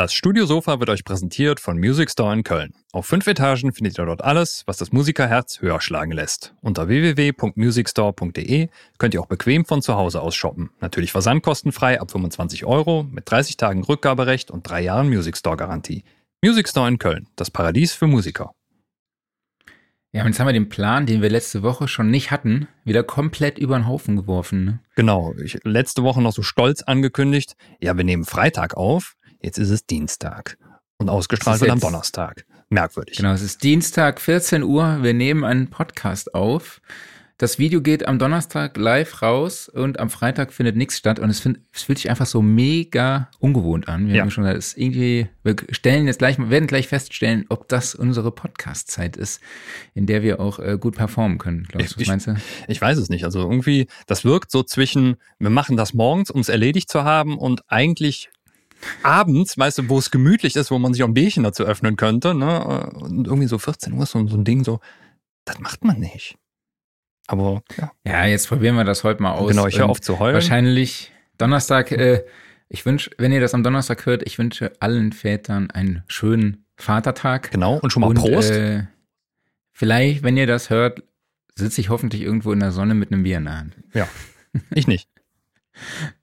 [0.00, 2.72] Das Studiosofa wird euch präsentiert von Music Store in Köln.
[2.90, 6.54] Auf fünf Etagen findet ihr dort alles, was das Musikerherz höher schlagen lässt.
[6.62, 10.70] Unter www.musicstore.de könnt ihr auch bequem von zu Hause aus shoppen.
[10.80, 16.02] Natürlich versandkostenfrei ab 25 Euro mit 30 Tagen Rückgaberecht und drei Jahren Music Store Garantie.
[16.42, 18.54] Music Store in Köln, das Paradies für Musiker.
[20.12, 23.04] Ja, und jetzt haben wir den Plan, den wir letzte Woche schon nicht hatten, wieder
[23.04, 24.64] komplett über den Haufen geworfen.
[24.64, 24.80] Ne?
[24.96, 29.70] Genau, ich, letzte Woche noch so stolz angekündigt, ja, wir nehmen Freitag auf, Jetzt ist
[29.70, 30.58] es Dienstag.
[30.98, 32.44] Und ausgestrahlt wird am Donnerstag.
[32.68, 33.16] Merkwürdig.
[33.16, 34.98] Genau, es ist Dienstag, 14 Uhr.
[35.02, 36.82] Wir nehmen einen Podcast auf.
[37.38, 41.18] Das Video geht am Donnerstag live raus und am Freitag findet nichts statt.
[41.18, 44.08] Und es, find, es fühlt sich einfach so mega ungewohnt an.
[44.08, 44.20] Wir ja.
[44.20, 47.94] haben schon gesagt, es ist irgendwie, wir stellen jetzt gleich, werden gleich feststellen, ob das
[47.94, 49.40] unsere Podcast-Zeit ist,
[49.94, 51.66] in der wir auch äh, gut performen können.
[51.66, 52.34] Klaus, was meinst du?
[52.68, 53.24] Ich weiß es nicht.
[53.24, 57.38] Also irgendwie, das wirkt so zwischen, wir machen das morgens, um es erledigt zu haben
[57.38, 58.28] und eigentlich
[59.02, 61.96] abends, weißt du, wo es gemütlich ist, wo man sich auch ein Bierchen dazu öffnen
[61.96, 62.90] könnte, ne?
[62.94, 64.80] Und irgendwie so 14 Uhr ist so, so ein Ding so,
[65.44, 66.36] das macht man nicht.
[67.26, 67.92] Aber ja.
[68.04, 69.50] Ja, jetzt probieren wir das heute mal aus.
[69.50, 70.34] Genau, ich höre auf zu heulen.
[70.34, 72.24] Wahrscheinlich Donnerstag, äh,
[72.68, 77.50] ich wünsche, wenn ihr das am Donnerstag hört, ich wünsche allen Vätern einen schönen Vatertag.
[77.50, 78.50] Genau, und schon mal und, Prost.
[78.50, 78.86] Äh,
[79.72, 81.02] vielleicht, wenn ihr das hört,
[81.54, 83.76] sitze ich hoffentlich irgendwo in der Sonne mit einem Bier in der Hand.
[83.94, 84.08] Ja,
[84.74, 85.08] ich nicht.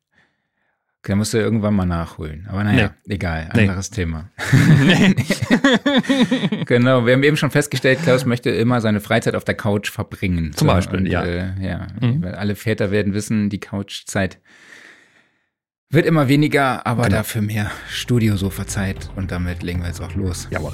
[1.08, 2.46] Da musst du irgendwann mal nachholen.
[2.50, 3.16] Aber naja, nee.
[3.16, 3.96] egal, anderes nee.
[3.96, 4.30] Thema.
[6.66, 10.52] genau, wir haben eben schon festgestellt, Klaus möchte immer seine Freizeit auf der Couch verbringen.
[10.52, 11.24] Zum so, Beispiel, und, ja.
[11.24, 12.26] Äh, ja, mhm.
[12.26, 14.42] alle Väter werden wissen, die Couchzeit
[15.90, 17.20] wird immer weniger, aber genau.
[17.20, 19.10] dafür mehr Studiosofa-Zeit.
[19.16, 20.50] Und damit legen wir jetzt auch los.
[20.52, 20.74] Jawohl.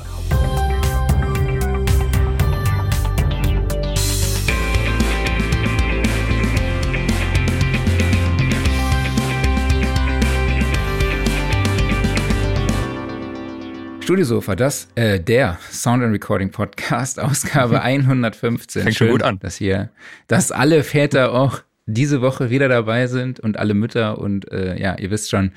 [14.04, 18.84] Studiosofa, das, äh, der Sound and Recording Podcast, Ausgabe 115.
[18.84, 19.40] Fängt schon gut an.
[19.40, 19.92] Dass hier,
[20.28, 24.98] dass alle Väter auch diese Woche wieder dabei sind und alle Mütter und äh, ja,
[24.98, 25.54] ihr wisst schon.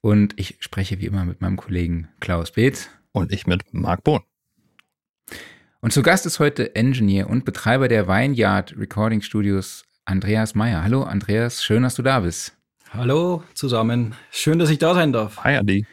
[0.00, 2.88] Und ich spreche wie immer mit meinem Kollegen Klaus Beeth.
[3.10, 4.20] Und ich mit Marc Bohn.
[5.80, 10.84] Und zu Gast ist heute Engineer und Betreiber der Vineyard Recording Studios, Andreas Meyer.
[10.84, 12.56] Hallo Andreas, schön, dass du da bist.
[12.90, 15.42] Hallo zusammen, schön, dass ich da sein darf.
[15.42, 15.84] Hi Andi.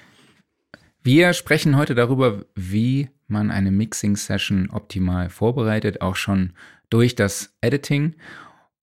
[1.06, 6.54] Wir sprechen heute darüber, wie man eine Mixing-Session optimal vorbereitet, auch schon
[6.90, 8.16] durch das Editing.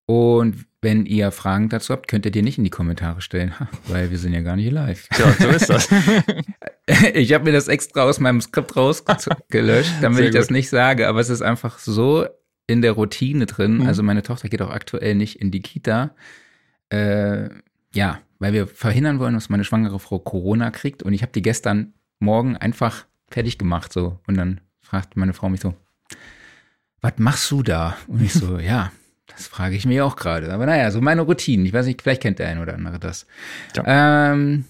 [0.07, 3.53] Und wenn ihr Fragen dazu habt, könnt ihr die nicht in die Kommentare stellen,
[3.89, 5.09] weil wir sind ja gar nicht live.
[5.19, 5.89] Ja, so ist das.
[7.13, 11.09] ich habe mir das extra aus meinem Skript rausgelöscht, damit Sehr ich das nicht sage,
[11.09, 12.25] aber es ist einfach so
[12.69, 13.79] in der Routine drin.
[13.79, 13.87] Mhm.
[13.89, 16.15] Also meine Tochter geht auch aktuell nicht in die Kita.
[16.89, 17.49] Äh,
[17.93, 21.03] ja, weil wir verhindern wollen, dass meine schwangere Frau Corona kriegt.
[21.03, 24.19] Und ich habe die gestern Morgen einfach fertig gemacht so.
[24.27, 25.75] Und dann fragt meine Frau mich so,
[27.01, 27.97] was machst du da?
[28.07, 28.93] Und ich so, ja,
[29.27, 30.53] das frage ich mir auch gerade.
[30.53, 31.67] Aber naja, so meine Routinen.
[31.67, 33.27] Ich weiß nicht, vielleicht kennt der ein oder andere das.
[33.77, 34.33] Ja.
[34.33, 34.65] Ähm,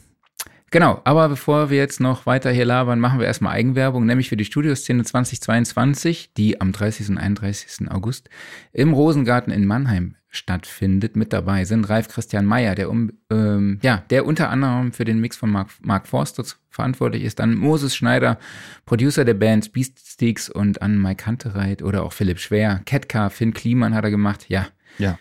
[0.71, 4.37] genau, aber bevor wir jetzt noch weiter hier labern, machen wir erstmal Eigenwerbung, nämlich für
[4.37, 7.11] die Studioszene 2022, die am 30.
[7.11, 7.91] und 31.
[7.91, 8.31] August
[8.73, 11.15] im Rosengarten in Mannheim stattfindet.
[11.15, 15.20] Mit dabei sind Ralf Christian Meyer, der, um, ähm, ja, der unter anderem für den
[15.20, 17.38] Mix von Mark, Mark Forster verantwortlich ist.
[17.38, 18.38] Dann Moses Schneider,
[18.87, 22.81] Producer der Bands Beatsticks und an Mike Hunterreit oder auch Philipp Schwer.
[22.87, 24.47] Ketka, Finn Kliman hat er gemacht.
[24.48, 24.66] Ja.
[24.98, 25.19] Ja.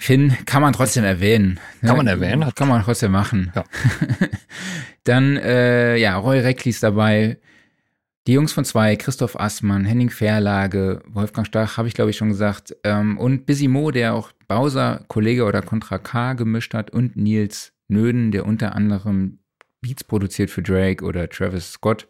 [0.00, 1.58] Finn kann man trotzdem erwähnen.
[1.80, 1.88] Ne?
[1.88, 2.44] Kann man erwähnen?
[2.44, 3.52] Hat kann man trotzdem machen.
[3.54, 3.64] Ja.
[5.04, 7.38] Dann, äh, ja, Roy Reckli ist dabei.
[8.28, 12.28] Die Jungs von zwei, Christoph Assmann, Henning Verlage, Wolfgang Stach, habe ich glaube ich schon
[12.28, 17.16] gesagt, ähm, und Busy Mo, der auch Bowser, Kollege oder Contra K gemischt hat, und
[17.16, 19.38] Nils Nöden, der unter anderem
[19.80, 22.06] Beats produziert für Drake oder Travis Scott.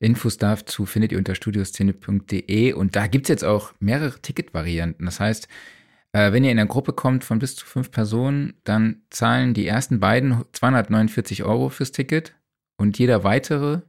[0.00, 5.04] Infos dazu findet ihr unter studioszene.de und da gibt es jetzt auch mehrere Ticketvarianten.
[5.04, 5.48] Das heißt,
[6.12, 9.66] äh, wenn ihr in eine Gruppe kommt von bis zu fünf Personen, dann zahlen die
[9.66, 12.34] ersten beiden 249 Euro fürs Ticket
[12.78, 13.82] und jeder weitere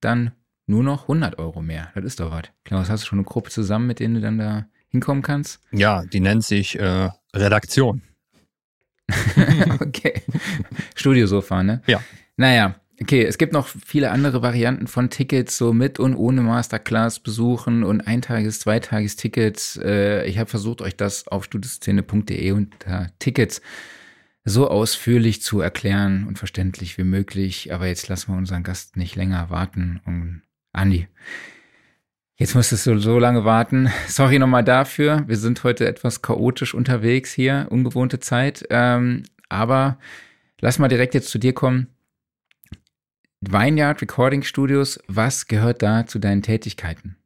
[0.00, 0.30] dann
[0.70, 1.90] nur noch 100 Euro mehr.
[1.94, 2.44] Das ist doch was.
[2.64, 5.60] Klaus, hast du schon eine Gruppe zusammen, mit denen du dann da hinkommen kannst?
[5.72, 8.02] Ja, die nennt sich äh, Redaktion.
[9.80, 10.22] okay.
[10.94, 11.82] Studiosofa, ne?
[11.86, 12.00] Ja.
[12.36, 17.18] Naja, okay, es gibt noch viele andere Varianten von Tickets, so mit und ohne Masterclass
[17.18, 19.80] besuchen und Eintages-, Zweitages-Tickets.
[19.82, 23.60] Äh, ich habe versucht, euch das auf studioszene.de unter Tickets
[24.44, 27.74] so ausführlich zu erklären und verständlich wie möglich.
[27.74, 31.08] Aber jetzt lassen wir unseren Gast nicht länger warten und Andi,
[32.36, 33.90] jetzt musstest du so lange warten.
[34.06, 35.24] Sorry nochmal dafür.
[35.26, 38.64] Wir sind heute etwas chaotisch unterwegs hier, ungewohnte Zeit.
[38.70, 39.98] Ähm, aber
[40.60, 41.88] lass mal direkt jetzt zu dir kommen.
[43.40, 47.16] Vineyard Recording Studios, was gehört da zu deinen Tätigkeiten?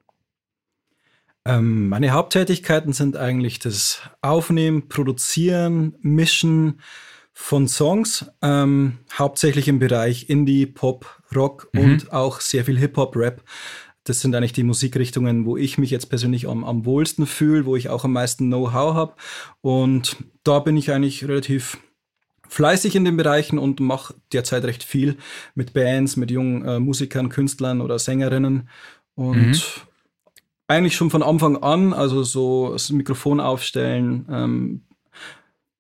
[1.44, 6.80] Ähm, meine Haupttätigkeiten sind eigentlich das Aufnehmen, Produzieren, Mischen
[7.32, 11.80] von Songs, ähm, hauptsächlich im Bereich Indie, Pop, Rock mhm.
[11.80, 13.42] und auch sehr viel Hip-Hop, Rap.
[14.04, 17.74] Das sind eigentlich die Musikrichtungen, wo ich mich jetzt persönlich am, am wohlsten fühle, wo
[17.74, 19.14] ich auch am meisten Know-how habe.
[19.62, 21.78] Und da bin ich eigentlich relativ
[22.48, 25.16] fleißig in den Bereichen und mache derzeit recht viel
[25.54, 28.68] mit Bands, mit jungen äh, Musikern, Künstlern oder Sängerinnen.
[29.14, 29.56] Und mhm.
[30.68, 34.82] eigentlich schon von Anfang an, also so das Mikrofon aufstellen, ähm,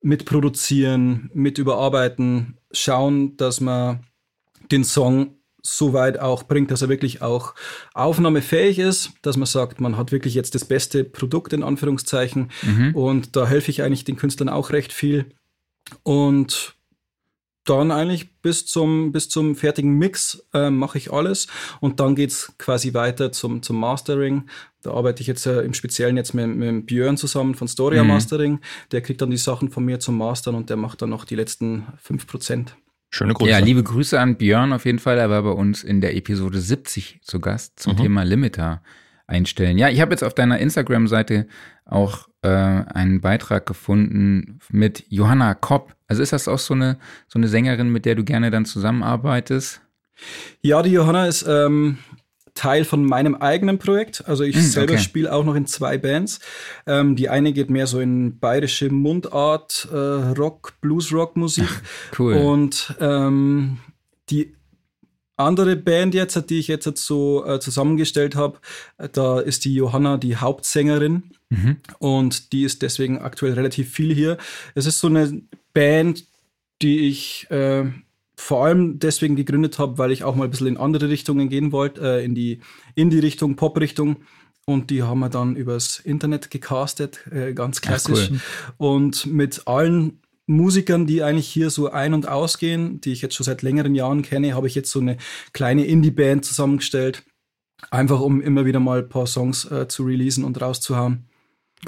[0.00, 4.00] mitproduzieren, mit überarbeiten, schauen, dass man
[4.70, 5.36] den Song
[5.66, 7.54] so weit auch bringt, dass er wirklich auch
[7.94, 12.50] aufnahmefähig ist, dass man sagt, man hat wirklich jetzt das beste Produkt in Anführungszeichen.
[12.62, 12.94] Mhm.
[12.94, 15.26] Und da helfe ich eigentlich den Künstlern auch recht viel.
[16.02, 16.76] Und
[17.64, 21.46] dann eigentlich bis zum, bis zum fertigen Mix äh, mache ich alles
[21.80, 24.50] und dann geht es quasi weiter zum, zum Mastering.
[24.82, 28.10] Da arbeite ich jetzt äh, im Speziellen jetzt mit, mit Björn zusammen von Storia mhm.
[28.10, 28.60] Mastering.
[28.92, 31.36] Der kriegt dann die Sachen von mir zum Mastern und der macht dann noch die
[31.36, 32.72] letzten 5%.
[33.14, 33.48] Schöne Grüße.
[33.48, 35.18] Ja, liebe Grüße an Björn auf jeden Fall.
[35.18, 37.98] Er war bei uns in der Episode 70 zu Gast zum mhm.
[37.98, 38.82] Thema Limiter
[39.28, 39.78] einstellen.
[39.78, 41.46] Ja, ich habe jetzt auf deiner Instagram-Seite
[41.84, 45.94] auch äh, einen Beitrag gefunden mit Johanna Kopp.
[46.08, 49.80] Also ist das auch so eine, so eine Sängerin, mit der du gerne dann zusammenarbeitest?
[50.60, 51.98] Ja, die Johanna ist ähm,
[52.54, 54.26] Teil von meinem eigenen Projekt.
[54.26, 55.02] Also ich mm, selber okay.
[55.02, 56.38] spiele auch noch in zwei Bands.
[56.86, 61.68] Ähm, die eine geht mehr so in bayerische Mundart, äh, Rock, Blues-Rock-Musik.
[62.18, 62.34] cool.
[62.34, 63.78] Und ähm,
[64.30, 64.54] die
[65.36, 68.60] andere Band jetzt, die ich jetzt so äh, zusammengestellt habe,
[69.12, 71.78] da ist die Johanna die Hauptsängerin mhm.
[71.98, 74.38] und die ist deswegen aktuell relativ viel hier.
[74.76, 75.42] Es ist so eine
[75.72, 76.24] Band,
[76.82, 77.86] die ich äh,
[78.36, 81.72] vor allem deswegen gegründet habe, weil ich auch mal ein bisschen in andere Richtungen gehen
[81.72, 82.60] wollte, äh, in die
[82.94, 84.16] Indie-Richtung, Pop-Richtung.
[84.66, 88.30] Und die haben wir dann übers Internet gecastet, äh, ganz klassisch.
[88.30, 88.40] Cool.
[88.78, 93.44] Und mit allen Musikern, die eigentlich hier so ein- und ausgehen, die ich jetzt schon
[93.44, 95.16] seit längeren Jahren kenne, habe ich jetzt so eine
[95.52, 97.24] kleine Indie-Band zusammengestellt.
[97.90, 101.26] Einfach um immer wieder mal ein paar Songs äh, zu releasen und rauszuhauen.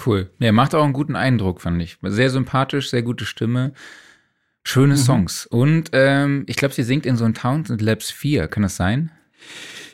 [0.04, 0.30] Cool.
[0.38, 1.96] Ja, macht auch einen guten Eindruck, fand ich.
[2.02, 3.72] Sehr sympathisch, sehr gute Stimme.
[4.66, 4.98] Schöne mhm.
[4.98, 5.46] Songs.
[5.46, 8.48] Und ähm, ich glaube, sie singt in so einem Townsend Labs 4.
[8.48, 9.12] Kann das sein?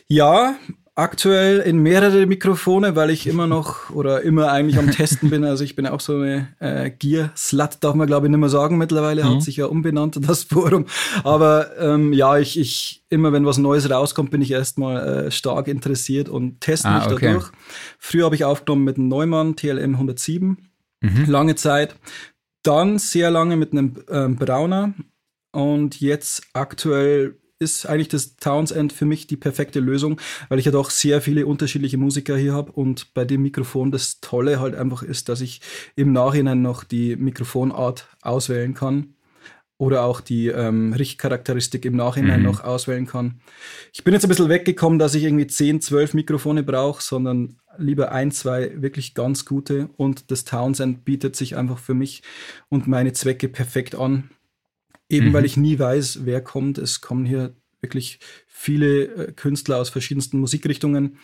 [0.06, 0.56] Ja,
[0.94, 5.44] aktuell in mehrere Mikrofone, weil ich immer noch oder immer eigentlich am Testen bin.
[5.44, 8.78] Also ich bin auch so eine äh, Gear-Slut, darf man glaube ich nicht mehr sagen
[8.78, 9.34] mittlerweile, mhm.
[9.34, 10.86] hat sich ja umbenannt das Forum.
[11.22, 15.68] Aber ähm, ja, ich, ich immer wenn was Neues rauskommt, bin ich erstmal äh, stark
[15.68, 17.26] interessiert und teste ah, mich okay.
[17.26, 17.50] dadurch.
[17.98, 20.56] Früher habe ich aufgenommen mit einem Neumann TLM 107,
[21.02, 21.24] mhm.
[21.26, 21.94] lange Zeit.
[22.62, 24.94] Dann sehr lange mit einem ähm, Brauner
[25.52, 30.72] und jetzt aktuell ist eigentlich das Townsend für mich die perfekte Lösung, weil ich ja
[30.72, 35.02] doch sehr viele unterschiedliche Musiker hier habe und bei dem Mikrofon das Tolle halt einfach
[35.02, 35.60] ist, dass ich
[35.94, 39.14] im Nachhinein noch die Mikrofonart auswählen kann
[39.82, 42.46] oder auch die ähm, Richtcharakteristik im Nachhinein mhm.
[42.46, 43.40] noch auswählen kann.
[43.92, 48.12] Ich bin jetzt ein bisschen weggekommen, dass ich irgendwie 10, 12 Mikrofone brauche, sondern lieber
[48.12, 52.22] ein, zwei wirklich ganz gute und das Townsend bietet sich einfach für mich
[52.68, 54.30] und meine Zwecke perfekt an.
[55.08, 55.32] Eben mhm.
[55.32, 56.78] weil ich nie weiß, wer kommt.
[56.78, 61.18] Es kommen hier wirklich viele äh, Künstler aus verschiedensten Musikrichtungen.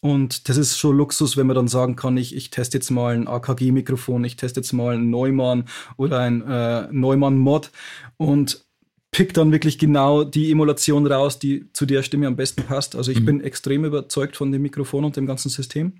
[0.00, 3.14] Und das ist schon Luxus, wenn man dann sagen kann, ich, ich teste jetzt mal
[3.14, 5.64] ein AKG-Mikrofon, ich teste jetzt mal ein Neumann
[5.96, 7.70] oder ein äh, Neumann-Mod
[8.16, 8.64] und
[9.12, 12.96] pick dann wirklich genau die Emulation raus, die zu der Stimme am besten passt.
[12.96, 13.26] Also ich mhm.
[13.26, 15.94] bin extrem überzeugt von dem Mikrofon und dem ganzen System.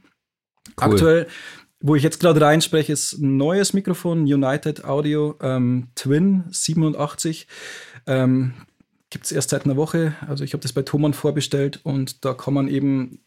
[0.80, 0.92] Cool.
[0.92, 1.26] Aktuell
[1.82, 7.48] wo ich jetzt gerade reinspreche, ist ein neues Mikrofon, United Audio ähm, Twin 87.
[8.06, 8.54] Ähm,
[9.10, 10.14] Gibt es erst seit einer Woche.
[10.26, 13.20] Also ich habe das bei Thomann vorbestellt und da kann man eben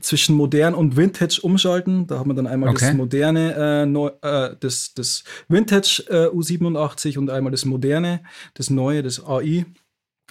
[0.00, 2.06] zwischen modern und Vintage umschalten.
[2.06, 2.86] Da haben wir dann einmal okay.
[2.86, 8.22] das moderne, äh, neu, äh, das, das Vintage äh, U87 und einmal das moderne,
[8.54, 9.66] das neue, das AI.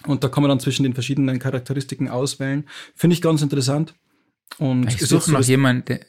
[0.06, 2.68] Und da kann man dann zwischen den verschiedenen Charakteristiken auswählen.
[2.94, 3.94] Finde ich ganz interessant.
[4.58, 6.00] Und ich suche noch jemanden, der,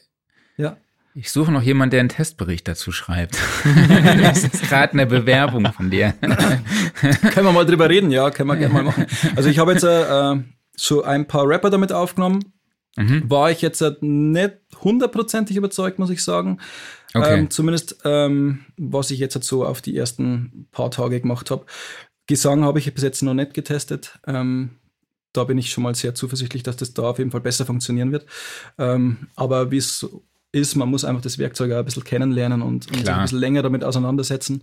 [0.56, 0.76] ja.
[1.16, 3.38] Ich suche noch jemanden, der einen Testbericht dazu schreibt.
[4.20, 6.12] das ist gerade eine Bewerbung von dir.
[6.20, 9.06] können wir mal drüber reden, ja, können wir gerne mal machen.
[9.36, 10.42] Also ich habe jetzt äh,
[10.76, 12.40] so ein paar Rapper damit aufgenommen.
[12.96, 13.28] Mhm.
[13.28, 16.60] War ich jetzt äh, nicht hundertprozentig überzeugt, muss ich sagen.
[17.12, 17.38] Okay.
[17.38, 21.66] Ähm, zumindest ähm, was ich jetzt so auf die ersten paar Tage gemacht habe.
[22.26, 24.18] Gesang habe ich bis jetzt noch nicht getestet.
[24.26, 24.78] Ähm,
[25.32, 28.12] da bin ich schon mal sehr zuversichtlich, dass das da auf jeden Fall besser funktionieren
[28.12, 28.26] wird.
[28.78, 30.06] Ähm, aber wie es
[30.52, 33.40] ist, man muss einfach das Werkzeug auch ein bisschen kennenlernen und, und sich ein bisschen
[33.40, 34.62] länger damit auseinandersetzen.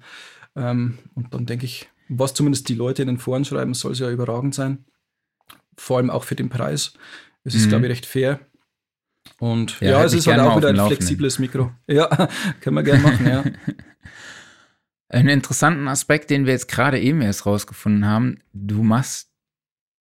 [0.56, 4.00] Ähm, und dann denke ich, was zumindest die Leute in den Foren schreiben, soll es
[4.00, 4.86] ja überragend sein.
[5.78, 6.94] vor allem auch für den Preis.
[7.44, 7.70] Es ist, mhm.
[7.70, 8.40] glaube ich, recht fair.
[9.40, 11.72] Und ja, ja halt es ist halt auch wieder ein flexibles Mikro.
[11.88, 12.30] Ja,
[12.60, 13.44] können wir gerne machen, ja.
[15.10, 19.30] Einen interessanten Aspekt, den wir jetzt gerade eben erst rausgefunden haben, du machst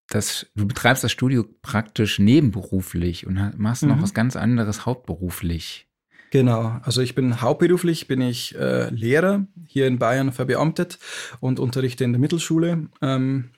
[0.09, 3.90] das, du betreibst das Studio praktisch nebenberuflich und machst mhm.
[3.90, 5.88] noch was ganz anderes hauptberuflich.
[6.30, 10.99] Genau, also ich bin hauptberuflich, bin ich äh, Lehrer hier in Bayern verbeamtet
[11.40, 12.88] und unterrichte in der Mittelschule.
[13.02, 13.50] Ähm,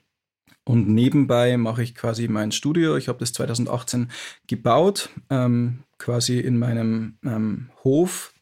[0.65, 2.97] und nebenbei mache ich quasi mein Studio.
[2.97, 4.11] Ich habe das 2018
[4.47, 8.33] gebaut, ähm, quasi in meinem ähm, Hof.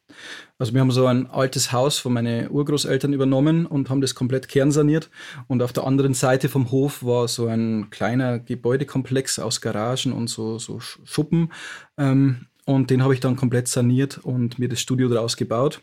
[0.59, 4.49] Also wir haben so ein altes Haus von meinen Urgroßeltern übernommen und haben das komplett
[4.49, 5.09] kernsaniert.
[5.47, 10.29] Und auf der anderen Seite vom Hof war so ein kleiner Gebäudekomplex aus Garagen und
[10.29, 11.53] so, so Schuppen.
[11.97, 15.81] Ähm, und den habe ich dann komplett saniert und mir das Studio daraus gebaut.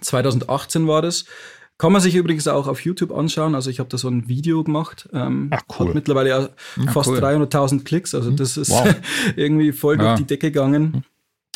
[0.00, 1.24] 2018 war das.
[1.82, 3.56] Kann man sich übrigens auch auf YouTube anschauen.
[3.56, 5.08] Also ich habe da so ein Video gemacht.
[5.12, 5.88] Ähm, Ach, cool.
[5.88, 6.86] Hat mittlerweile ja hm.
[6.86, 7.18] fast cool.
[7.18, 8.14] 300.000 Klicks.
[8.14, 8.36] Also hm.
[8.36, 8.94] das ist wow.
[9.36, 10.04] irgendwie voll ja.
[10.04, 10.92] durch die Decke gegangen.
[10.92, 11.02] Hm.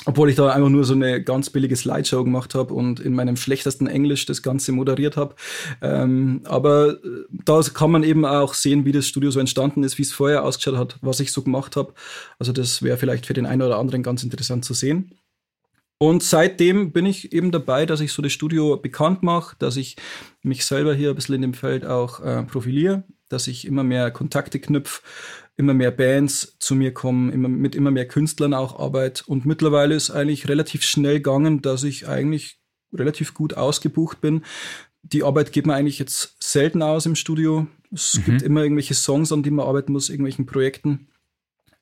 [0.05, 3.37] Obwohl ich da einfach nur so eine ganz billige Slideshow gemacht habe und in meinem
[3.37, 5.37] schlechtesten Englisch das Ganze moderiert habe.
[5.81, 6.97] Ähm, aber äh,
[7.45, 10.43] da kann man eben auch sehen, wie das Studio so entstanden ist, wie es vorher
[10.43, 11.95] ausgeschaut hat, was ich so gemacht habe.
[12.41, 15.13] Also das wäre vielleicht für den einen oder anderen ganz interessant zu sehen.
[15.99, 19.97] Und seitdem bin ich eben dabei, dass ich so das Studio bekannt mache, dass ich
[20.43, 24.11] mich selber hier ein bisschen in dem Feld auch äh, profiliere, dass ich immer mehr
[24.11, 25.01] Kontakte knüpfe,
[25.57, 29.25] immer mehr Bands zu mir kommen, immer, mit immer mehr Künstlern auch arbeite.
[29.27, 32.59] Und mittlerweile ist eigentlich relativ schnell gegangen, dass ich eigentlich
[32.93, 34.45] relativ gut ausgebucht bin.
[35.03, 37.69] Die Arbeit geht mir eigentlich jetzt selten aus im Studio.
[37.91, 38.25] Es mhm.
[38.25, 41.09] gibt immer irgendwelche Songs, an die man arbeiten muss, irgendwelchen Projekten.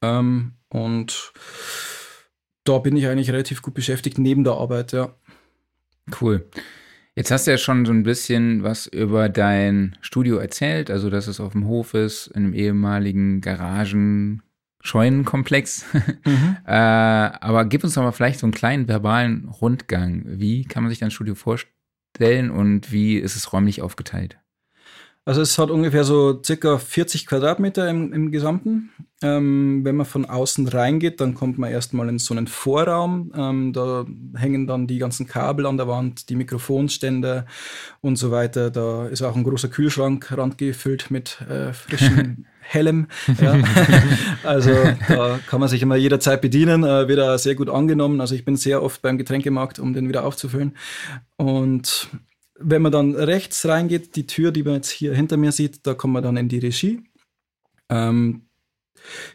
[0.02, 1.32] Ähm, und
[2.64, 5.14] da bin ich eigentlich relativ gut beschäftigt neben der Arbeit, ja.
[6.20, 6.48] Cool.
[7.16, 11.28] Jetzt hast du ja schon so ein bisschen was über dein Studio erzählt, also dass
[11.28, 14.42] es auf dem Hof ist, in einem ehemaligen Garagen.
[14.84, 15.84] Scheunenkomplex.
[16.26, 16.56] Mhm.
[16.66, 20.22] äh, aber gib uns doch mal vielleicht so einen kleinen verbalen Rundgang.
[20.26, 24.38] Wie kann man sich dein Studio vorstellen und wie ist es räumlich aufgeteilt?
[25.26, 28.90] Also es hat ungefähr so circa 40 Quadratmeter im, im Gesamten.
[29.24, 33.32] Ähm, wenn man von außen reingeht, dann kommt man erstmal in so einen Vorraum.
[33.34, 34.04] Ähm, da
[34.36, 37.46] hängen dann die ganzen Kabel an der Wand, die Mikrofonstände
[38.02, 38.70] und so weiter.
[38.70, 43.06] Da ist auch ein großer Kühlschrank randgefüllt mit äh, frischem hellem.
[43.40, 43.56] Ja.
[44.42, 44.74] also
[45.08, 48.20] da kann man sich immer jederzeit bedienen, äh, wird auch sehr gut angenommen.
[48.20, 50.76] Also ich bin sehr oft beim Getränkemarkt, um den wieder aufzufüllen.
[51.36, 52.10] Und
[52.58, 55.94] wenn man dann rechts reingeht, die Tür, die man jetzt hier hinter mir sieht, da
[55.94, 57.04] kommt man dann in die Regie.
[57.88, 58.43] Ähm,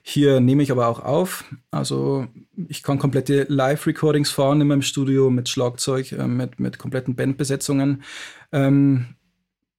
[0.01, 1.45] hier nehme ich aber auch auf.
[1.71, 2.27] Also
[2.67, 8.03] ich kann komplette Live-Recordings fahren in meinem Studio mit Schlagzeug, äh, mit, mit kompletten Bandbesetzungen.
[8.51, 9.15] Ähm,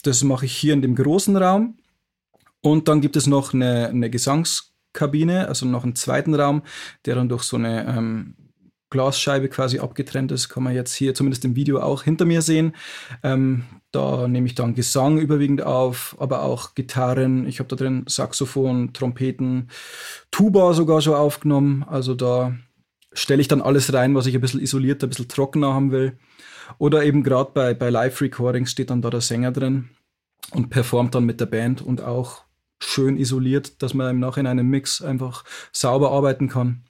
[0.02, 1.76] das mache ich hier in dem großen Raum.
[2.62, 6.62] Und dann gibt es noch eine, eine Gesangskabine, also noch einen zweiten Raum,
[7.06, 8.35] der dann durch so eine ähm,
[8.90, 12.75] Glasscheibe quasi abgetrennt ist, kann man jetzt hier zumindest im Video auch hinter mir sehen.
[13.23, 17.47] Ähm, da nehme ich dann Gesang überwiegend auf, aber auch Gitarren.
[17.47, 19.68] Ich habe da drin Saxophon, Trompeten,
[20.30, 21.85] Tuba sogar schon aufgenommen.
[21.85, 22.54] Also da
[23.12, 26.18] stelle ich dann alles rein, was ich ein bisschen isoliert, ein bisschen trockener haben will.
[26.78, 29.90] Oder eben gerade bei, bei Live-Recordings steht dann da der Sänger drin
[30.52, 32.44] und performt dann mit der Band und auch
[32.82, 36.85] schön isoliert, dass man im Nachhinein im Mix einfach sauber arbeiten kann.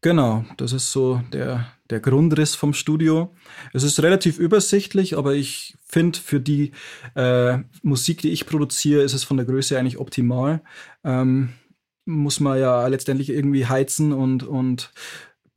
[0.00, 3.34] Genau, das ist so der, der Grundriss vom Studio.
[3.72, 6.72] Es ist relativ übersichtlich, aber ich finde, für die
[7.14, 10.60] äh, Musik, die ich produziere, ist es von der Größe eigentlich optimal.
[11.04, 11.54] Ähm,
[12.04, 14.92] muss man ja letztendlich irgendwie heizen und, und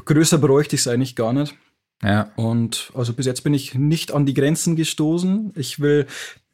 [0.05, 1.55] größer bräuchte ich es eigentlich gar nicht.
[2.01, 2.31] Ja.
[2.35, 5.53] Und also bis jetzt bin ich nicht an die Grenzen gestoßen.
[5.55, 6.05] Ich will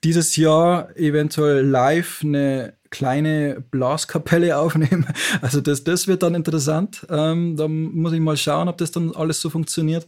[0.04, 5.08] dieses Jahr eventuell live eine kleine Blaskapelle aufnehmen.
[5.42, 7.06] Also das, das wird dann interessant.
[7.10, 10.06] Ähm, da muss ich mal schauen, ob das dann alles so funktioniert.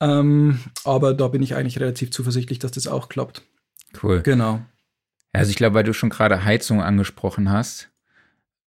[0.00, 3.42] Ähm, aber da bin ich eigentlich relativ zuversichtlich, dass das auch klappt.
[4.02, 4.22] Cool.
[4.22, 4.60] Genau.
[5.32, 7.90] Also ich glaube, weil du schon gerade Heizung angesprochen hast,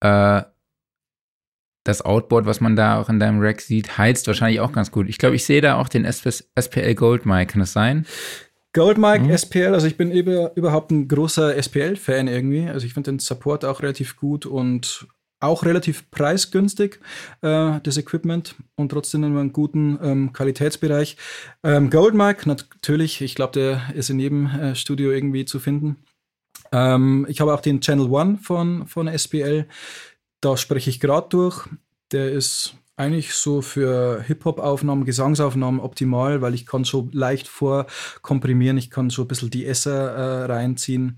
[0.02, 0.44] äh,
[1.84, 5.10] das Outboard, was man da auch in deinem Rack sieht, heizt wahrscheinlich auch ganz gut.
[5.10, 7.48] Ich glaube, ich sehe da auch den SPL Gold Mic.
[7.52, 8.06] Kann das sein?
[8.74, 9.32] Goldmike mhm.
[9.32, 12.68] SPL, also ich bin über, überhaupt ein großer SPL-Fan irgendwie.
[12.68, 15.08] Also ich finde den Support auch relativ gut und
[15.40, 17.00] auch relativ preisgünstig,
[17.42, 21.18] äh, das Equipment und trotzdem in einem guten ähm, Qualitätsbereich.
[21.64, 25.98] Ähm, Goldmark, natürlich, ich glaube, der ist in jedem äh, Studio irgendwie zu finden.
[26.72, 29.66] Ähm, ich habe auch den Channel One von, von SPL,
[30.42, 31.68] da spreche ich gerade durch.
[32.12, 38.90] Der ist eigentlich so für Hip-Hop-Aufnahmen, Gesangsaufnahmen optimal, weil ich kann so leicht vorkomprimieren, ich
[38.90, 41.18] kann so ein bisschen die Esser äh, reinziehen.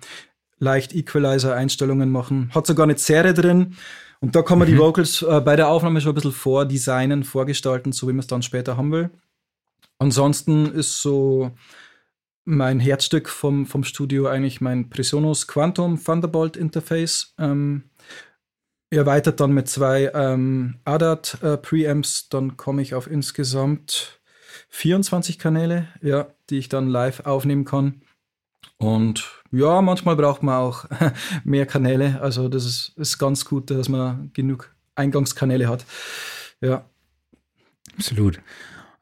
[0.59, 2.51] leicht Equalizer-Einstellungen machen.
[2.53, 3.75] Hat sogar eine Zerre drin.
[4.19, 4.73] Und da kann man mhm.
[4.73, 8.27] die Vocals äh, bei der Aufnahme schon ein bisschen vordesignen, vorgestalten, so wie man es
[8.27, 9.09] dann später haben will.
[9.97, 11.51] Ansonsten ist so
[12.45, 17.33] mein Herzstück vom, vom Studio eigentlich mein Presonus Quantum Thunderbolt Interface.
[17.39, 17.85] Ähm,
[18.97, 21.57] erweitert dann mit zwei ähm, ADAT äh,
[22.29, 24.19] dann komme ich auf insgesamt
[24.69, 28.01] 24 Kanäle, ja, die ich dann live aufnehmen kann.
[28.77, 30.85] Und ja, manchmal braucht man auch
[31.43, 32.19] mehr Kanäle.
[32.21, 35.85] Also das ist, ist ganz gut, dass man genug Eingangskanäle hat.
[36.61, 36.85] Ja.
[37.95, 38.39] Absolut.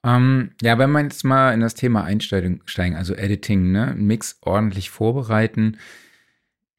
[0.03, 2.61] Ähm, ja, wenn wir jetzt mal in das Thema einsteigen,
[2.95, 5.77] also Editing, ne, Mix ordentlich vorbereiten.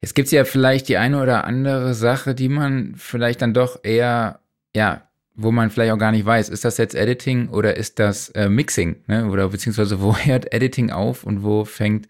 [0.01, 3.83] Jetzt gibt es ja vielleicht die eine oder andere Sache, die man vielleicht dann doch
[3.83, 4.39] eher,
[4.75, 8.29] ja, wo man vielleicht auch gar nicht weiß, ist das jetzt Editing oder ist das
[8.29, 9.29] äh, Mixing, ne?
[9.29, 12.07] Oder beziehungsweise wo hört Editing auf und wo fängt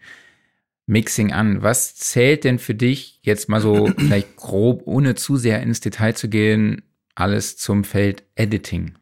[0.86, 1.62] Mixing an?
[1.62, 6.14] Was zählt denn für dich jetzt mal so vielleicht grob, ohne zu sehr ins Detail
[6.14, 6.82] zu gehen,
[7.14, 8.94] alles zum Feld Editing?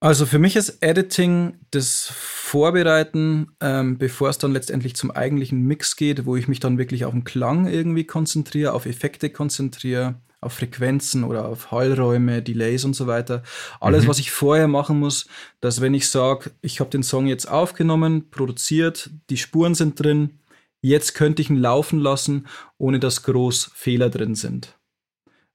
[0.00, 2.12] Also für mich ist Editing das
[2.48, 7.04] Vorbereiten, ähm, bevor es dann letztendlich zum eigentlichen Mix geht, wo ich mich dann wirklich
[7.04, 12.96] auf den Klang irgendwie konzentriere, auf Effekte konzentriere, auf Frequenzen oder auf Hallräume, Delays und
[12.96, 13.42] so weiter.
[13.80, 14.08] Alles, mhm.
[14.08, 15.26] was ich vorher machen muss,
[15.60, 20.38] dass wenn ich sage, ich habe den Song jetzt aufgenommen, produziert, die Spuren sind drin,
[20.80, 22.46] jetzt könnte ich ihn laufen lassen,
[22.78, 24.74] ohne dass groß Fehler drin sind.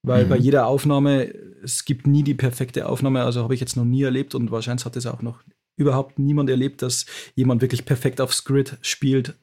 [0.04, 0.30] Weil mhm.
[0.30, 1.34] bei jeder Aufnahme,
[1.64, 4.86] es gibt nie die perfekte Aufnahme, also habe ich jetzt noch nie erlebt und wahrscheinlich
[4.86, 5.42] hat es auch noch
[5.76, 9.36] überhaupt niemand erlebt, dass jemand wirklich perfekt aufs Grid spielt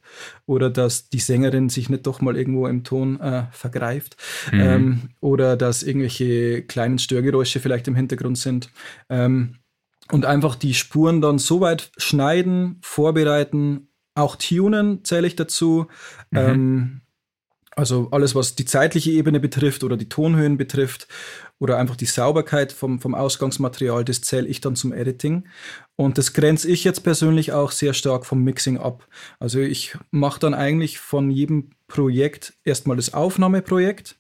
[0.47, 4.17] oder dass die Sängerin sich nicht doch mal irgendwo im Ton äh, vergreift
[4.53, 4.61] mhm.
[4.61, 8.71] ähm, oder dass irgendwelche kleinen Störgeräusche vielleicht im Hintergrund sind.
[9.09, 9.57] Ähm,
[10.13, 15.87] und einfach die Spuren dann so weit schneiden, vorbereiten, auch tunen zähle ich dazu.
[16.31, 16.39] Mhm.
[16.39, 17.01] Ähm,
[17.77, 21.07] also alles, was die zeitliche Ebene betrifft oder die Tonhöhen betrifft
[21.59, 25.45] oder einfach die Sauberkeit vom, vom Ausgangsmaterial, das zähle ich dann zum Editing.
[25.95, 29.07] Und das grenze ich jetzt persönlich auch sehr stark vom Mixing ab.
[29.39, 34.17] Also ich mache dann eigentlich von jedem Projekt erstmal das Aufnahmeprojekt.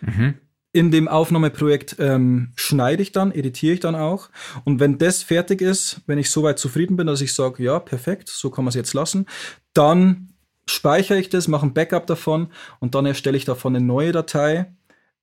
[0.00, 0.34] Mhm.
[0.72, 4.28] In dem Aufnahmeprojekt ähm, schneide ich dann, editiere ich dann auch.
[4.64, 8.28] Und wenn das fertig ist, wenn ich soweit zufrieden bin, dass ich sage, ja, perfekt,
[8.28, 9.26] so kann man es jetzt lassen,
[9.72, 10.33] dann
[10.68, 12.48] speichere ich das, mache ein Backup davon
[12.80, 14.72] und dann erstelle ich davon eine neue Datei,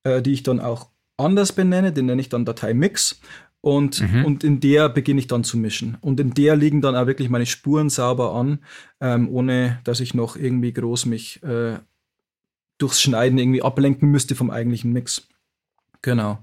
[0.04, 3.20] äh, die ich dann auch anders benenne, den nenne ich dann Datei Mix.
[3.60, 4.24] Und, mhm.
[4.24, 5.96] und in der beginne ich dann zu mischen.
[6.00, 8.58] Und in der liegen dann auch wirklich meine Spuren sauber an,
[9.00, 11.78] ähm, ohne dass ich noch irgendwie groß mich äh,
[12.78, 15.28] durchs Schneiden irgendwie ablenken müsste vom eigentlichen Mix.
[16.02, 16.38] Genau.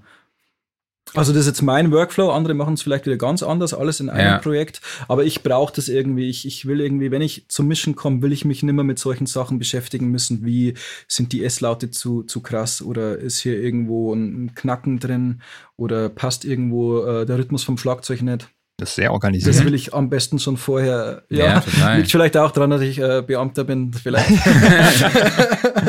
[1.14, 4.10] Also das ist jetzt mein Workflow, andere machen es vielleicht wieder ganz anders, alles in
[4.10, 4.38] einem ja.
[4.38, 8.22] Projekt, aber ich brauche das irgendwie, ich, ich will irgendwie, wenn ich zum Mischen komme,
[8.22, 10.74] will ich mich nicht mehr mit solchen Sachen beschäftigen müssen, wie
[11.08, 15.40] sind die S-Laute zu, zu krass oder ist hier irgendwo ein Knacken drin
[15.76, 18.48] oder passt irgendwo äh, der Rhythmus vom Schlagzeug nicht.
[18.76, 19.54] Das ist sehr organisiert.
[19.54, 21.24] Das will ich am besten schon vorher.
[21.28, 23.92] Ja, ja liegt vielleicht auch daran, dass ich äh, Beamter bin.
[23.92, 24.30] Vielleicht.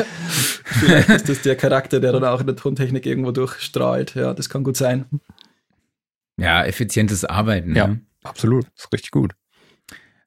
[0.72, 4.14] vielleicht ist das der Charakter, der dann auch in der Tontechnik irgendwo durchstrahlt.
[4.14, 5.06] Ja, das kann gut sein.
[6.38, 7.74] Ja, effizientes Arbeiten.
[7.74, 8.00] Ja, ne?
[8.22, 8.64] absolut.
[8.76, 9.34] Das ist richtig gut.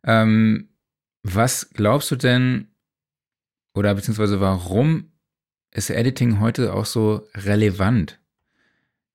[0.03, 0.69] Ähm,
[1.23, 2.67] was glaubst du denn,
[3.73, 5.11] oder beziehungsweise warum
[5.71, 8.19] ist Editing heute auch so relevant?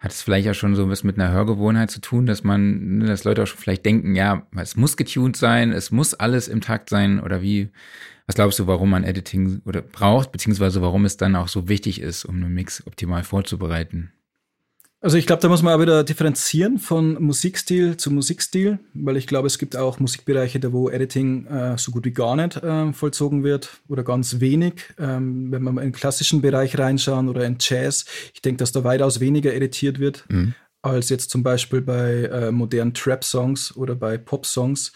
[0.01, 3.07] hat es vielleicht auch schon so was mit einer Hörgewohnheit zu tun, dass man, ne,
[3.07, 6.63] dass Leute auch schon vielleicht denken, ja, es muss getuned sein, es muss alles im
[6.63, 7.69] Takt sein oder wie,
[8.27, 12.01] was glaubst du, warum man Editing oder braucht, beziehungsweise warum es dann auch so wichtig
[12.01, 14.13] ist, um einen Mix optimal vorzubereiten?
[15.03, 19.27] Also ich glaube, da muss man auch wieder differenzieren von Musikstil zu Musikstil, weil ich
[19.27, 22.93] glaube, es gibt auch Musikbereiche, da wo Editing äh, so gut wie gar nicht äh,
[22.93, 24.75] vollzogen wird oder ganz wenig.
[24.99, 28.05] Ähm, wenn wir mal in den klassischen Bereich reinschauen oder in Jazz,
[28.35, 30.27] ich denke, dass da weitaus weniger editiert wird.
[30.29, 30.55] Mhm.
[30.83, 34.93] als jetzt zum Beispiel bei äh, modernen Trap-Songs oder bei Pop-Songs.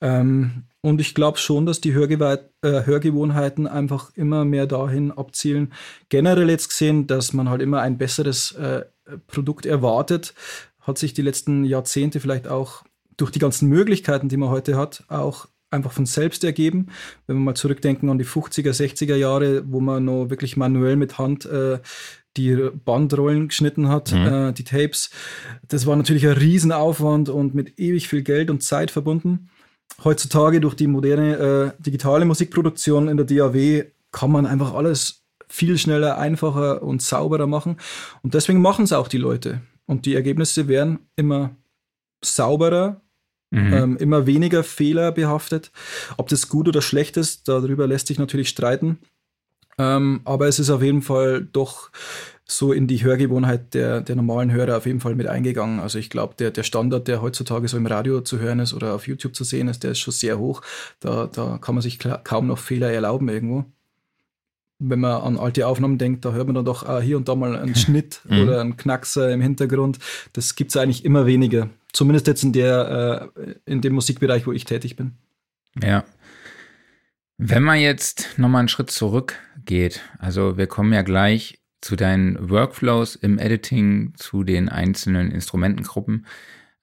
[0.00, 2.22] Ähm, und ich glaube schon, dass die Hörgew
[2.62, 5.72] äh, Hörgewohnheiten einfach immer mehr dahin abzielen,
[6.08, 8.84] generell jetzt gesehen, dass man halt immer ein besseres äh,
[9.26, 10.34] Produkt erwartet,
[10.80, 12.84] hat sich die letzten Jahrzehnte vielleicht auch
[13.16, 16.86] durch die ganzen Möglichkeiten, die man heute hat, auch einfach von selbst ergeben.
[17.26, 21.18] Wenn wir mal zurückdenken an die 50er, 60er Jahre, wo man noch wirklich manuell mit
[21.18, 21.80] Hand äh,
[22.36, 24.26] die Bandrollen geschnitten hat, mhm.
[24.26, 25.10] äh, die Tapes.
[25.66, 29.50] Das war natürlich ein Riesenaufwand und mit ewig viel Geld und Zeit verbunden.
[30.04, 35.78] Heutzutage durch die moderne äh, digitale Musikproduktion in der DAW kann man einfach alles viel
[35.78, 37.78] schneller, einfacher und sauberer machen.
[38.22, 39.62] Und deswegen machen es auch die Leute.
[39.86, 41.56] Und die Ergebnisse werden immer
[42.22, 43.00] sauberer,
[43.50, 43.72] mhm.
[43.72, 45.72] ähm, immer weniger fehlerbehaftet.
[46.16, 48.98] Ob das gut oder schlecht ist, darüber lässt sich natürlich streiten.
[49.78, 51.90] Ähm, aber es ist auf jeden Fall doch
[52.50, 55.80] so in die Hörgewohnheit der, der normalen Hörer auf jeden Fall mit eingegangen.
[55.80, 58.94] Also ich glaube, der, der Standard, der heutzutage so im Radio zu hören ist oder
[58.94, 60.62] auf YouTube zu sehen ist, der ist schon sehr hoch.
[61.00, 63.66] Da, da kann man sich kaum noch Fehler erlauben irgendwo.
[64.78, 67.34] Wenn man an alte Aufnahmen denkt, da hört man dann doch äh, hier und da
[67.34, 68.40] mal einen Schnitt mhm.
[68.40, 69.98] oder einen Knackser im Hintergrund.
[70.32, 71.68] Das gibt es eigentlich immer weniger.
[71.92, 75.12] Zumindest jetzt in, der, äh, in dem Musikbereich, wo ich tätig bin.
[75.82, 76.04] Ja.
[77.36, 79.34] Wenn man jetzt nochmal einen Schritt zurück
[79.66, 86.26] geht, also wir kommen ja gleich zu deinen Workflows im Editing, zu den einzelnen Instrumentengruppen.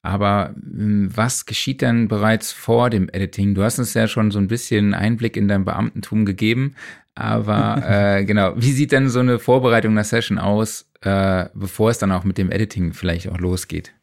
[0.02, 3.56] Aber hm, was geschieht dann bereits vor dem Editing?
[3.56, 6.76] Du hast uns ja schon so ein bisschen Einblick in dein Beamtentum gegeben.
[7.16, 7.82] Aber
[8.20, 12.12] äh, genau, wie sieht denn so eine Vorbereitung einer Session aus, äh, bevor es dann
[12.12, 13.94] auch mit dem Editing vielleicht auch losgeht?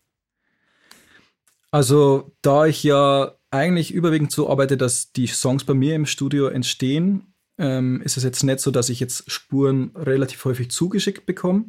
[1.70, 6.48] Also, da ich ja eigentlich überwiegend so arbeite, dass die Songs bei mir im Studio
[6.48, 11.67] entstehen, ähm, ist es jetzt nicht so, dass ich jetzt Spuren relativ häufig zugeschickt bekomme,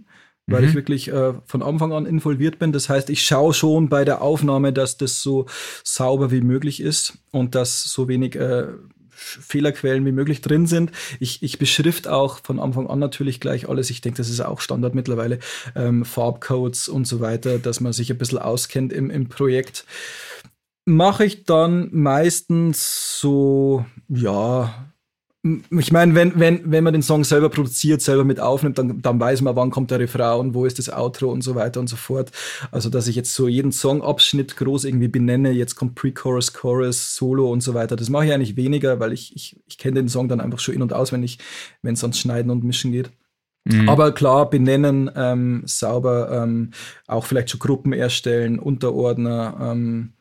[0.48, 0.68] weil mhm.
[0.70, 2.72] ich wirklich äh, von Anfang an involviert bin.
[2.72, 5.46] Das heißt, ich schaue schon bei der Aufnahme, dass das so
[5.84, 8.68] sauber wie möglich ist und dass so wenig äh,
[9.10, 10.92] Fehlerquellen wie möglich drin sind.
[11.20, 13.90] Ich, ich beschrift auch von Anfang an natürlich gleich alles.
[13.90, 15.40] Ich denke, das ist auch Standard mittlerweile.
[15.76, 19.86] Ähm, Farbcodes und so weiter, dass man sich ein bisschen auskennt im, im Projekt
[20.86, 24.93] mache ich dann meistens so, ja,
[25.44, 29.20] ich meine, wenn, wenn, wenn man den Song selber produziert, selber mit aufnimmt, dann, dann
[29.20, 31.98] weiß man, wann kommt der Refrain, wo ist das Outro und so weiter und so
[31.98, 32.32] fort.
[32.72, 37.52] Also, dass ich jetzt so jeden Songabschnitt groß irgendwie benenne, jetzt kommt Pre-Chorus, Chorus, Solo
[37.52, 37.98] und so weiter.
[37.98, 40.76] Das mache ich eigentlich weniger, weil ich, ich, ich kenne den Song dann einfach schon
[40.76, 41.40] in- und auswendig,
[41.82, 43.12] wenn es ans Schneiden und Mischen geht.
[43.66, 43.90] Mhm.
[43.90, 46.72] Aber klar, benennen, ähm, sauber, ähm,
[47.06, 50.14] auch vielleicht schon Gruppen erstellen, Unterordner, ähm,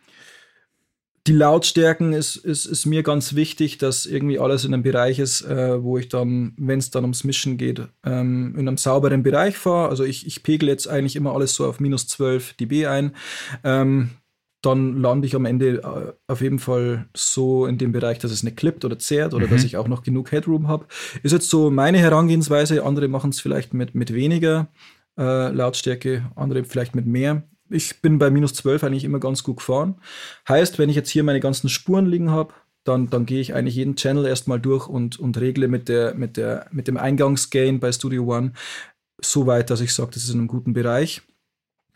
[1.27, 5.43] die Lautstärken ist, ist, ist mir ganz wichtig, dass irgendwie alles in einem Bereich ist,
[5.43, 9.57] äh, wo ich dann, wenn es dann ums Mischen geht, ähm, in einem sauberen Bereich
[9.57, 9.89] fahre.
[9.89, 13.13] Also ich, ich pegel jetzt eigentlich immer alles so auf minus 12 dB ein.
[13.63, 14.11] Ähm,
[14.63, 18.43] dann lande ich am Ende äh, auf jeden Fall so in dem Bereich, dass es
[18.43, 19.51] nicht klippt oder zehrt oder mhm.
[19.51, 20.87] dass ich auch noch genug Headroom habe.
[21.23, 22.85] Ist jetzt so meine Herangehensweise.
[22.85, 24.69] Andere machen es vielleicht mit, mit weniger
[25.19, 29.59] äh, Lautstärke, andere vielleicht mit mehr ich bin bei minus 12 eigentlich immer ganz gut
[29.59, 29.97] gefahren.
[30.49, 32.55] Heißt, wenn ich jetzt hier meine ganzen Spuren liegen habe,
[32.85, 36.37] dann, dann gehe ich eigentlich jeden Channel erstmal durch und, und regle mit, der, mit,
[36.37, 38.53] der, mit dem Eingangsgain bei Studio One
[39.25, 41.23] so weit, dass ich sage, das ist in einem guten Bereich,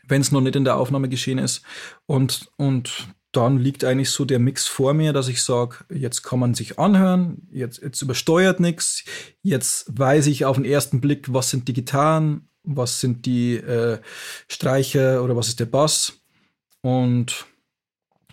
[0.07, 1.61] wenn es noch nicht in der Aufnahme geschehen ist.
[2.05, 6.39] Und, und dann liegt eigentlich so der Mix vor mir, dass ich sage, jetzt kann
[6.39, 9.03] man sich anhören, jetzt, jetzt übersteuert nichts,
[9.41, 13.99] jetzt weiß ich auf den ersten Blick, was sind die Gitarren, was sind die äh,
[14.47, 16.13] Streicher oder was ist der Bass.
[16.81, 17.45] Und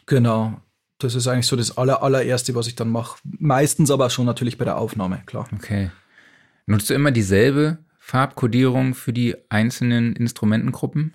[0.06, 0.60] genau,
[0.98, 3.18] das ist eigentlich so das aller, allererste, was ich dann mache.
[3.24, 5.48] Meistens aber schon natürlich bei der Aufnahme, klar.
[5.54, 5.90] Okay.
[6.66, 11.14] Nutzt du immer dieselbe Farbkodierung für die einzelnen Instrumentengruppen?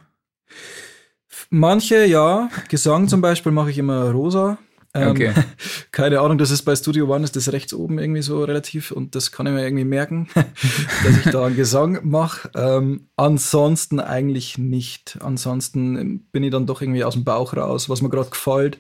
[1.50, 2.50] Manche ja.
[2.68, 4.58] Gesang zum Beispiel mache ich immer rosa.
[4.94, 5.34] Ähm, okay.
[5.92, 9.14] keine Ahnung, das ist bei Studio One ist das rechts oben irgendwie so relativ und
[9.16, 12.50] das kann ich mir irgendwie merken, dass ich da einen Gesang mache.
[12.56, 15.20] Ähm, ansonsten eigentlich nicht.
[15.22, 18.78] Ansonsten bin ich dann doch irgendwie aus dem Bauch raus, was mir gerade gefällt.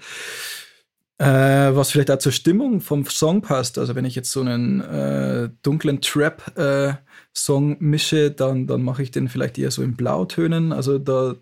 [1.19, 3.77] Äh, was vielleicht auch zur Stimmung vom Song passt.
[3.77, 6.93] Also wenn ich jetzt so einen äh, dunklen Trap äh,
[7.33, 10.71] Song mische, dann, dann mache ich den vielleicht eher so in Blautönen.
[10.71, 11.35] Also da,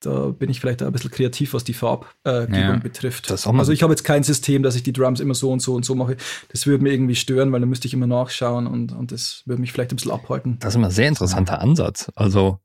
[0.00, 3.30] da bin ich vielleicht ein bisschen kreativ, was die Farbgebung äh, ja, betrifft.
[3.60, 5.84] also ich habe jetzt kein System, dass ich die Drums immer so und so und
[5.84, 6.16] so mache.
[6.50, 9.60] Das würde mir irgendwie stören, weil dann müsste ich immer nachschauen und, und das würde
[9.60, 10.58] mich vielleicht ein bisschen abhalten.
[10.60, 12.10] Das ist immer ein sehr interessanter Ansatz.
[12.14, 12.60] Also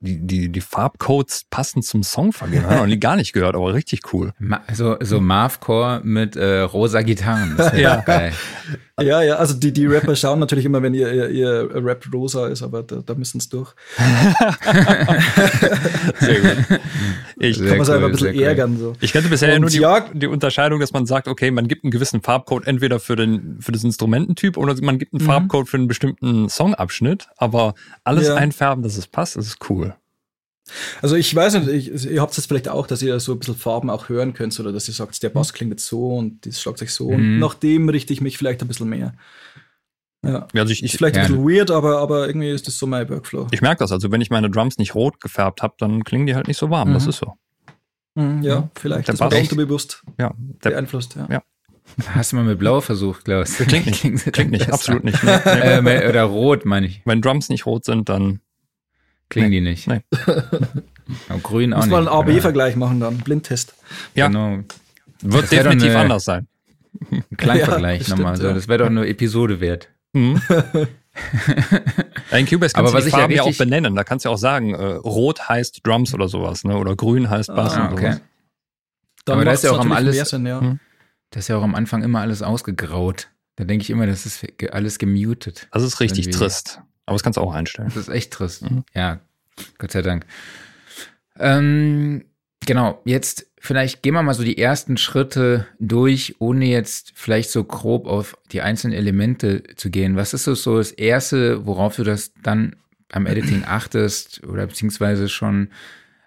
[0.00, 2.66] die, die, die Farbcodes passend zum Song vergeben.
[2.66, 4.32] Habe ich noch gar nicht gehört, aber richtig cool.
[4.38, 7.54] Ma so, so Marvcore mit äh, rosa Gitarren.
[7.56, 8.00] Das ja.
[8.02, 8.32] geil.
[9.00, 12.48] Ja, ja, also die, die Rapper schauen natürlich immer, wenn ihr, ihr, ihr Rap rosa
[12.48, 13.72] ist, aber da, da müssen es durch.
[16.18, 16.80] sehr gut.
[17.38, 18.76] Ich sehr kann man cool, einfach ein bisschen ärgern.
[18.76, 18.94] So.
[19.00, 21.84] Ich kannte bisher Und nur die, ja, die Unterscheidung, dass man sagt, okay, man gibt
[21.84, 25.26] einen gewissen Farbcode entweder für, den, für das Instrumententyp oder man gibt einen mhm.
[25.26, 28.34] Farbcode für einen bestimmten Songabschnitt, aber alles ja.
[28.34, 29.87] einfärben, dass es passt, das ist cool.
[31.02, 33.38] Also ich weiß nicht, ich, ihr habt es jetzt vielleicht auch, dass ihr so ein
[33.38, 36.46] bisschen Farben auch hören könnt oder dass ihr sagt, der Bass klingt jetzt so und
[36.46, 37.10] das Schlagzeug so.
[37.10, 37.14] Mhm.
[37.14, 39.14] Und nach dem richte ich mich vielleicht ein bisschen mehr.
[40.24, 40.48] Ja.
[40.54, 43.08] Also ich, ich, ist vielleicht ein bisschen weird, aber, aber irgendwie ist das so mein
[43.08, 43.46] Workflow.
[43.52, 46.34] Ich merke das, also wenn ich meine Drums nicht rot gefärbt habe, dann klingen die
[46.34, 46.90] halt nicht so warm.
[46.90, 46.94] Mhm.
[46.94, 47.34] Das ist so.
[48.14, 49.08] Mhm, ja, ja, vielleicht.
[49.08, 51.16] Der das Bass unterbewusst ja, der, beeinflusst.
[51.16, 51.26] Ja.
[51.30, 51.42] ja.
[52.08, 53.56] Hast du mal mit Blau versucht, Klaus?
[53.56, 54.02] Klingt nicht.
[54.32, 55.22] Klingt nicht, absolut nicht.
[55.22, 55.96] Nee, nee.
[55.96, 57.00] Äh, oder rot, meine ich.
[57.04, 58.40] Wenn Drums nicht rot sind, dann
[59.28, 59.60] Klingen nee.
[59.60, 59.88] die nicht.
[59.88, 60.00] Nee.
[61.42, 63.74] Grün auch Muss mal einen AB-Vergleich machen dann, Blindtest.
[64.14, 64.28] Ja.
[64.28, 64.58] Genau.
[65.20, 66.46] Wird das definitiv eine, anders sein.
[67.10, 68.36] Ein Klangvergleich ja, nochmal.
[68.36, 68.52] So.
[68.52, 69.88] Das wäre doch eine Episode wert.
[70.12, 70.40] Mhm.
[72.30, 73.94] in Cubase kannst du die Farben ja, ja, auch benennen.
[73.94, 76.76] Da kannst du ja auch sagen, äh, rot heißt Drums oder sowas, ne?
[76.76, 78.12] Oder grün heißt Bass ah, okay.
[78.12, 78.20] sowas.
[79.24, 80.60] Dann Aber da ist ja auch am alles, Sinn, ja.
[80.60, 80.80] Hm?
[81.30, 83.28] das ist ja auch am Anfang immer alles ausgegraut.
[83.56, 85.68] Da denke ich immer, das ist alles gemutet.
[85.72, 86.38] Das ist richtig irgendwie.
[86.38, 86.80] trist.
[87.08, 87.88] Aber das kannst du auch einstellen.
[87.88, 88.70] Das ist echt trist.
[88.70, 88.84] Mhm.
[88.94, 89.20] Ja,
[89.78, 90.26] Gott sei Dank.
[91.38, 92.26] Ähm,
[92.66, 97.64] genau, jetzt vielleicht gehen wir mal so die ersten Schritte durch, ohne jetzt vielleicht so
[97.64, 100.16] grob auf die einzelnen Elemente zu gehen.
[100.16, 102.76] Was ist so, so das Erste, worauf du das dann
[103.08, 105.70] beim Editing achtest oder beziehungsweise schon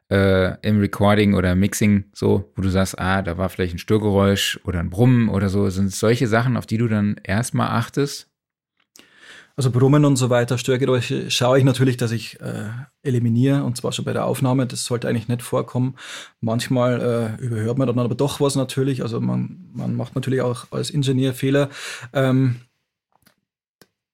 [0.09, 4.59] äh, im Recording oder Mixing so, wo du sagst, ah, da war vielleicht ein Störgeräusch
[4.63, 5.69] oder ein Brummen oder so.
[5.69, 8.30] Sind es solche Sachen, auf die du dann erstmal achtest?
[9.55, 12.69] Also Brummen und so weiter, Störgeräusche schaue ich natürlich, dass ich äh,
[13.03, 14.65] eliminiere und zwar schon bei der Aufnahme.
[14.65, 15.95] Das sollte eigentlich nicht vorkommen.
[16.39, 19.01] Manchmal äh, überhört man dann aber doch was natürlich.
[19.01, 21.69] Also man, man macht natürlich auch als Ingenieur Fehler.
[22.13, 22.61] Ähm,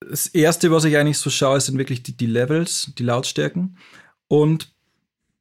[0.00, 3.76] das erste, was ich eigentlich so schaue, sind wirklich die, die Levels, die Lautstärken
[4.28, 4.72] und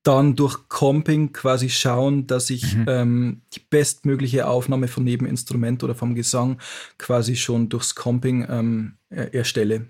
[0.07, 2.85] dann durch Comping quasi schauen, dass ich mhm.
[2.87, 6.59] ähm, die bestmögliche Aufnahme von Nebeninstrument oder vom Gesang
[6.97, 9.87] quasi schon durchs Comping ähm, erstelle.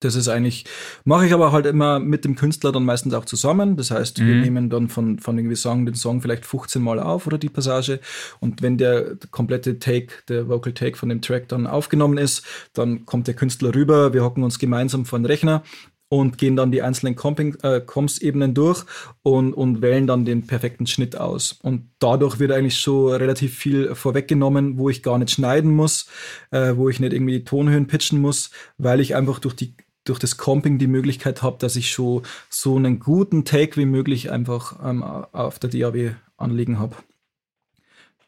[0.00, 0.66] Das ist eigentlich,
[1.04, 3.78] mache ich aber halt immer mit dem Künstler dann meistens auch zusammen.
[3.78, 4.26] Das heißt, mhm.
[4.26, 7.48] wir nehmen dann von, von dem Gesang den Song vielleicht 15 Mal auf oder die
[7.48, 8.00] Passage.
[8.38, 13.06] Und wenn der komplette Take, der Vocal Take von dem Track dann aufgenommen ist, dann
[13.06, 15.62] kommt der Künstler rüber, wir hocken uns gemeinsam vor den Rechner
[16.08, 17.16] und gehen dann die einzelnen
[17.62, 18.84] äh, Comps-Ebenen durch
[19.22, 21.58] und, und wählen dann den perfekten Schnitt aus.
[21.62, 26.06] Und dadurch wird eigentlich schon relativ viel vorweggenommen, wo ich gar nicht schneiden muss,
[26.50, 30.20] äh, wo ich nicht irgendwie die Tonhöhen pitchen muss, weil ich einfach durch die durch
[30.20, 34.78] das Comping die Möglichkeit habe, dass ich schon so einen guten Take wie möglich einfach
[34.88, 36.94] ähm, auf der DAW anlegen habe.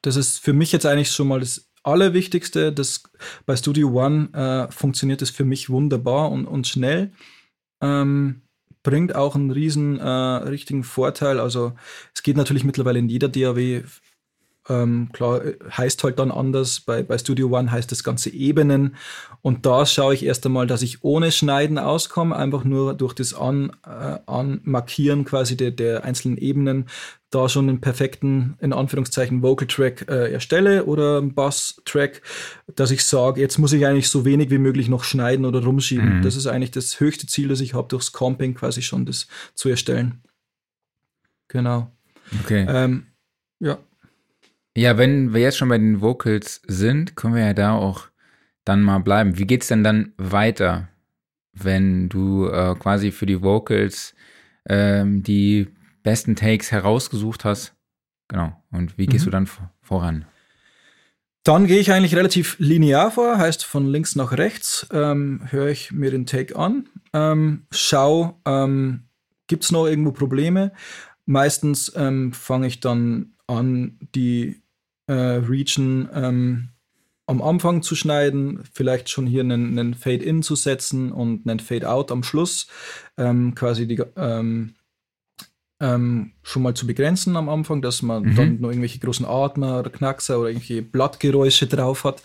[0.03, 2.73] Das ist für mich jetzt eigentlich schon mal das Allerwichtigste.
[2.73, 3.05] Das,
[3.47, 7.13] bei Studio One äh, funktioniert es für mich wunderbar und, und schnell.
[7.81, 8.43] Ähm,
[8.83, 11.41] bringt auch einen riesen äh, richtigen Vorteil.
[11.41, 11.75] Also
[12.15, 13.83] es geht natürlich mittlerweile in jeder DAW.
[14.69, 16.81] Ähm, klar, heißt halt dann anders.
[16.81, 18.97] Bei, bei Studio One heißt das Ganze Ebenen.
[19.41, 23.35] Und da schaue ich erst einmal, dass ich ohne Schneiden auskomme, einfach nur durch das
[23.35, 26.87] An, äh, Anmarkieren quasi der, der einzelnen Ebenen
[27.31, 32.23] da schon einen perfekten, in Anführungszeichen, Vocal Track äh, erstelle oder einen Bass Track,
[32.75, 36.19] dass ich sage, jetzt muss ich eigentlich so wenig wie möglich noch schneiden oder rumschieben.
[36.19, 36.23] Mhm.
[36.23, 39.69] Das ist eigentlich das höchste Ziel, das ich habe, durchs Comping quasi schon das zu
[39.69, 40.23] erstellen.
[41.49, 41.93] Genau.
[42.45, 42.67] Okay.
[42.69, 43.07] Ähm,
[43.61, 43.79] ja.
[44.79, 48.05] Ja, wenn wir jetzt schon bei den Vocals sind, können wir ja da auch
[48.65, 49.37] dann mal bleiben.
[49.37, 50.87] Wie geht's denn dann weiter,
[51.53, 54.15] wenn du äh, quasi für die Vocals
[54.69, 55.67] ähm, die
[56.05, 57.75] besten Takes herausgesucht hast.
[58.29, 58.53] Genau.
[58.71, 59.31] Und wie gehst mhm.
[59.31, 59.49] du dann
[59.83, 60.27] voran?
[61.43, 65.91] Dann gehe ich eigentlich relativ linear vor, heißt von links nach rechts, ähm, höre ich
[65.91, 69.09] mir den Take an, ähm, schau, ähm,
[69.49, 70.71] gibt es noch irgendwo Probleme?
[71.27, 74.63] Meistens ähm, fange ich dann an, die
[75.09, 76.69] äh, Region ähm,
[77.27, 82.11] am Anfang zu schneiden, vielleicht schon hier einen, einen Fade-In zu setzen und einen Fade-Out
[82.11, 82.69] am Schluss,
[83.19, 84.75] ähm, quasi die, ähm,
[85.81, 88.37] ähm, schon mal zu begrenzen am Anfang, dass man mhm.
[88.37, 92.23] dann noch irgendwelche großen Atmer oder Knackser oder irgendwelche Blattgeräusche drauf hat.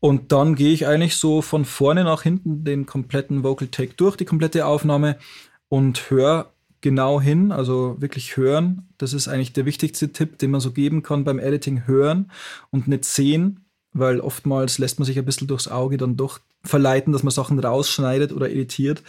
[0.00, 4.16] Und dann gehe ich eigentlich so von vorne nach hinten den kompletten Vocal Take durch,
[4.16, 5.18] die komplette Aufnahme
[5.68, 8.88] und höre genau hin, also wirklich hören.
[8.98, 12.30] Das ist eigentlich der wichtigste Tipp, den man so geben kann beim Editing, hören
[12.70, 17.12] und nicht sehen, weil oftmals lässt man sich ein bisschen durchs Auge dann doch verleiten,
[17.12, 19.02] dass man Sachen rausschneidet oder editiert,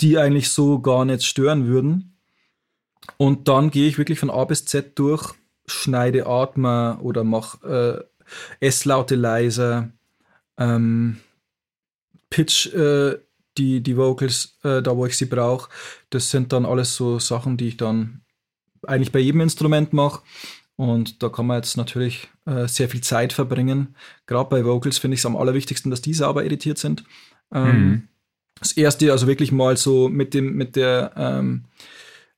[0.00, 2.16] die eigentlich so gar nicht stören würden.
[3.16, 5.34] Und dann gehe ich wirklich von A bis Z durch,
[5.66, 8.06] schneide Atmer oder mache
[8.60, 9.90] äh, S-Laute leiser,
[10.56, 11.18] ähm,
[12.30, 13.18] Pitch äh,
[13.58, 15.70] die, die Vocals äh, da, wo ich sie brauche.
[16.10, 18.22] Das sind dann alles so Sachen, die ich dann
[18.86, 20.22] eigentlich bei jedem Instrument mache.
[20.76, 23.94] Und da kann man jetzt natürlich äh, sehr viel Zeit verbringen.
[24.26, 27.04] Gerade bei Vocals finde ich es am allerwichtigsten, dass die sauber editiert sind.
[27.52, 28.08] Ähm, mhm.
[28.58, 31.64] Das erste, also wirklich mal so mit dem, mit der ähm,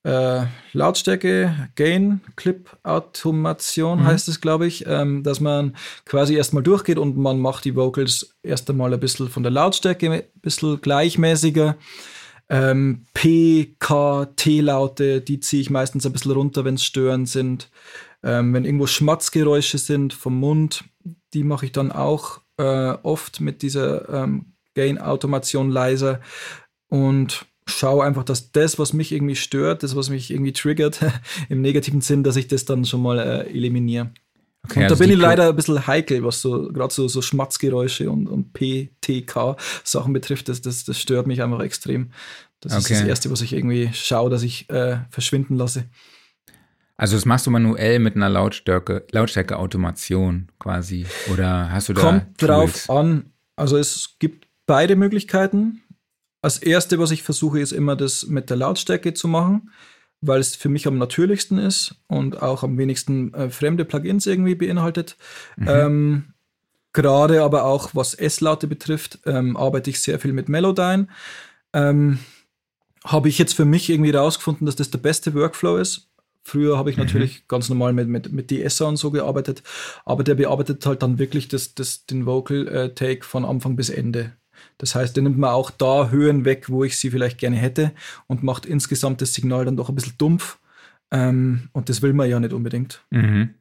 [0.04, 4.06] äh, Lautstärke, Gain, Clip Automation mhm.
[4.06, 8.36] heißt es, glaube ich, ähm, dass man quasi erstmal durchgeht und man macht die Vocals
[8.42, 11.76] erst einmal ein bisschen von der Lautstärke ein bisschen gleichmäßiger.
[12.50, 17.70] Ähm, P, K, T-Laute, die ziehe ich meistens ein bisschen runter, wenn es störend sind.
[18.22, 20.84] Ähm, wenn irgendwo Schmatzgeräusche sind vom Mund,
[21.32, 26.20] die mache ich dann auch äh, oft mit dieser ähm, Gain-Automation leiser.
[26.88, 31.00] Und schaue einfach, dass das, was mich irgendwie stört, das, was mich irgendwie triggert,
[31.48, 34.11] im negativen Sinn, dass ich das dann schon mal äh, eliminiere.
[34.64, 37.20] Okay, und also da bin ich leider ein bisschen heikel, was so gerade so, so
[37.20, 40.48] Schmatzgeräusche und, und PTK-Sachen betrifft.
[40.48, 42.11] Das, das, das stört mich einfach extrem.
[42.61, 42.94] Das okay.
[42.94, 45.85] ist das Erste, was ich irgendwie schaue, dass ich äh, verschwinden lasse.
[46.96, 51.05] Also das machst du manuell mit einer Lautstärke, Lautstärke-Automation quasi?
[51.33, 52.87] Oder hast du da Kommt Tools?
[52.87, 53.33] drauf an.
[53.57, 55.83] Also es gibt beide Möglichkeiten.
[56.44, 59.70] Als erste, was ich versuche, ist immer das mit der Lautstärke zu machen
[60.26, 64.54] weil es für mich am natürlichsten ist und auch am wenigsten äh, fremde Plugins irgendwie
[64.54, 65.16] beinhaltet.
[65.57, 65.68] Mhm.
[65.68, 66.24] Ähm,
[66.92, 71.09] Gerade aber auch was S-Laute betrifft, ähm, arbeite ich sehr viel mit Melodyne.
[71.72, 72.20] Ähm,
[73.04, 76.09] habe ich jetzt für mich irgendwie rausgefunden, dass das der beste Workflow ist.
[76.44, 77.04] Früher habe ich mhm.
[77.04, 79.62] natürlich ganz normal mit, mit, mit DSer und so gearbeitet,
[80.04, 84.33] aber der bearbeitet halt dann wirklich das, das, den Vocal äh, von Anfang bis Ende.
[84.78, 87.92] Das heißt, er nimmt man auch da Höhen weg, wo ich sie vielleicht gerne hätte
[88.26, 90.58] und macht insgesamt das Signal dann doch ein bisschen dumpf.
[91.10, 93.04] Ähm, und das will man ja nicht unbedingt.
[93.10, 93.54] Mhm.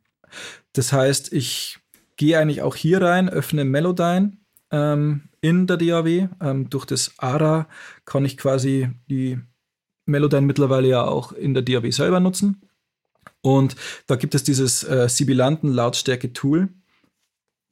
[0.73, 1.79] Das heißt, ich
[2.15, 4.34] gehe eigentlich auch hier rein, öffne Melodyne
[4.71, 6.29] ähm, in der DAW.
[6.41, 7.67] Ähm, durch das ARA
[8.06, 9.39] kann ich quasi die
[10.06, 12.62] Melodyne mittlerweile ja auch in der DAW selber nutzen.
[13.41, 13.75] Und
[14.08, 16.69] da gibt es dieses äh, Sibilanten-Lautstärke-Tool.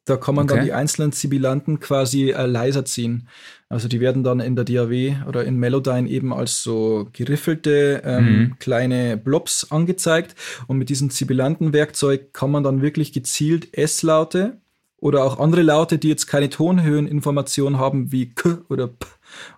[0.06, 0.56] Da kann man okay.
[0.56, 3.28] dann die einzelnen Sibilanten quasi äh, leiser ziehen.
[3.70, 8.26] Also die werden dann in der DAW oder in Melodyne eben als so geriffelte ähm,
[8.26, 8.56] mhm.
[8.60, 10.36] kleine Blobs angezeigt.
[10.68, 14.58] Und mit diesem Sibilantenwerkzeug kann man dann wirklich gezielt S-Laute
[14.98, 19.06] oder auch andere Laute, die jetzt keine Tonhöheninformation haben, wie K oder P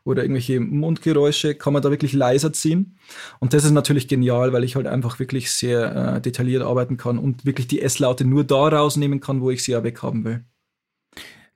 [0.03, 2.97] oder irgendwelche Mundgeräusche, kann man da wirklich leiser ziehen.
[3.39, 7.17] Und das ist natürlich genial, weil ich halt einfach wirklich sehr äh, detailliert arbeiten kann
[7.17, 10.43] und wirklich die S-Laute nur da rausnehmen kann, wo ich sie ja weghaben will.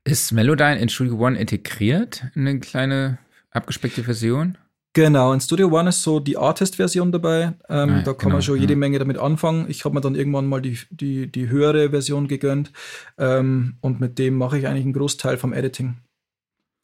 [0.04, 2.26] Ist Melodyne in Studio One integriert?
[2.34, 3.20] Eine kleine
[3.52, 4.58] abgespeckte Version?
[4.94, 7.54] Genau, in Studio One ist so die Artist-Version dabei.
[7.70, 8.80] Ähm, ah, da kann genau, man schon jede ja.
[8.80, 9.66] Menge damit anfangen.
[9.70, 12.72] Ich habe mir dann irgendwann mal die, die, die höhere Version gegönnt.
[13.20, 15.98] Ähm, und mit dem mache ich eigentlich einen Großteil vom Editing.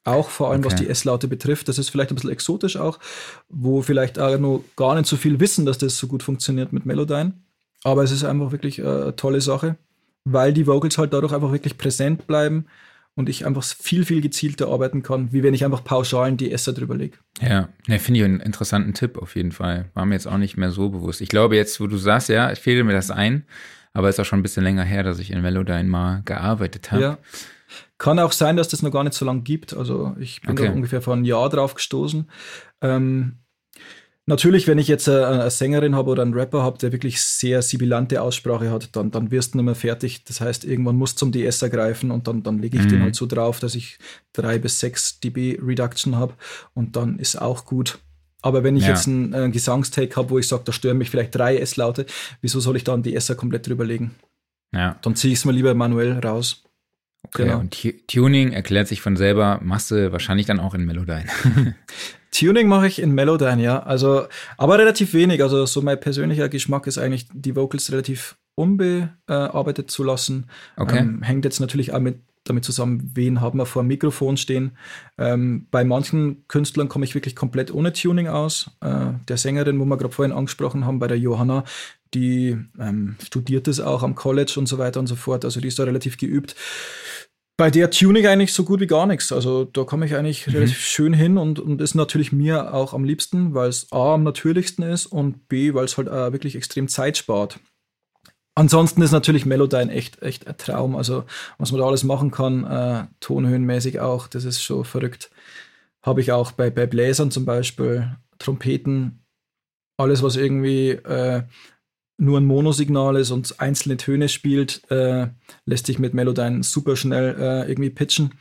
[0.06, 0.74] Auch vor allem, okay.
[0.74, 1.70] was die S-Laute betrifft.
[1.70, 3.00] Das ist vielleicht ein bisschen exotisch auch,
[3.50, 6.86] wo vielleicht auch noch gar nicht so viel wissen, dass das so gut funktioniert mit
[6.86, 7.34] Melodyne.
[7.84, 9.78] Aber es ist einfach wirklich äh, eine tolle Sache,
[10.26, 12.66] weil die Vocals halt dadurch einfach wirklich präsent bleiben
[13.16, 16.66] und ich einfach viel, viel gezielter arbeiten kann, wie wenn ich einfach pauschal ein DS
[16.66, 17.18] drüber lege.
[17.42, 19.86] Ja, ja finde ich einen interessanten Tipp auf jeden Fall.
[19.94, 21.22] War mir jetzt auch nicht mehr so bewusst.
[21.22, 23.46] Ich glaube jetzt, wo du sagst, ja, ich fehle mir das ein,
[23.94, 26.92] aber es ist auch schon ein bisschen länger her, dass ich in Melodyne mal gearbeitet
[26.92, 27.02] habe.
[27.02, 27.18] Ja.
[27.98, 29.74] Kann auch sein, dass das noch gar nicht so lange gibt.
[29.74, 30.68] Also ich bin okay.
[30.68, 32.30] da ungefähr vor einem Jahr drauf gestoßen.
[32.82, 33.40] Ähm,
[34.26, 37.62] Natürlich, wenn ich jetzt eine, eine Sängerin habe oder einen Rapper habe, der wirklich sehr
[37.62, 40.24] sibilante Aussprache hat, dann, dann wirst du nicht mehr fertig.
[40.24, 42.90] Das heißt, irgendwann musst du zum DS ergreifen und dann, dann lege ich mhm.
[42.90, 43.98] den halt so drauf, dass ich
[44.32, 46.36] drei bis sechs dB Reduction habe
[46.74, 48.00] und dann ist auch gut.
[48.42, 48.90] Aber wenn ich ja.
[48.90, 52.06] jetzt einen, einen Gesangstake habe, wo ich sage, da stören mich vielleicht drei S-Laute,
[52.40, 54.16] wieso soll ich dann die S komplett drüber legen?
[54.74, 54.98] Ja.
[55.02, 56.64] Dann ziehe ich es mal lieber manuell raus.
[57.28, 57.60] Okay, genau.
[57.60, 57.76] und
[58.08, 61.26] Tuning erklärt sich von selber, machst du wahrscheinlich dann auch in Melodyne.
[62.32, 63.84] Tuning mache ich in Melodyne, ja.
[63.84, 64.26] Also,
[64.58, 65.42] aber relativ wenig.
[65.42, 70.48] Also, so mein persönlicher Geschmack ist eigentlich, die Vocals relativ unbearbeitet zu lassen.
[70.76, 71.00] Okay.
[71.00, 74.78] Ähm, hängt jetzt natürlich auch mit, damit zusammen, wen haben wir vor dem Mikrofon stehen.
[75.18, 78.70] Ähm, bei manchen Künstlern komme ich wirklich komplett ohne Tuning aus.
[78.82, 81.64] Äh, der Sängerin, wo wir gerade vorhin angesprochen haben, bei der Johanna,
[82.14, 85.46] die ähm, studiert es auch am College und so weiter und so fort.
[85.46, 86.56] Also die ist da relativ geübt
[87.58, 89.32] bei der Tuning eigentlich so gut wie gar nichts.
[89.32, 90.54] Also da komme ich eigentlich mhm.
[90.54, 94.24] relativ schön hin und, und ist natürlich mir auch am liebsten, weil es A am
[94.24, 97.60] natürlichsten ist und B, weil es halt äh, wirklich extrem Zeit spart.
[98.56, 100.96] Ansonsten ist natürlich Melodyne echt, echt ein Traum.
[100.96, 101.26] Also,
[101.58, 105.32] was man da alles machen kann, äh, tonhöhenmäßig auch, das ist schon verrückt.
[106.04, 109.26] Habe ich auch bei, bei Bläsern zum Beispiel, Trompeten,
[109.98, 111.44] alles, was irgendwie äh,
[112.18, 115.28] nur ein Monosignal ist und einzelne Töne spielt, äh,
[115.66, 118.34] lässt sich mit Melodyne super schnell äh, irgendwie pitchen.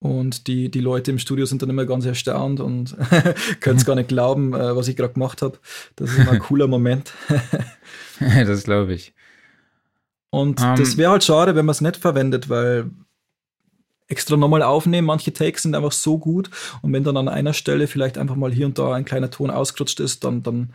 [0.00, 2.94] Und die, die Leute im Studio sind dann immer ganz erstaunt und
[3.60, 5.58] können es gar nicht glauben, äh, was ich gerade gemacht habe.
[5.96, 7.12] Das ist immer ein cooler Moment.
[8.20, 9.14] das glaube ich.
[10.28, 12.90] Und um, das wäre halt schade, wenn man es nicht verwendet, weil
[14.08, 16.50] extra nochmal aufnehmen, manche Takes sind einfach so gut
[16.82, 19.50] und wenn dann an einer Stelle vielleicht einfach mal hier und da ein kleiner Ton
[19.50, 20.74] ausgerutscht ist, dann, dann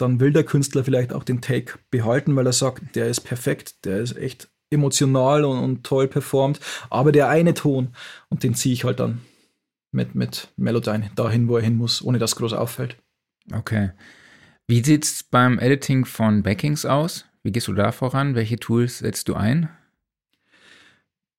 [0.00, 3.84] dann will der Künstler vielleicht auch den Take behalten, weil er sagt, der ist perfekt,
[3.84, 7.88] der ist echt emotional und, und toll performt, aber der eine Ton
[8.28, 9.20] und den ziehe ich halt dann
[9.92, 12.96] mit, mit Melodyne dahin, wo er hin muss, ohne dass groß auffällt.
[13.52, 13.90] Okay.
[14.68, 17.24] Wie sieht es beim Editing von Backings aus?
[17.42, 18.34] Wie gehst du da voran?
[18.36, 19.68] Welche Tools setzt du ein?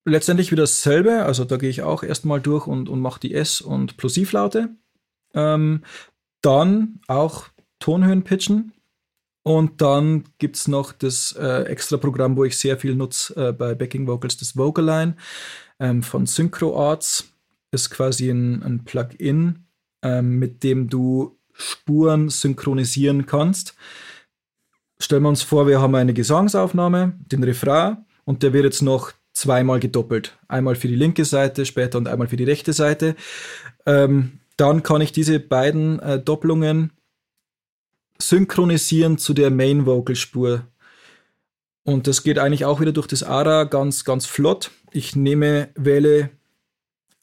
[0.04, 1.24] Letztendlich wieder dasselbe.
[1.24, 4.76] Also da gehe ich auch erstmal durch und, und mache die S- und Plosivlaute.
[5.34, 5.84] Ähm,
[6.42, 7.46] dann auch
[7.82, 8.72] Tonhöhen pitchen.
[9.44, 13.52] Und dann gibt es noch das äh, extra Programm, wo ich sehr viel nutze äh,
[13.52, 15.16] bei Backing Vocals, das Vocaline
[15.80, 17.28] ähm, von Synchro Arts.
[17.72, 19.66] Ist quasi ein, ein Plugin,
[20.04, 23.76] ähm, mit dem du Spuren synchronisieren kannst.
[25.00, 29.14] Stellen wir uns vor, wir haben eine Gesangsaufnahme, den Refrain, und der wird jetzt noch
[29.34, 30.38] zweimal gedoppelt.
[30.48, 33.16] Einmal für die linke Seite später und einmal für die rechte Seite.
[33.86, 36.92] Ähm, dann kann ich diese beiden äh, Doppelungen
[38.22, 40.68] synchronisieren zu der Main Vocal Spur.
[41.84, 44.72] Und das geht eigentlich auch wieder durch das ARA ganz, ganz flott.
[44.92, 46.30] Ich nehme, wähle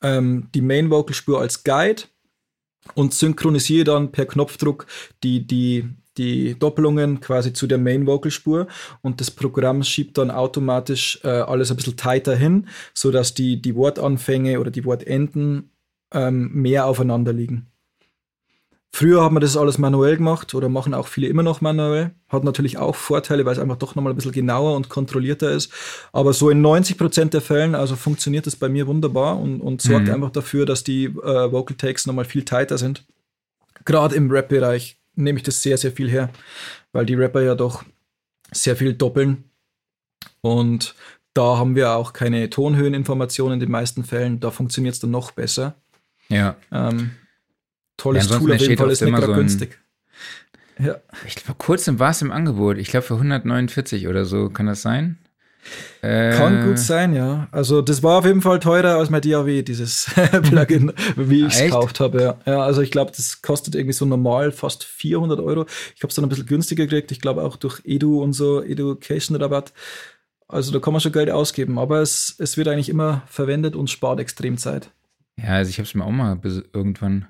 [0.02, 2.02] ähm, die Main Vocal Spur als Guide
[2.94, 4.86] und synchronisiere dann per Knopfdruck
[5.22, 8.66] die, die, die Doppelungen quasi zu der Main Vocal Spur
[9.02, 13.76] und das Programm schiebt dann automatisch äh, alles ein bisschen tighter hin, sodass die, die
[13.76, 15.70] Wortanfänge oder die Wortenden
[16.12, 17.70] ähm, mehr aufeinander liegen.
[18.90, 22.12] Früher hat man das alles manuell gemacht oder machen auch viele immer noch manuell.
[22.28, 25.72] Hat natürlich auch Vorteile, weil es einfach doch nochmal ein bisschen genauer und kontrollierter ist.
[26.12, 29.82] Aber so in 90 Prozent der Fällen, also funktioniert das bei mir wunderbar und, und
[29.82, 30.14] sorgt mhm.
[30.14, 33.04] einfach dafür, dass die äh, Vocal Takes nochmal viel tighter sind.
[33.84, 36.30] Gerade im Rap-Bereich nehme ich das sehr, sehr viel her,
[36.92, 37.84] weil die Rapper ja doch
[38.50, 39.44] sehr viel doppeln.
[40.40, 40.94] Und
[41.34, 44.40] da haben wir auch keine Tonhöheninformationen in den meisten Fällen.
[44.40, 45.74] Da funktioniert es dann noch besser.
[46.28, 46.56] Ja.
[46.72, 47.12] Ähm,
[47.98, 49.78] tolles ja, Tool auf jeden Fall, ist nicht gerade so günstig.
[50.78, 50.96] Ja.
[51.26, 52.78] Ich, vor kurzem war es im Angebot.
[52.78, 54.48] Ich glaube für 149 oder so.
[54.48, 55.18] Kann das sein?
[56.00, 57.48] Kann äh, gut sein, ja.
[57.50, 60.10] Also das war auf jeden Fall teurer als mein DAW, dieses
[60.42, 62.22] Plugin, wie ich es gekauft habe.
[62.22, 62.38] Ja.
[62.46, 65.66] ja, also ich glaube, das kostet irgendwie so normal fast 400 Euro.
[65.96, 67.10] Ich habe es dann ein bisschen günstiger gekriegt.
[67.10, 69.72] Ich glaube auch durch Edu und so, Education Rabatt.
[70.46, 73.90] Also da kann man schon Geld ausgeben, aber es, es wird eigentlich immer verwendet und
[73.90, 74.90] spart extrem Zeit.
[75.36, 76.40] Ja, also ich habe es mir auch mal
[76.72, 77.28] irgendwann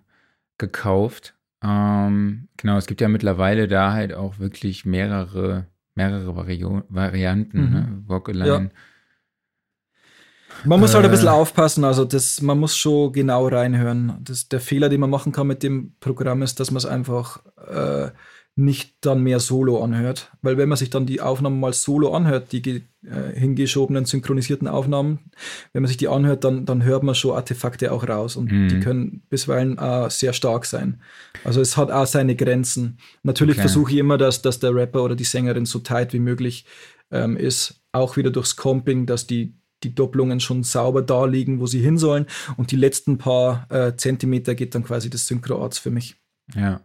[0.58, 1.34] gekauft.
[1.62, 5.66] Ähm, genau, es gibt ja mittlerweile da halt auch wirklich mehrere
[5.98, 7.72] mehrere Vario Varianten, mhm.
[7.72, 8.02] ne?
[8.06, 8.64] Walk-Align.
[8.64, 8.70] Ja.
[10.64, 11.32] Man muss halt ein bisschen äh.
[11.32, 14.18] aufpassen, also das, man muss schon genau reinhören.
[14.20, 17.44] Das, der Fehler, den man machen kann mit dem Programm, ist, dass man es einfach
[17.56, 18.10] äh,
[18.58, 20.32] nicht dann mehr solo anhört.
[20.42, 25.20] Weil wenn man sich dann die Aufnahmen mal solo anhört, die äh, hingeschobenen, synchronisierten Aufnahmen,
[25.72, 28.68] wenn man sich die anhört, dann, dann hört man schon Artefakte auch raus und mhm.
[28.68, 31.00] die können bisweilen äh, sehr stark sein.
[31.44, 32.98] Also es hat auch seine Grenzen.
[33.22, 33.68] Natürlich okay.
[33.68, 36.64] versuche ich immer, dass, dass der Rapper oder die Sängerin so tight wie möglich
[37.12, 39.54] ähm, ist, auch wieder durchs Comping, dass die
[39.84, 42.26] die Doppelungen schon sauber da liegen, wo sie hin sollen.
[42.56, 46.16] Und die letzten paar äh, Zentimeter geht dann quasi das Synchro-Arts für mich.
[46.56, 46.80] Ja.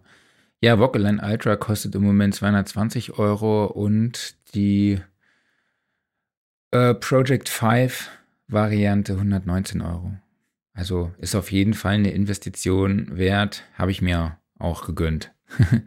[0.63, 4.97] Ja, Vocaline Ultra kostet im Moment 220 Euro und die
[6.71, 8.09] äh, Project 5
[8.47, 10.13] Variante 119 Euro.
[10.73, 15.33] Also ist auf jeden Fall eine Investition wert, habe ich mir auch gegönnt.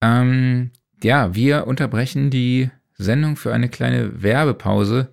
[0.00, 5.12] ähm, ja, wir unterbrechen die Sendung für eine kleine Werbepause.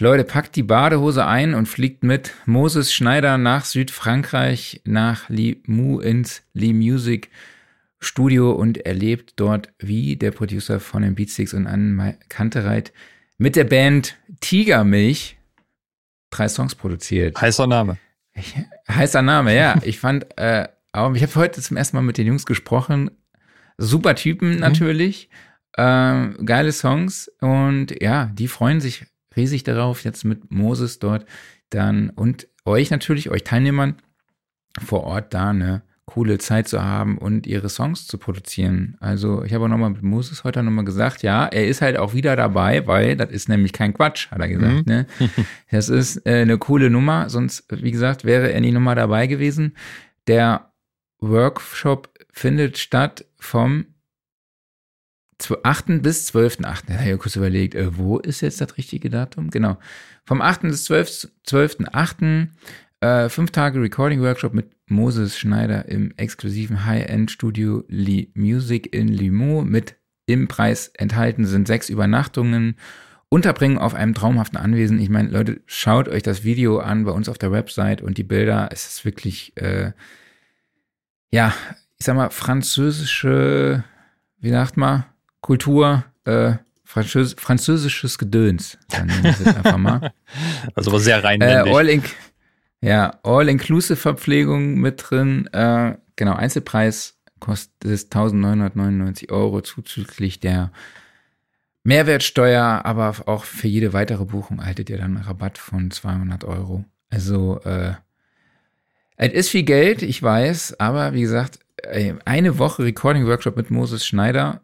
[0.00, 6.42] Leute, packt die Badehose ein und fliegt mit Moses Schneider nach Südfrankreich, nach Limoux ins
[6.54, 7.28] Lee Music
[7.98, 12.94] Studio und erlebt dort, wie der Producer von den Beatsticks und Anne Kantereit
[13.36, 15.36] mit der Band Tigermilch
[16.30, 17.38] drei Songs produziert.
[17.38, 17.98] Heißer Name.
[18.32, 18.54] Ich,
[18.90, 19.76] heißer Name, ja.
[19.82, 23.10] ich fand, äh, aber ich habe heute zum ersten Mal mit den Jungs gesprochen.
[23.76, 25.28] Super Typen natürlich.
[25.76, 25.82] Mhm.
[25.84, 29.04] Äh, geile Songs und ja, die freuen sich
[29.36, 31.26] riesig darauf, jetzt mit Moses dort
[31.70, 33.96] dann und euch natürlich, euch Teilnehmern
[34.78, 38.96] vor Ort da eine coole Zeit zu haben und ihre Songs zu produzieren.
[38.98, 42.14] Also ich habe auch nochmal mit Moses heute nochmal gesagt, ja, er ist halt auch
[42.14, 44.86] wieder dabei, weil das ist nämlich kein Quatsch, hat er gesagt.
[44.86, 44.92] Mhm.
[44.92, 45.06] Ne?
[45.70, 49.76] Das ist äh, eine coole Nummer, sonst, wie gesagt, wäre er nie nochmal dabei gewesen.
[50.26, 50.72] Der
[51.20, 53.86] Workshop findet statt vom
[55.62, 56.02] 8.
[56.02, 56.82] bis 12.8.
[56.86, 59.50] Da habe ich kurz überlegt, äh, wo ist jetzt das richtige Datum?
[59.50, 59.78] Genau.
[60.24, 60.62] Vom 8.
[60.62, 61.30] bis 12.8.
[61.44, 62.48] 12.
[63.00, 69.64] Äh, fünf Tage Recording Workshop mit Moses Schneider im exklusiven High-End-Studio Lee Music in Limoux.
[69.64, 72.76] Mit im Preis enthalten sind sechs Übernachtungen,
[73.28, 74.98] Unterbringen auf einem traumhaften Anwesen.
[74.98, 78.24] Ich meine, Leute, schaut euch das Video an bei uns auf der Website und die
[78.24, 78.68] Bilder.
[78.72, 79.92] Es ist wirklich, äh,
[81.30, 81.54] ja,
[81.96, 83.84] ich sag mal, französische,
[84.40, 85.04] wie sagt man,
[85.40, 88.76] Kultur, äh, Französ französisches Gedöns.
[88.88, 90.12] Dann nehmen wir es einfach mal.
[90.74, 91.72] Also aber sehr reinwendig.
[91.72, 92.02] Äh, all, in
[92.80, 95.46] ja, All-Inclusive-Verpflegung mit drin.
[95.52, 100.72] Äh, genau, Einzelpreis kostet es 1999 Euro zuzüglich der
[101.82, 106.84] Mehrwertsteuer, aber auch für jede weitere Buchung erhaltet ihr dann einen Rabatt von 200 Euro.
[107.10, 107.94] Also, äh,
[109.16, 111.58] es ist viel Geld, ich weiß, aber wie gesagt,
[112.24, 114.62] eine Woche Recording-Workshop mit Moses Schneider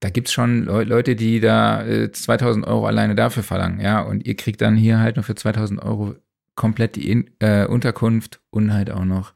[0.00, 4.26] da gibt's schon Le Leute, die da äh, 2000 Euro alleine dafür verlangen, ja, und
[4.26, 6.14] ihr kriegt dann hier halt nur für 2000 Euro
[6.54, 9.32] komplett die In äh, Unterkunft und halt auch noch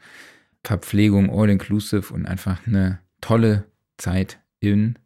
[0.65, 3.65] Verpflegung, all-inclusive und einfach eine tolle
[3.97, 4.99] Zeit in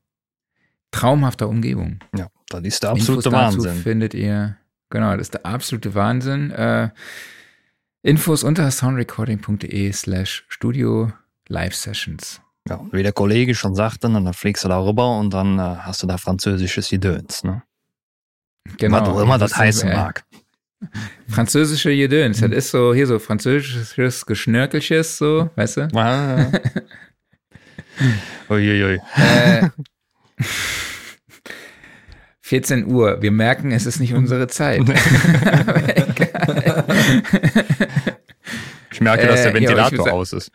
[0.91, 2.01] traumhafter Umgebung.
[2.17, 3.63] Ja, das ist der absolute Infos Wahnsinn.
[3.65, 4.57] Dazu findet ihr,
[4.91, 6.51] genau, das ist der absolute Wahnsinn.
[6.51, 6.91] Äh,
[8.03, 11.13] Infos unter soundrecording.de slash studio
[11.49, 12.41] live sessions.
[12.69, 16.03] Ja, wie der Kollege schon sagte, dann fliegst du da rüber und dann äh, hast
[16.03, 17.63] du da französisches Gedöns, ne?
[18.79, 19.01] Genau.
[19.01, 20.25] Was auch immer das heißen mag.
[21.29, 25.89] Französische Gedöns, das ist so, hier so französisches Geschnörkelches, so, weißt du?
[25.95, 26.51] Ah.
[28.51, 29.01] Uiuiui.
[29.17, 29.69] Äh,
[32.47, 33.21] 14 Uhr.
[33.23, 34.81] Wir merken, es ist nicht unsere Zeit.
[38.93, 40.53] ich merke, dass der Ventilator äh, ja, aus ist.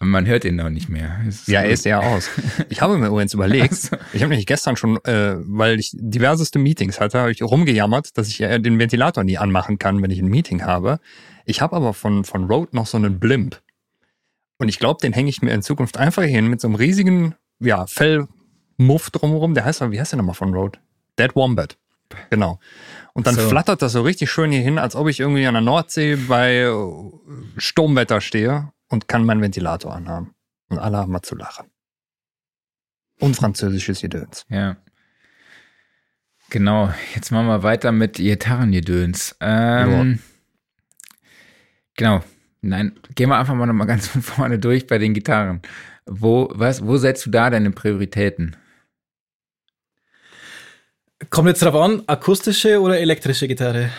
[0.00, 1.20] Man hört ihn noch nicht mehr.
[1.46, 2.30] Ja, er ist ja aus.
[2.68, 7.00] Ich habe mir übrigens überlegt, ich habe nämlich gestern schon, äh, weil ich diverseste Meetings
[7.00, 10.28] hatte, habe ich rumgejammert, dass ich äh, den Ventilator nie anmachen kann, wenn ich ein
[10.28, 11.00] Meeting habe.
[11.46, 13.60] Ich habe aber von, von Rode noch so einen Blimp.
[14.58, 17.34] Und ich glaube, den hänge ich mir in Zukunft einfach hin mit so einem riesigen,
[17.58, 19.54] ja, Fellmuff drumherum.
[19.54, 20.78] Der heißt, wie heißt der nochmal von Rode?
[21.18, 21.76] Dead Wombat.
[22.30, 22.60] Genau.
[23.14, 23.48] Und dann so.
[23.48, 26.70] flattert das so richtig schön hier hin, als ob ich irgendwie an der Nordsee bei
[27.56, 30.34] Sturmwetter stehe und kann meinen Ventilator anhaben.
[30.68, 31.66] Und alle haben mal zu lachen.
[33.20, 34.44] Und französisches Gedöns.
[34.48, 34.76] Ja.
[36.50, 39.36] Genau, jetzt machen wir weiter mit Gitarrengedöns.
[39.40, 40.18] Ähm,
[41.94, 42.22] genau,
[42.62, 45.60] nein, gehen wir einfach mal nochmal ganz von vorne durch bei den Gitarren.
[46.06, 48.56] Wo, was, wo setzt du da deine Prioritäten?
[51.28, 53.90] Kommt jetzt darauf an, akustische oder elektrische Gitarre?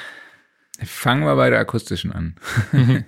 [0.84, 2.36] Fangen wir bei der akustischen an.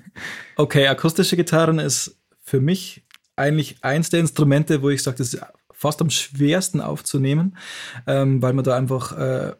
[0.55, 3.03] okay, akustische Gitarren ist für mich
[3.35, 5.41] eigentlich eins der Instrumente, wo ich sage, das ist
[5.71, 7.57] fast am schwersten aufzunehmen,
[8.05, 9.53] ähm, weil man da einfach äh,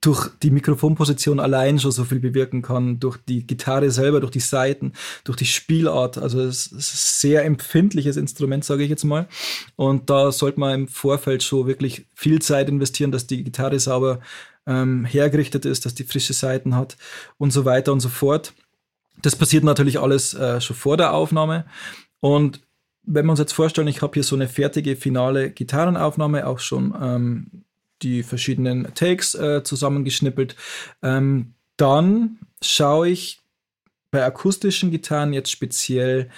[0.00, 4.40] durch die Mikrofonposition allein schon so viel bewirken kann, durch die Gitarre selber, durch die
[4.40, 4.92] Saiten,
[5.24, 6.18] durch die Spielart.
[6.18, 9.28] Also es ist ein sehr empfindliches Instrument, sage ich jetzt mal.
[9.76, 14.20] Und da sollte man im Vorfeld schon wirklich viel Zeit investieren, dass die Gitarre sauber
[14.68, 16.96] ähm, hergerichtet ist, dass die frische Seiten hat
[17.38, 18.52] und so weiter und so fort.
[19.22, 21.64] Das passiert natürlich alles äh, schon vor der Aufnahme.
[22.20, 22.60] Und
[23.02, 26.94] wenn wir uns jetzt vorstellen, ich habe hier so eine fertige finale Gitarrenaufnahme, auch schon
[27.00, 27.64] ähm,
[28.02, 30.54] die verschiedenen Takes äh, zusammengeschnippelt,
[31.02, 33.40] ähm, dann schaue ich
[34.10, 36.28] bei akustischen Gitarren jetzt speziell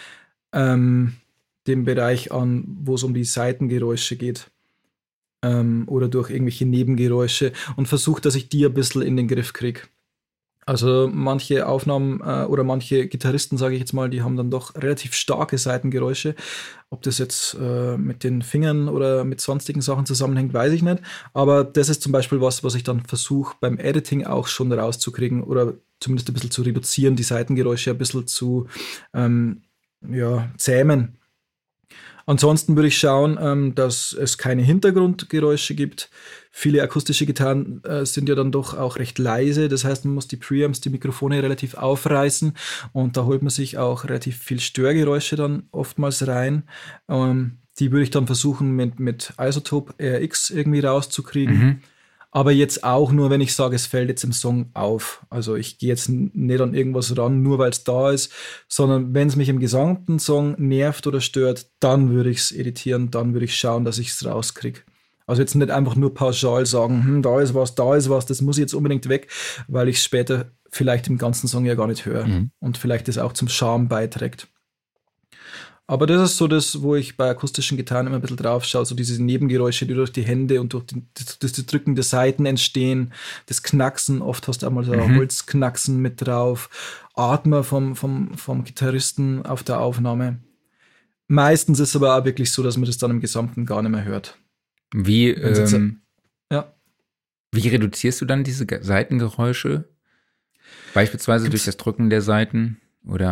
[0.52, 1.16] ähm,
[1.66, 4.50] den Bereich an, wo es um die Seitengeräusche geht
[5.42, 9.52] ähm, oder durch irgendwelche Nebengeräusche und versuche, dass ich die ein bisschen in den Griff
[9.52, 9.82] kriege.
[10.66, 14.76] Also manche Aufnahmen äh, oder manche Gitarristen, sage ich jetzt mal, die haben dann doch
[14.76, 16.36] relativ starke Seitengeräusche.
[16.90, 21.02] Ob das jetzt äh, mit den Fingern oder mit sonstigen Sachen zusammenhängt, weiß ich nicht.
[21.32, 25.42] Aber das ist zum Beispiel was, was ich dann versuche beim Editing auch schon rauszukriegen
[25.42, 28.68] oder zumindest ein bisschen zu reduzieren, die Seitengeräusche ein bisschen zu
[29.14, 29.62] ähm,
[30.08, 31.19] ja, zähmen.
[32.26, 36.10] Ansonsten würde ich schauen, ähm, dass es keine Hintergrundgeräusche gibt.
[36.50, 39.68] Viele akustische Gitarren äh, sind ja dann doch auch recht leise.
[39.68, 42.54] Das heißt, man muss die Preamps, die Mikrofone relativ aufreißen
[42.92, 46.64] und da holt man sich auch relativ viel Störgeräusche dann oftmals rein.
[47.08, 51.58] Ähm, die würde ich dann versuchen mit, mit Isotope RX irgendwie rauszukriegen.
[51.58, 51.80] Mhm.
[52.32, 55.26] Aber jetzt auch nur, wenn ich sage, es fällt jetzt im Song auf.
[55.30, 58.32] Also ich gehe jetzt nicht an irgendwas ran, nur weil es da ist,
[58.68, 63.10] sondern wenn es mich im gesamten Song nervt oder stört, dann würde ich es editieren,
[63.10, 64.80] dann würde ich schauen, dass ich es rauskriege.
[65.26, 68.40] Also jetzt nicht einfach nur pauschal sagen, hm, da ist was, da ist was, das
[68.40, 69.28] muss jetzt unbedingt weg,
[69.68, 72.50] weil ich es später vielleicht im ganzen Song ja gar nicht höre mhm.
[72.60, 74.48] und vielleicht das auch zum Charme beiträgt.
[75.90, 78.86] Aber das ist so das, wo ich bei akustischen Gitarren immer ein bisschen drauf schaue,
[78.86, 80.84] so diese Nebengeräusche, die durch die Hände und durch
[81.14, 83.12] das, das Drücken der Seiten entstehen,
[83.46, 85.16] das Knacksen, oft hast du auch mal so mhm.
[85.16, 86.70] Holzknacksen mit drauf,
[87.14, 90.38] Atmer vom, vom, vom Gitarristen auf der Aufnahme.
[91.26, 93.90] Meistens ist es aber auch wirklich so, dass man das dann im Gesamten gar nicht
[93.90, 94.38] mehr hört.
[94.94, 96.02] Wie, ähm,
[96.52, 96.72] ja.
[97.50, 99.88] wie reduzierst du dann diese Seitengeräusche?
[100.94, 102.80] Beispielsweise Gibt's, durch das Drücken der Seiten?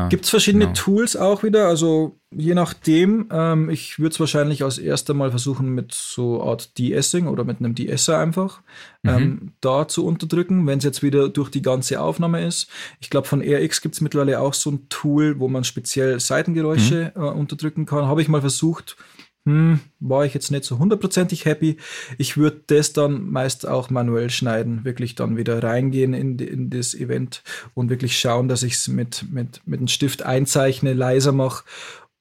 [0.09, 0.77] Gibt es verschiedene genau.
[0.77, 1.69] Tools auch wieder?
[1.69, 3.29] Also je nachdem.
[3.31, 7.59] Ähm, ich würde es wahrscheinlich als erstes Mal versuchen mit so Art De-Essing oder mit
[7.59, 8.63] einem De-Esser einfach
[9.03, 9.11] mhm.
[9.11, 12.69] ähm, da zu unterdrücken, wenn es jetzt wieder durch die ganze Aufnahme ist.
[13.01, 17.13] Ich glaube, von RX gibt es mittlerweile auch so ein Tool, wo man speziell Seitengeräusche
[17.15, 17.23] mhm.
[17.23, 18.07] äh, unterdrücken kann.
[18.07, 18.97] Habe ich mal versucht
[19.49, 21.79] hm, war ich jetzt nicht so hundertprozentig happy.
[22.19, 26.95] Ich würde das dann meist auch manuell schneiden, wirklich dann wieder reingehen in, in das
[26.95, 27.43] Event
[27.73, 31.65] und wirklich schauen, dass ich es mit, mit, mit einem Stift einzeichne, leiser mache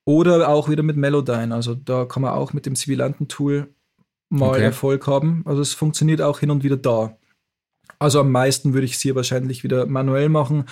[0.06, 1.54] Oder auch wieder mit Melodyne.
[1.54, 3.68] Also da kann man auch mit dem Sibilanten-Tool
[4.30, 4.64] mal okay.
[4.64, 5.44] Erfolg haben.
[5.46, 7.18] Also es funktioniert auch hin und wieder da.
[8.00, 10.64] Also am meisten würde ich es hier wahrscheinlich wieder manuell machen,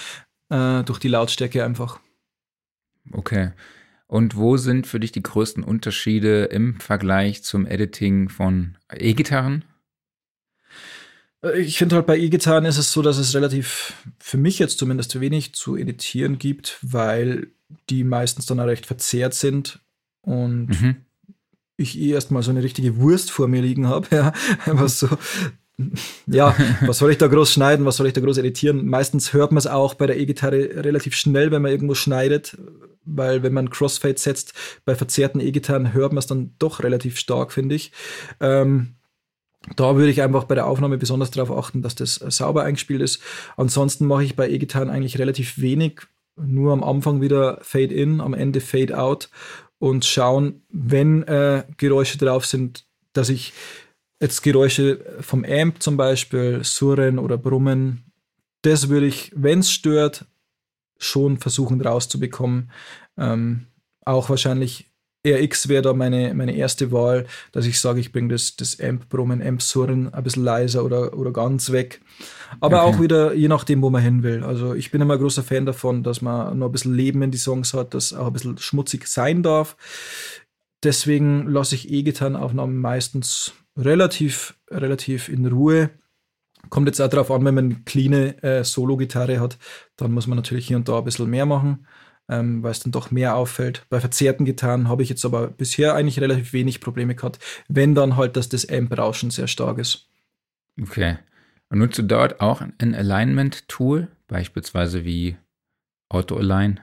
[0.49, 1.99] äh, durch die Lautstärke einfach.
[3.11, 3.51] Okay.
[4.07, 9.65] Und wo sind für dich die größten Unterschiede im Vergleich zum Editing von E-Gitarren?
[11.57, 15.19] Ich finde halt bei E-Gitarren ist es so, dass es relativ, für mich jetzt zumindest
[15.19, 17.47] wenig zu editieren gibt, weil
[17.89, 19.79] die meistens dann auch recht verzerrt sind
[20.21, 20.95] und mhm.
[21.77, 24.33] ich eh erstmal so eine richtige Wurst vor mir liegen habe, ja,
[24.65, 25.09] was so
[26.25, 28.85] ja, was soll ich da groß schneiden, was soll ich da groß editieren?
[28.85, 32.57] Meistens hört man es auch bei der E-Gitarre relativ schnell, wenn man irgendwo schneidet,
[33.05, 34.53] weil wenn man Crossfade setzt,
[34.85, 37.91] bei verzerrten E-Gitarren hört man es dann doch relativ stark, finde ich.
[38.39, 38.95] Ähm,
[39.75, 43.21] da würde ich einfach bei der Aufnahme besonders darauf achten, dass das sauber eingespielt ist.
[43.57, 46.01] Ansonsten mache ich bei E-Gitarren eigentlich relativ wenig,
[46.35, 49.29] nur am Anfang wieder Fade in, am Ende Fade out
[49.79, 53.53] und schauen, wenn äh, Geräusche drauf sind, dass ich
[54.19, 58.11] jetzt Geräusche vom Amp zum Beispiel, Surren oder Brummen,
[58.61, 60.25] das würde ich, wenn es stört,
[60.97, 62.71] schon versuchen rauszubekommen.
[63.17, 63.67] Ähm,
[64.05, 64.91] auch wahrscheinlich
[65.25, 69.41] RX wäre da meine, meine erste Wahl, dass ich sage, ich bringe das, das Amp-Brummen,
[69.41, 72.01] Amp-Surren ein bisschen leiser oder, oder ganz weg.
[72.59, 72.95] Aber okay.
[72.95, 74.43] auch wieder je nachdem, wo man hin will.
[74.43, 77.31] Also ich bin immer ein großer Fan davon, dass man noch ein bisschen Leben in
[77.31, 79.75] die Songs hat, dass auch ein bisschen schmutzig sein darf.
[80.83, 85.89] Deswegen lasse ich E-Gitarrenaufnahmen meistens relativ, relativ in Ruhe.
[86.69, 89.57] Kommt jetzt auch darauf an, wenn man eine clean äh, Solo-Gitarre hat,
[89.97, 91.85] dann muss man natürlich hier und da ein bisschen mehr machen
[92.29, 93.85] ähm, weil es dann doch mehr auffällt.
[93.89, 98.17] Bei verzerrten Gitarren habe ich jetzt aber bisher eigentlich relativ wenig Probleme gehabt, wenn dann
[98.17, 100.09] halt, dass das Amp-Rauschen sehr stark ist.
[100.81, 101.17] Okay.
[101.69, 105.37] Und nutzt du dort auch ein Alignment-Tool, beispielsweise wie
[106.09, 106.79] Auto-Align?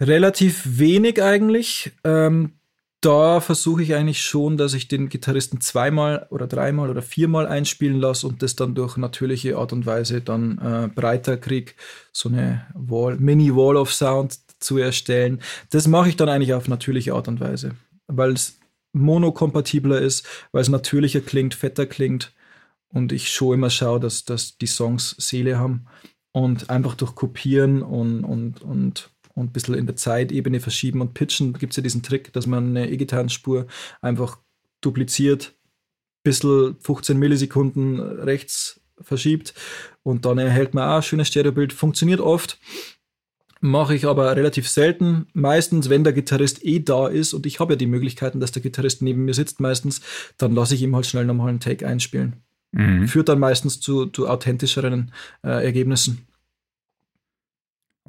[0.00, 1.92] Relativ wenig eigentlich.
[2.04, 2.57] Ähm,
[3.00, 8.00] da versuche ich eigentlich schon, dass ich den Gitarristen zweimal oder dreimal oder viermal einspielen
[8.00, 11.72] lasse und das dann durch natürliche Art und Weise dann äh, breiter kriege,
[12.12, 15.40] so eine Wall, Mini-Wall of Sound zu erstellen.
[15.70, 17.72] Das mache ich dann eigentlich auf natürliche Art und Weise,
[18.08, 18.58] weil es
[18.92, 22.32] monokompatibler ist, weil es natürlicher klingt, fetter klingt
[22.88, 25.86] und ich schon immer schaue, dass, dass die Songs Seele haben
[26.32, 31.14] und einfach durch Kopieren und, und, und und ein bisschen in der Zeitebene verschieben und
[31.14, 31.52] pitchen.
[31.52, 33.66] Da gibt es ja diesen Trick, dass man eine E-Gitarrenspur
[34.00, 34.38] einfach
[34.80, 39.54] dupliziert, ein bisschen 15 Millisekunden rechts verschiebt
[40.02, 41.72] und dann erhält man auch ein schönes Stereobild.
[41.72, 42.58] Funktioniert oft,
[43.60, 45.26] mache ich aber relativ selten.
[45.32, 48.62] Meistens, wenn der Gitarrist eh da ist und ich habe ja die Möglichkeiten, dass der
[48.62, 50.00] Gitarrist neben mir sitzt meistens,
[50.36, 52.36] dann lasse ich ihm halt schnell nochmal einen Take einspielen.
[52.72, 53.08] Mhm.
[53.08, 55.12] Führt dann meistens zu, zu authentischeren
[55.42, 56.27] äh, Ergebnissen.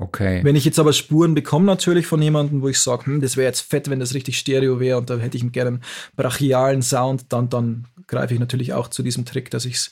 [0.02, 0.42] Okay.
[0.46, 3.48] Wenn ich jetzt aber Spuren bekomme, natürlich von jemandem, wo ich sage, hm, das wäre
[3.48, 5.84] jetzt fett, wenn das richtig Stereo wäre und da hätte ich gerne einen
[6.16, 9.92] brachialen Sound, dann, dann greife ich natürlich auch zu diesem Trick, dass ich es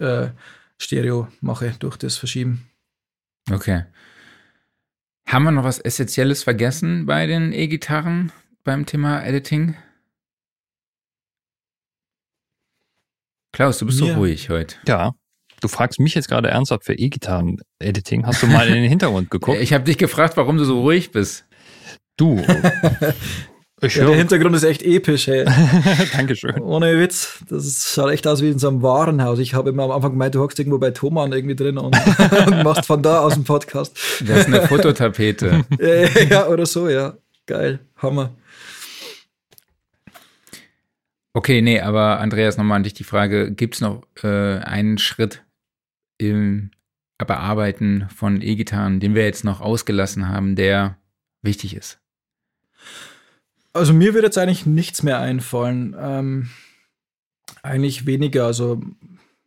[0.00, 0.30] äh,
[0.76, 2.68] Stereo mache durch das Verschieben.
[3.48, 3.84] Okay.
[5.28, 8.32] Haben wir noch was Essentielles vergessen bei den E-Gitarren
[8.64, 9.76] beim Thema Editing?
[13.52, 14.14] Klaus, du bist Mir?
[14.14, 14.74] so ruhig heute.
[14.88, 15.14] Ja,
[15.64, 18.26] Du fragst mich jetzt gerade ernsthaft für E-Gitarren-Editing.
[18.26, 19.58] Hast du mal in den Hintergrund geguckt?
[19.62, 21.46] Ich habe dich gefragt, warum du so ruhig bist.
[22.18, 22.36] Du.
[23.80, 25.46] ja, der Hintergrund ist echt episch, hey.
[26.12, 26.60] Dankeschön.
[26.60, 27.42] Ohne Witz.
[27.48, 29.38] Das ist, schaut echt aus wie in so einem Warenhaus.
[29.38, 31.96] Ich habe immer am Anfang gemeint, du hockst irgendwo bei Thomann irgendwie drin und,
[32.46, 33.96] und machst von da aus einen Podcast.
[34.20, 35.64] Das ist eine Fototapete.
[36.28, 37.14] ja, oder so, ja.
[37.46, 37.78] Geil.
[37.96, 38.34] Hammer.
[41.32, 45.43] Okay, nee, aber Andreas, nochmal an dich die Frage: Gibt es noch äh, einen Schritt,
[46.18, 46.70] im
[47.18, 50.98] Bearbeiten von E-Gitarren, den wir jetzt noch ausgelassen haben, der
[51.42, 52.00] wichtig ist?
[53.72, 55.96] Also mir wird jetzt eigentlich nichts mehr einfallen.
[55.98, 56.50] Ähm,
[57.62, 58.46] eigentlich weniger.
[58.46, 58.82] Also,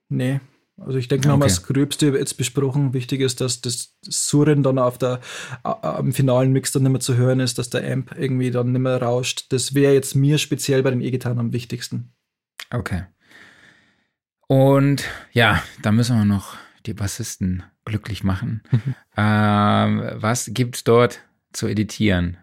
[0.09, 0.39] nee.
[0.79, 1.41] Also ich denke, wir okay.
[1.41, 2.93] haben das Gröbste jetzt besprochen.
[2.93, 5.21] Wichtig ist, dass das Surren dann auf der
[5.63, 8.81] am finalen Mix dann nicht mehr zu hören ist, dass der Amp irgendwie dann nicht
[8.81, 9.47] mehr rauscht.
[9.49, 12.13] Das wäre jetzt mir speziell bei den E-Gitarren am wichtigsten.
[12.69, 13.05] Okay.
[14.47, 18.63] Und ja, da müssen wir noch die Bassisten glücklich machen.
[19.17, 21.19] ähm, was es dort
[21.53, 22.37] zu editieren?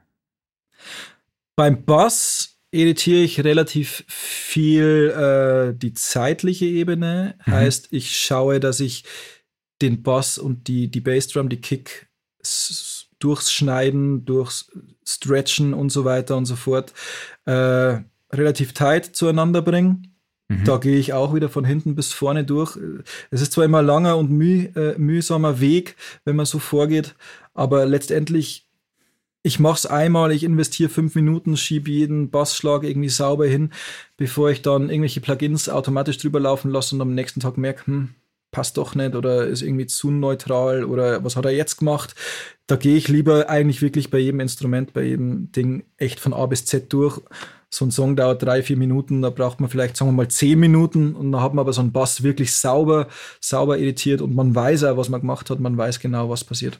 [1.56, 7.36] Beim Bass editiere ich relativ viel äh, die zeitliche Ebene.
[7.46, 7.52] Mhm.
[7.52, 9.04] Heißt, ich schaue, dass ich
[9.80, 12.08] den Bass und die, die Bassdrum, die Kick
[13.18, 14.70] durchs Schneiden, durchs
[15.06, 16.92] Stretchen und so weiter und so fort
[17.46, 18.00] äh,
[18.32, 20.02] relativ tight zueinander bringe.
[20.48, 20.64] Mhm.
[20.64, 22.78] Da gehe ich auch wieder von hinten bis vorne durch.
[23.30, 27.14] Es ist zwar immer ein langer und müh, äh, mühsamer Weg, wenn man so vorgeht,
[27.54, 28.64] aber letztendlich
[29.46, 33.70] ich mache es einmal, ich investiere fünf Minuten, schiebe jeden Bassschlag irgendwie sauber hin,
[34.16, 38.14] bevor ich dann irgendwelche Plugins automatisch drüber laufen lasse und am nächsten Tag merke, hm,
[38.52, 42.14] passt doch nicht oder ist irgendwie zu neutral oder was hat er jetzt gemacht.
[42.66, 46.46] Da gehe ich lieber eigentlich wirklich bei jedem Instrument, bei jedem Ding echt von A
[46.46, 47.20] bis Z durch.
[47.74, 50.60] So ein Song dauert drei, vier Minuten, da braucht man vielleicht, sagen wir mal, zehn
[50.60, 53.08] Minuten und dann hat man aber so einen Bass wirklich sauber,
[53.40, 56.78] sauber editiert und man weiß auch, was man gemacht hat, man weiß genau, was passiert.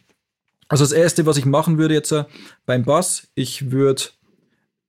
[0.68, 2.24] Also das Erste, was ich machen würde jetzt äh,
[2.64, 4.02] beim Bass, ich würde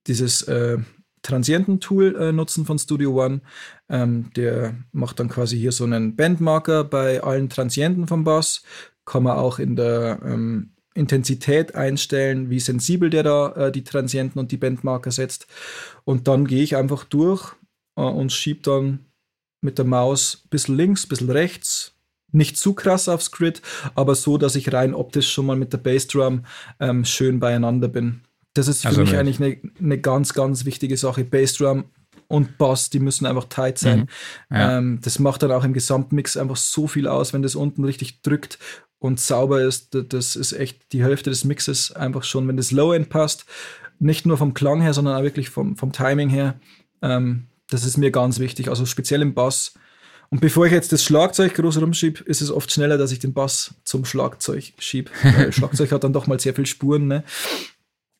[0.06, 0.78] dieses äh,
[1.24, 3.42] Transienten-Tool äh, nutzen von Studio One.
[3.90, 8.62] Ähm, der macht dann quasi hier so einen Bandmarker bei allen Transienten vom Bass.
[9.06, 14.40] Kann man auch in der ähm, Intensität einstellen, wie sensibel der da äh, die Transienten
[14.40, 15.46] und die Bandmarker setzt.
[16.06, 17.54] Und dann gehe ich einfach durch
[17.98, 19.06] äh, und schiebe dann
[19.62, 21.94] mit der Maus ein bisschen links, ein bisschen rechts,
[22.32, 23.62] nicht zu krass aufs Grid,
[23.94, 26.46] aber so, dass ich rein optisch schon mal mit der Bassdrum
[26.80, 28.22] ähm, schön beieinander bin.
[28.54, 29.20] Das ist für also mich nicht.
[29.20, 31.26] eigentlich eine, eine ganz, ganz wichtige Sache.
[31.26, 31.86] Bassdrum
[32.28, 34.08] und Bass, die müssen einfach tight sein.
[34.50, 34.56] Mhm.
[34.56, 34.78] Ja.
[34.78, 38.22] Ähm, das macht dann auch im Gesamtmix einfach so viel aus, wenn das unten richtig
[38.22, 38.60] drückt
[39.06, 39.90] und sauber ist.
[40.10, 43.46] Das ist echt die Hälfte des Mixes einfach schon, wenn das Low-End passt.
[44.00, 46.60] Nicht nur vom Klang her, sondern auch wirklich vom, vom Timing her.
[47.02, 48.70] Ähm, das ist mir ganz wichtig.
[48.70, 49.74] Also speziell im Bass
[50.30, 53.34] und bevor ich jetzt das Schlagzeug groß rumschiebe, ist es oft schneller, dass ich den
[53.34, 55.12] Bass zum Schlagzeug schiebe.
[55.52, 57.08] Schlagzeug hat dann doch mal sehr viel Spuren.
[57.08, 57.24] Ne?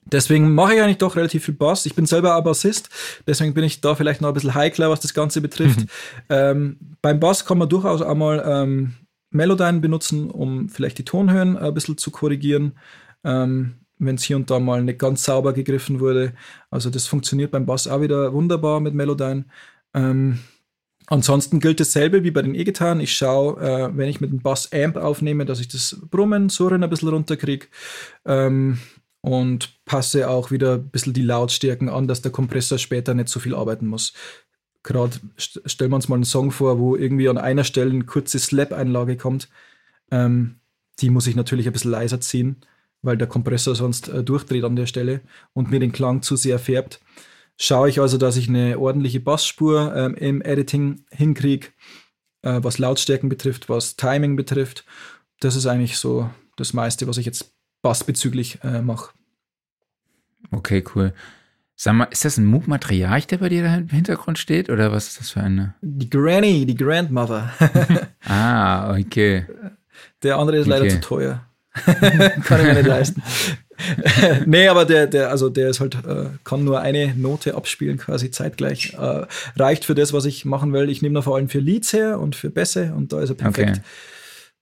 [0.06, 1.86] Deswegen mache ich eigentlich doch relativ viel Bass.
[1.86, 2.90] Ich bin selber auch Bassist,
[3.26, 5.80] deswegen bin ich da vielleicht noch ein bisschen heikler, was das Ganze betrifft.
[5.80, 5.88] Mhm.
[6.30, 8.94] Ähm, beim Bass kann man durchaus einmal ähm,
[9.36, 12.74] Melodyne benutzen, um vielleicht die Tonhöhen ein bisschen zu korrigieren,
[13.24, 16.34] ähm, wenn es hier und da mal nicht ganz sauber gegriffen wurde.
[16.70, 19.46] Also das funktioniert beim Bass auch wieder wunderbar mit Melodyne.
[19.94, 20.40] Ähm,
[21.08, 23.00] Ansonsten gilt dasselbe wie bei den E-Gitarren.
[23.00, 26.90] Ich schaue, äh, wenn ich mit dem Bass-Amp aufnehme, dass ich das Brummen, Surren ein
[26.90, 27.68] bisschen runterkriege
[28.26, 28.80] ähm,
[29.22, 33.40] und passe auch wieder ein bisschen die Lautstärken an, dass der Kompressor später nicht so
[33.40, 34.14] viel arbeiten muss.
[34.86, 38.06] Gerade st stellen wir uns mal einen Song vor, wo irgendwie an einer Stelle eine
[38.06, 39.50] kurze Slap-Einlage kommt.
[40.12, 40.56] Ähm,
[41.02, 42.58] die muss ich natürlich ein bisschen leiser ziehen,
[43.02, 45.22] weil der Kompressor sonst äh, durchdreht an der Stelle
[45.54, 47.02] und mir den Klang zu sehr färbt
[47.58, 51.68] schaue ich also, dass ich eine ordentliche Bassspur ähm, im Editing hinkriege,
[52.42, 54.86] äh, was Lautstärken betrifft, was Timing betrifft.
[55.40, 59.14] Das ist eigentlich so das meiste, was ich jetzt bassbezüglich äh, mache.
[60.52, 61.14] Okay, cool.
[61.78, 64.70] Sag mal, ist das ein Moog Matriarch, der bei dir da im Hintergrund steht?
[64.70, 65.76] Oder was ist das für eine?
[65.82, 67.52] Die Granny, die Grandmother.
[68.26, 69.46] ah, okay.
[70.24, 70.94] Der andere ist leider okay.
[70.94, 71.46] zu teuer.
[71.74, 73.22] Kann ich mir nicht leisten.
[74.46, 78.32] nee, aber der, der, also der ist halt, äh, kann nur eine Note abspielen, quasi
[78.32, 78.94] zeitgleich.
[78.94, 79.26] Äh,
[79.58, 80.90] reicht für das, was ich machen will.
[80.90, 83.36] Ich nehme da vor allem für Leads her und für Bässe und da ist er
[83.36, 83.70] perfekt.
[83.70, 83.82] Okay.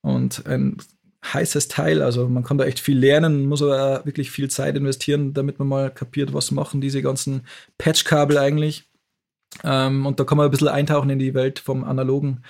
[0.02, 0.78] Und ein
[1.24, 5.34] heißes Teil, also man kann da echt viel lernen, muss aber wirklich viel Zeit investieren,
[5.34, 7.46] damit man mal kapiert, was machen diese ganzen
[7.78, 8.90] Patchkabel eigentlich.
[9.64, 12.44] Ähm, und da kann man ein bisschen eintauchen in die Welt vom analogen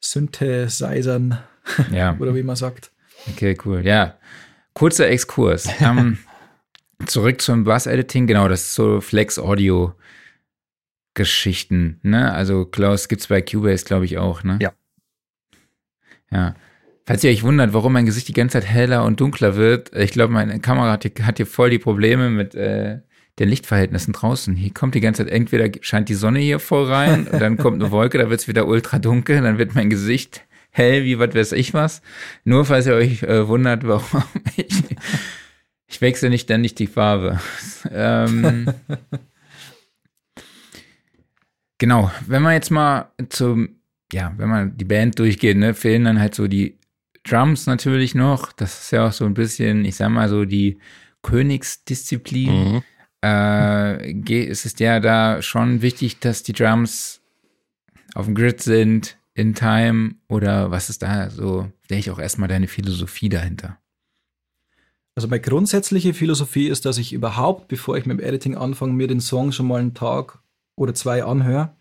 [0.00, 1.38] Synthesizern.
[1.90, 2.14] Ja.
[2.18, 2.90] Oder wie man sagt.
[3.26, 3.80] Okay, cool.
[3.86, 4.18] Ja,
[4.74, 5.66] Kurzer Exkurs.
[5.80, 6.18] ähm,
[7.06, 12.34] zurück zum Bass-Editing, genau, das ist so Flex-Audio-Geschichten, ne?
[12.34, 14.58] Also Klaus gibt's bei Cubase, glaube ich, auch, ne?
[14.60, 14.74] Ja.
[16.30, 16.54] Ja.
[17.06, 20.12] Falls ihr euch wundert, warum mein Gesicht die ganze Zeit heller und dunkler wird, ich
[20.12, 23.00] glaube, meine Kamera hat hier, hat hier voll die Probleme mit äh,
[23.38, 24.56] den Lichtverhältnissen draußen.
[24.56, 27.82] Hier kommt die ganze Zeit, entweder scheint die Sonne hier voll rein, und dann kommt
[27.82, 31.52] eine Wolke, da wird's wieder ultra dunkel, dann wird mein Gesicht hell, wie was weiß
[31.52, 32.00] ich was.
[32.44, 34.22] Nur falls ihr euch äh, wundert, warum
[34.56, 34.82] ich,
[35.86, 37.38] ich wechsle nicht ständig die Farbe.
[37.92, 38.72] ähm,
[41.76, 43.76] genau, wenn man jetzt mal zum,
[44.10, 46.78] ja, wenn man die Band durchgeht, ne, fehlen dann halt so die
[47.24, 48.52] Drums natürlich noch.
[48.52, 50.78] Das ist ja auch so ein bisschen, ich sag mal so, die
[51.22, 52.74] Königsdisziplin.
[52.74, 52.82] Mhm.
[53.22, 57.22] Äh, es ist ja da schon wichtig, dass die Drums
[58.14, 62.48] auf dem Grid sind, in Time oder was ist da so, sehe ich auch erstmal
[62.48, 63.78] deine Philosophie dahinter?
[65.16, 69.06] Also meine grundsätzliche Philosophie ist, dass ich überhaupt, bevor ich mit dem Editing anfange, mir
[69.06, 70.40] den Song schon mal einen Tag
[70.76, 71.76] oder zwei anhöre.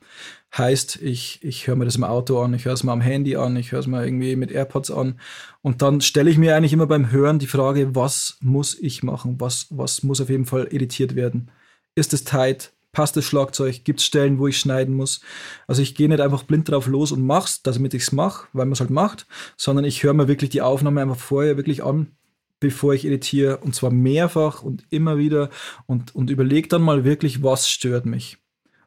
[0.56, 3.36] Heißt, ich, ich höre mir das im Auto an, ich höre es mal am Handy
[3.36, 5.20] an, ich höre es mal irgendwie mit AirPods an.
[5.62, 9.40] Und dann stelle ich mir eigentlich immer beim Hören die Frage, was muss ich machen?
[9.40, 11.50] Was, was muss auf jeden Fall editiert werden?
[11.96, 12.72] Ist es tight?
[12.94, 15.20] passt das Schlagzeug, gibt es Stellen, wo ich schneiden muss.
[15.68, 18.66] Also ich gehe nicht einfach blind drauf los und mach's, damit ich es mache, weil
[18.66, 19.28] man es halt macht,
[19.58, 22.16] sondern ich höre mir wirklich die Aufnahme einfach vorher wirklich an,
[22.60, 25.50] bevor ich editiere und zwar mehrfach und immer wieder
[25.88, 28.38] und, und überlege dann mal wirklich, was stört mich.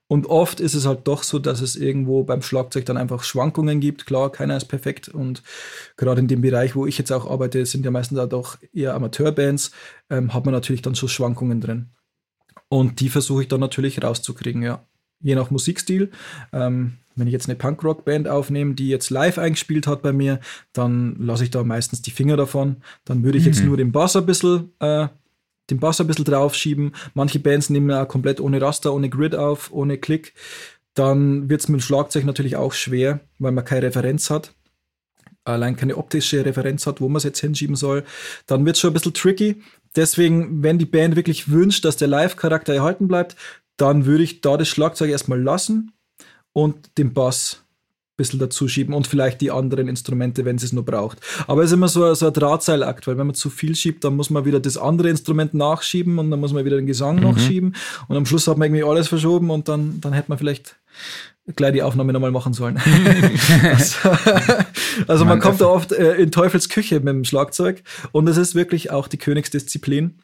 [0.09, 3.81] Und oft ist es halt doch so, dass es irgendwo beim Schlagzeug dann einfach Schwankungen
[3.81, 4.07] gibt.
[4.07, 5.09] Klar, keiner ist perfekt.
[5.09, 5.43] Und
[5.97, 8.95] gerade in dem Bereich, wo ich jetzt auch arbeite, sind ja meistens auch doch eher
[8.95, 9.73] Amateurbands,
[10.09, 11.87] ähm, hat man natürlich dann so Schwankungen drin.
[12.69, 14.85] Und die versuche ich dann natürlich rauszukriegen, ja.
[15.21, 16.11] Je nach Musikstil.
[16.53, 20.41] Ähm, wenn ich jetzt eine Punkrock-Band aufnehme, die jetzt live eingespielt hat bei mir,
[20.73, 22.77] dann lasse ich da meistens die Finger davon.
[23.05, 23.51] Dann würde ich mhm.
[23.51, 25.09] jetzt nur den Bass ein bisschen äh,
[25.71, 26.95] den Bass ein bisschen draufschieben.
[27.15, 30.35] Manche Bands nehmen ja komplett ohne Raster, ohne Grid auf, ohne Klick.
[30.95, 34.55] Dann wird es mit dem Schlagzeug natürlich auch schwer, weil man keine Referenz hat.
[35.45, 38.05] Allein keine optische Referenz hat, wo man es jetzt hinschieben soll.
[38.47, 39.63] Dann wird es schon ein bisschen tricky.
[39.95, 43.37] Deswegen, wenn die Band wirklich wünscht, dass der Live-Charakter erhalten bleibt,
[43.77, 45.93] dann würde ich da das Schlagzeug erstmal lassen
[46.53, 47.66] und den Bass
[48.17, 51.19] bisschen dazu schieben und vielleicht die anderen Instrumente, wenn sie es nur braucht.
[51.47, 54.17] Aber es ist immer so, so ein Drahtseilakt, weil wenn man zu viel schiebt, dann
[54.17, 57.23] muss man wieder das andere Instrument nachschieben und dann muss man wieder den Gesang mhm.
[57.23, 57.77] nachschieben
[58.09, 60.77] und am Schluss hat man irgendwie alles verschoben und dann, dann hätte man vielleicht
[61.55, 62.79] gleich die Aufnahme nochmal machen sollen.
[63.63, 64.09] also,
[65.07, 68.37] also man, man kommt da oft äh, in Teufels Küche mit dem Schlagzeug und es
[68.37, 70.19] ist wirklich auch die Königsdisziplin.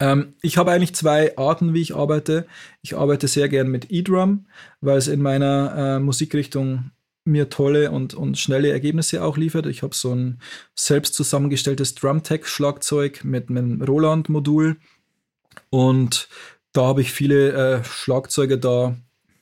[0.00, 2.46] Ähm, ich habe eigentlich zwei Arten, wie ich arbeite.
[2.82, 4.46] Ich arbeite sehr gern mit E-Drum,
[4.80, 6.90] weil es in meiner äh, Musikrichtung
[7.24, 9.66] mir tolle und, und schnelle Ergebnisse auch liefert.
[9.66, 10.40] Ich habe so ein
[10.74, 14.76] selbst zusammengestelltes Drumtech-Schlagzeug mit einem Roland-Modul
[15.70, 16.28] und
[16.72, 18.96] da habe ich viele äh, Schlagzeuge da,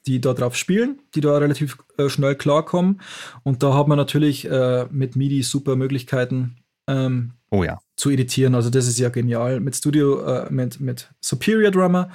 [0.06, 3.00] die da drauf spielen, die da relativ äh, schnell klarkommen.
[3.42, 7.80] Und da hat man natürlich äh, mit MIDI super Möglichkeiten ähm, oh ja.
[7.96, 8.54] zu editieren.
[8.54, 9.60] Also das ist ja genial.
[9.60, 12.10] Mit Studio, äh, mit, mit Superior Drummer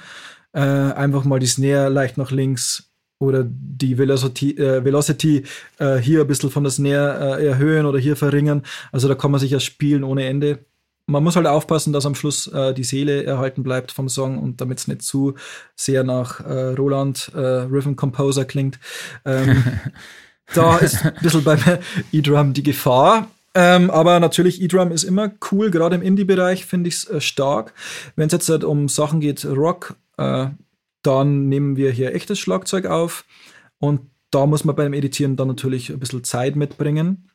[0.52, 2.87] äh, einfach mal die Snare leicht nach links
[3.18, 5.44] oder die Velocity, äh, Velocity
[5.78, 8.62] äh, hier ein bisschen von der Snare äh, erhöhen oder hier verringern.
[8.92, 10.60] Also da kann man sich ja spielen ohne Ende.
[11.06, 14.60] Man muss halt aufpassen, dass am Schluss äh, die Seele erhalten bleibt vom Song und
[14.60, 15.34] damit es nicht zu
[15.74, 18.78] sehr nach äh, Roland äh, Rhythm Composer klingt.
[19.24, 19.64] Ähm,
[20.54, 21.60] da ist ein bisschen beim
[22.12, 23.28] E-Drum die Gefahr.
[23.54, 27.72] Ähm, aber natürlich, E-Drum ist immer cool, gerade im Indie-Bereich finde ich es stark.
[28.14, 30.48] Wenn es jetzt halt um Sachen geht, Rock, äh,
[31.02, 33.24] dann nehmen wir hier echtes Schlagzeug auf
[33.78, 37.30] und da muss man beim Editieren dann natürlich ein bisschen Zeit mitbringen.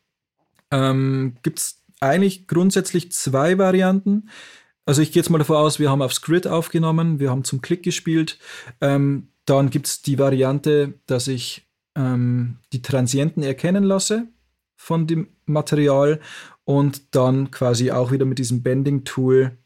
[0.71, 4.29] Ähm, Gibt es eigentlich grundsätzlich zwei Varianten.
[4.85, 7.61] Also ich gehe jetzt mal davon aus, wir haben aufs Grid aufgenommen, wir haben zum
[7.61, 8.37] Klick gespielt.
[8.81, 14.27] Ähm, dann gibt es die Variante, dass ich ähm, die Transienten erkennen lasse
[14.75, 16.19] von dem Material
[16.65, 19.57] und dann quasi auch wieder mit diesem Bending-Tool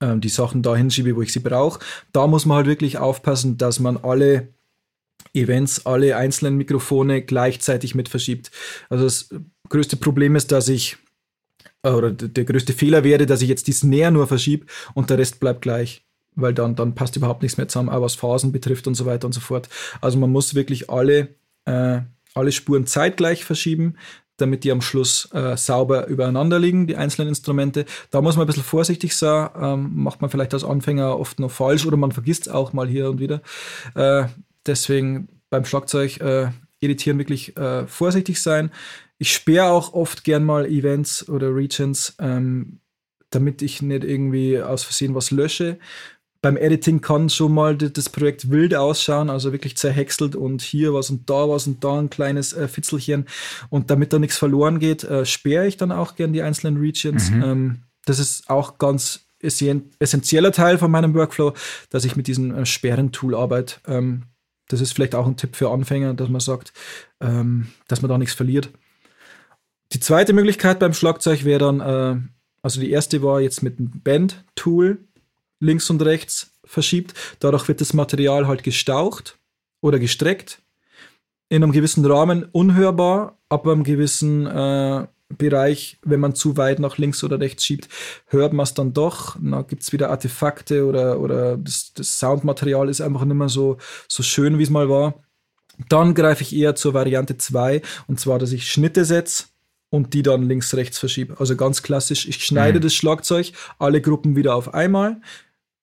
[0.00, 1.80] ähm, die Sachen da hinschiebe, wo ich sie brauche.
[2.12, 4.48] Da muss man halt wirklich aufpassen, dass man alle
[5.32, 8.50] Events, alle einzelnen Mikrofone gleichzeitig mit verschiebt.
[8.88, 9.28] Also das
[9.68, 10.96] größte Problem ist, dass ich,
[11.82, 15.18] äh, oder der größte Fehler wäre, dass ich jetzt die Snare nur verschiebe und der
[15.18, 16.02] Rest bleibt gleich.
[16.38, 19.26] Weil dann, dann passt überhaupt nichts mehr zusammen, auch was Phasen betrifft und so weiter
[19.26, 19.70] und so fort.
[20.02, 21.34] Also man muss wirklich alle,
[21.64, 22.00] äh,
[22.34, 23.96] alle Spuren zeitgleich verschieben,
[24.36, 27.84] damit die am Schluss äh, sauber übereinander liegen, die einzelnen Instrumente.
[28.10, 31.50] Da muss man ein bisschen vorsichtig sein, ähm, macht man vielleicht als Anfänger oft noch
[31.50, 33.40] falsch oder man vergisst es auch mal hier und wieder.
[33.94, 34.26] Äh,
[34.66, 36.48] deswegen beim Schlagzeug äh,
[36.80, 38.70] editieren wirklich äh, vorsichtig sein.
[39.18, 42.80] Ich sperre auch oft gern mal Events oder Regions, ähm,
[43.30, 45.78] damit ich nicht irgendwie aus Versehen was lösche
[46.46, 51.10] beim Editing kann schon mal das Projekt wild ausschauen, also wirklich zerhäckselt und hier was
[51.10, 53.26] und da was und da ein kleines äh, Fitzelchen.
[53.68, 57.30] Und damit da nichts verloren geht, äh, sperre ich dann auch gern die einzelnen Regions.
[57.30, 57.42] Mhm.
[57.42, 61.52] Ähm, das ist auch ganz essentieller Teil von meinem Workflow,
[61.90, 63.80] dass ich mit diesem äh, Sperren-Tool arbeite.
[63.88, 64.22] Ähm,
[64.68, 66.72] das ist vielleicht auch ein Tipp für Anfänger, dass man sagt,
[67.20, 68.70] ähm, dass man da nichts verliert.
[69.94, 72.20] Die zweite Möglichkeit beim Schlagzeug wäre dann, äh,
[72.62, 74.98] also die erste war jetzt mit dem Band-Tool,
[75.60, 77.14] links und rechts verschiebt.
[77.40, 79.38] Dadurch wird das Material halt gestaucht
[79.80, 80.62] oder gestreckt.
[81.48, 86.98] In einem gewissen Rahmen unhörbar, ab einem gewissen äh, Bereich, wenn man zu weit nach
[86.98, 87.88] links oder rechts schiebt,
[88.26, 89.36] hört man es dann doch.
[89.40, 93.76] Da gibt es wieder Artefakte oder, oder das, das, Soundmaterial ist einfach nicht mehr so,
[94.06, 95.14] so schön, wie es mal war.
[95.88, 99.46] Dann greife ich eher zur Variante 2 und zwar, dass ich Schnitte setze
[99.90, 101.38] und die dann links, rechts verschiebe.
[101.40, 102.82] Also ganz klassisch, ich schneide mhm.
[102.82, 105.20] das Schlagzeug, alle Gruppen wieder auf einmal,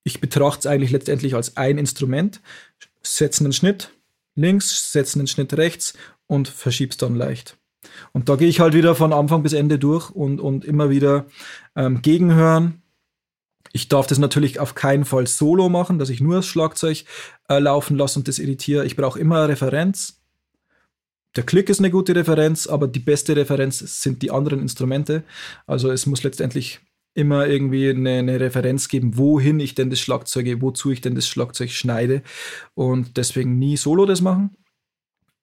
[0.04, 2.40] ich betrachte es eigentlich letztendlich als ein Instrument,
[3.02, 3.90] setze einen Schnitt
[4.36, 5.94] links, setze einen Schnitt rechts
[6.26, 7.56] und verschieb's dann leicht.
[8.12, 11.26] Und da gehe ich halt wieder von Anfang bis Ende durch und, und immer wieder
[11.76, 12.82] ähm, gegenhören.
[13.72, 17.04] Ich darf das natürlich auf keinen Fall solo machen, dass ich nur das Schlagzeug
[17.48, 18.86] äh, laufen lasse und das editiere.
[18.86, 20.20] Ich brauche immer eine Referenz.
[21.36, 25.24] Der Klick ist eine gute Referenz, aber die beste Referenz sind die anderen Instrumente.
[25.66, 26.80] Also es muss letztendlich
[27.14, 31.28] immer irgendwie eine, eine, Referenz geben, wohin ich denn das Schlagzeug, wozu ich denn das
[31.28, 32.22] Schlagzeug schneide
[32.74, 34.56] und deswegen nie solo das machen.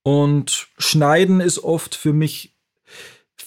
[0.03, 2.55] Und schneiden ist oft für mich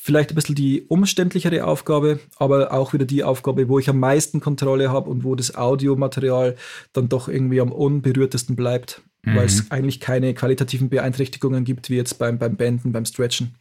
[0.05, 4.41] vielleicht ein bisschen die umständlichere Aufgabe, aber auch wieder die Aufgabe, wo ich am meisten
[4.41, 6.57] Kontrolle habe und wo das Audiomaterial
[6.93, 9.37] dann doch irgendwie am unberührtesten bleibt, mhm.
[9.37, 13.55] weil es eigentlich keine qualitativen Beeinträchtigungen gibt, wie jetzt beim, beim Benden, beim Stretchen.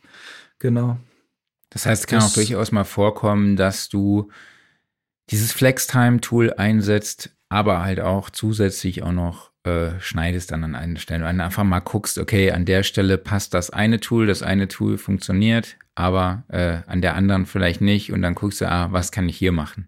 [0.60, 0.98] Genau.
[1.70, 4.30] Das heißt, es kann das, auch durchaus mal vorkommen, dass du
[5.30, 11.28] dieses FlexTime-Tool einsetzt, aber halt auch zusätzlich auch noch äh, schneidest dann an einer Stelle
[11.28, 14.98] und einfach mal guckst, okay, an der Stelle passt das eine Tool, das eine Tool
[14.98, 19.30] funktioniert, aber äh, an der anderen vielleicht nicht und dann guckst du, ah, was kann
[19.30, 19.88] ich hier machen?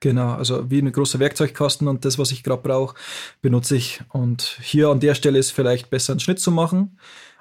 [0.00, 2.96] Genau, also wie eine große Werkzeugkasten und das, was ich gerade brauche,
[3.40, 4.02] benutze ich.
[4.10, 6.98] Und hier an der Stelle ist vielleicht besser einen Schnitt zu machen.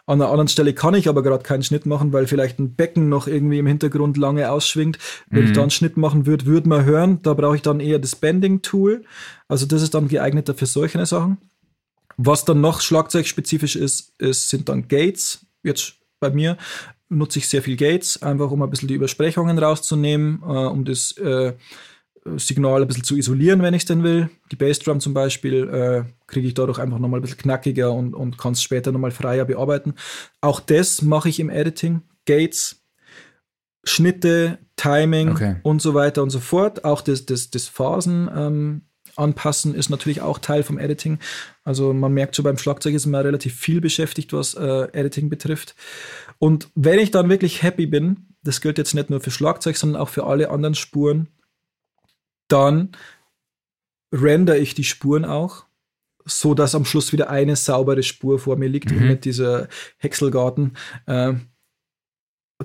[0.08, 3.10] An einer anderen Stelle kann ich aber gerade keinen Schnitt machen, weil vielleicht ein Becken
[3.10, 4.99] noch irgendwie im Hintergrund lange ausschwingt.
[5.30, 5.47] Wenn mhm.
[5.47, 7.22] ich da einen Schnitt machen würde, würde man hören.
[7.24, 9.03] Da brauche ich dann eher das Bending-Tool.
[9.47, 11.38] Also das ist dann geeigneter für solche Sachen.
[12.18, 15.45] Was dann noch schlagzeugspezifisch ist, ist sind dann Gates.
[15.64, 16.58] Jetzt bei mir
[17.10, 21.12] nutze ich sehr viel Gates, einfach um ein bisschen die Übersprechungen rauszunehmen, äh, um das
[21.18, 21.53] äh,
[22.38, 24.30] Signal ein bisschen zu isolieren, wenn ich es denn will.
[24.51, 28.38] Die Bassdrum zum Beispiel äh, kriege ich dadurch einfach nochmal ein bisschen knackiger und, und
[28.38, 29.93] kann es später nochmal freier bearbeiten.
[30.41, 32.01] Auch das mache ich im Editing.
[32.26, 32.84] Gates,
[33.84, 35.55] Schnitte, Timing okay.
[35.61, 36.84] und so weiter und so fort.
[36.84, 38.82] Auch das, das, das Phasen ähm,
[39.15, 41.19] anpassen ist natürlich auch Teil vom Editing.
[41.63, 45.76] Also man merkt schon beim Schlagzeug ist man relativ viel beschäftigt, was äh, Editing betrifft.
[46.39, 50.01] Und wenn ich dann wirklich happy bin, das gilt jetzt nicht nur für Schlagzeug, sondern
[50.01, 51.28] auch für alle anderen Spuren,
[52.48, 52.91] dann
[54.14, 55.66] render ich die Spuren auch,
[56.26, 59.08] so dass am Schluss wieder eine saubere Spur vor mir liegt mhm.
[59.08, 59.68] nicht dieser
[59.98, 60.76] Häckselgarten.
[61.06, 61.34] Äh,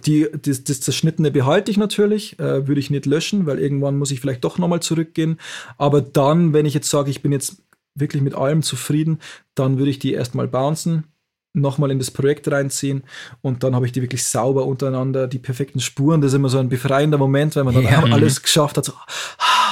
[0.07, 4.13] die, das, das Zerschnittene behalte ich natürlich, äh, würde ich nicht löschen, weil irgendwann muss
[4.13, 5.39] ich vielleicht doch nochmal zurückgehen.
[5.79, 7.63] Aber dann, wenn ich jetzt sage, ich bin jetzt
[7.97, 9.19] wirklich mit allem zufrieden,
[9.55, 11.05] dann würde ich die erstmal bouncen,
[11.53, 13.03] nochmal in das Projekt reinziehen
[13.43, 16.21] und dann habe ich die wirklich sauber untereinander, die perfekten Spuren.
[16.21, 18.05] Das ist immer so ein befreiender Moment, wenn man dann ja.
[18.05, 18.85] alles geschafft hat.
[18.85, 18.93] So,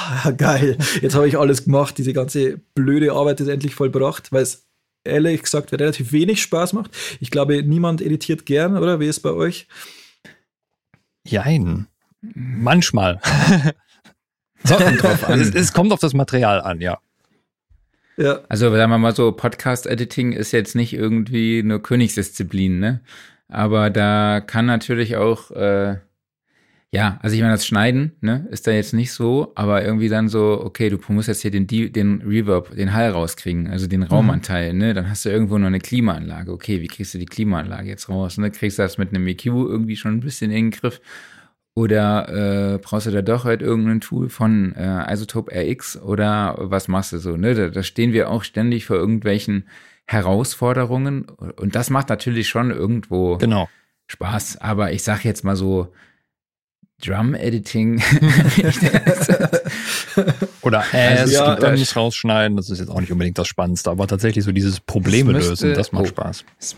[0.08, 4.42] ah, geil, jetzt habe ich alles gemacht, diese ganze blöde Arbeit ist endlich vollbracht, weil
[4.42, 4.66] es
[5.04, 6.90] ehrlich gesagt relativ wenig Spaß macht.
[7.20, 9.00] Ich glaube, niemand editiert gern, oder?
[9.00, 9.66] Wie ist es bei euch?
[11.26, 11.86] Jein.
[12.20, 13.20] Manchmal.
[14.66, 15.40] kommt drauf an.
[15.40, 16.98] Es, es kommt auf das Material an, ja.
[18.16, 18.40] Ja.
[18.48, 23.00] Also, sagen wir mal so, Podcast-Editing ist jetzt nicht irgendwie eine Königsdisziplin, ne?
[23.48, 25.98] Aber da kann natürlich auch, äh,
[26.90, 30.28] ja, also ich meine, das Schneiden, ne, ist da jetzt nicht so, aber irgendwie dann
[30.28, 34.72] so, okay, du musst jetzt hier den, den Reverb, den Hall rauskriegen, also den Raumanteil,
[34.72, 34.78] mhm.
[34.78, 36.50] ne, dann hast du irgendwo noch eine Klimaanlage.
[36.50, 38.38] Okay, wie kriegst du die Klimaanlage jetzt raus?
[38.38, 41.02] Ne, kriegst du das mit einem EQ irgendwie schon ein bisschen in den Griff?
[41.74, 46.88] Oder äh, brauchst du da doch halt irgendein Tool von äh, Isotope RX oder was
[46.88, 47.36] machst du so?
[47.36, 47.54] Ne?
[47.54, 49.68] Da, da stehen wir auch ständig vor irgendwelchen
[50.06, 53.68] Herausforderungen und das macht natürlich schon irgendwo genau.
[54.06, 54.56] Spaß.
[54.60, 55.92] Aber ich sag jetzt mal so,
[57.04, 58.02] Drum-Editing.
[60.62, 63.90] Oder Ass also, ja, dann nicht rausschneiden, das ist jetzt auch nicht unbedingt das Spannendste,
[63.90, 66.44] aber tatsächlich so dieses Probleme müsste, lösen, das macht oh, Spaß.
[66.58, 66.76] Es,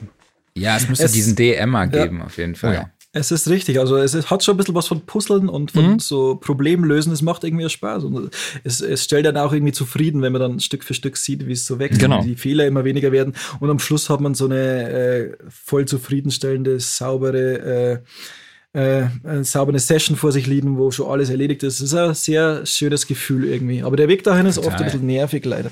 [0.54, 2.24] ja, es müsste es, diesen DMer geben, ja.
[2.24, 2.70] auf jeden Fall.
[2.70, 2.90] Oh, ja.
[3.12, 5.94] Es ist richtig, also es ist, hat schon ein bisschen was von Puzzeln und von
[5.94, 5.98] mhm.
[5.98, 7.12] so Problemlösen.
[7.12, 8.30] Es macht irgendwie Spaß und
[8.62, 11.52] es, es stellt dann auch irgendwie zufrieden, wenn man dann Stück für Stück sieht, wie
[11.54, 12.22] es so wächst, genau.
[12.22, 15.86] wie die Fehler immer weniger werden und am Schluss hat man so eine äh, voll
[15.86, 17.98] zufriedenstellende, saubere äh,
[18.72, 21.80] äh, eine saubere Session vor sich liegen, wo schon alles erledigt ist.
[21.80, 23.82] Das ist ein sehr schönes Gefühl irgendwie.
[23.82, 24.72] Aber der Weg dahin ist Total.
[24.72, 25.70] oft ein bisschen nervig, leider.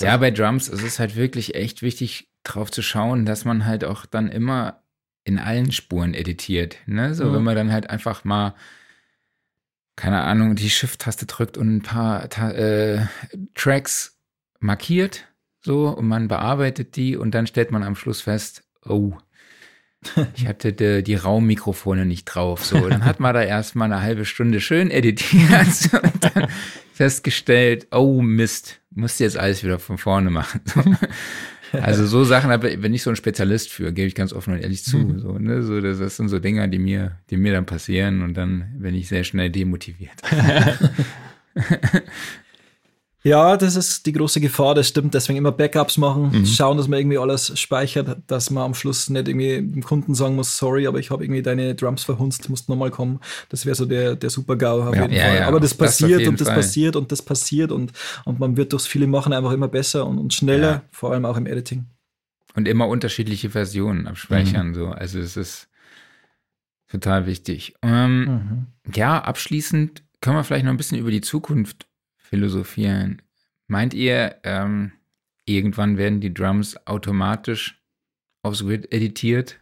[0.00, 3.84] Ja, bei Drums ist es halt wirklich echt wichtig, drauf zu schauen, dass man halt
[3.84, 4.82] auch dann immer
[5.24, 6.76] in allen Spuren editiert.
[6.86, 7.14] Ne?
[7.14, 7.34] So, mhm.
[7.34, 8.54] wenn man dann halt einfach mal,
[9.96, 13.06] keine Ahnung, die Shift-Taste drückt und ein paar Ta äh,
[13.54, 14.16] Tracks
[14.60, 15.26] markiert,
[15.60, 19.14] so, und man bearbeitet die und dann stellt man am Schluss fest, oh,
[20.36, 22.64] ich hatte die, die Raummikrofone nicht drauf.
[22.64, 26.48] So, dann hat man da erstmal eine halbe Stunde schön editiert und dann
[26.92, 30.60] festgestellt, oh Mist, musst jetzt alles wieder von vorne machen.
[31.72, 34.84] Also so Sachen bin ich so ein Spezialist für, gebe ich ganz offen und ehrlich
[34.84, 34.98] zu.
[34.98, 35.18] Mhm.
[35.18, 35.62] So, ne?
[35.62, 38.94] so, das, das sind so Dinge, die mir, die mir dann passieren und dann bin
[38.94, 40.16] ich sehr schnell demotiviert.
[43.24, 45.12] Ja, das ist die große Gefahr, das stimmt.
[45.12, 46.46] Deswegen immer Backups machen, mhm.
[46.46, 50.36] schauen, dass man irgendwie alles speichert, dass man am Schluss nicht irgendwie dem Kunden sagen
[50.36, 53.18] muss, sorry, aber ich habe irgendwie deine Drums verhunzt, musst nochmal kommen.
[53.48, 55.36] Das wäre so der, der Super-GAU auf ja, jeden ja, Fall.
[55.36, 56.56] Ja, aber das passiert das und das Fall.
[56.56, 57.92] passiert und das passiert und,
[58.24, 61.36] und man wird durchs viele Machen einfach immer besser und, und schneller, vor allem auch
[61.36, 61.86] im Editing.
[62.54, 64.74] Und immer unterschiedliche Versionen abspeichern, mhm.
[64.74, 64.86] so.
[64.88, 65.68] Also es ist
[66.88, 67.74] total wichtig.
[67.82, 68.66] Ähm, mhm.
[68.94, 71.87] Ja, abschließend können wir vielleicht noch ein bisschen über die Zukunft
[72.28, 73.22] philosophieren.
[73.66, 74.92] Meint ihr, ähm,
[75.44, 77.82] irgendwann werden die Drums automatisch
[78.42, 79.58] aufs Grid editiert?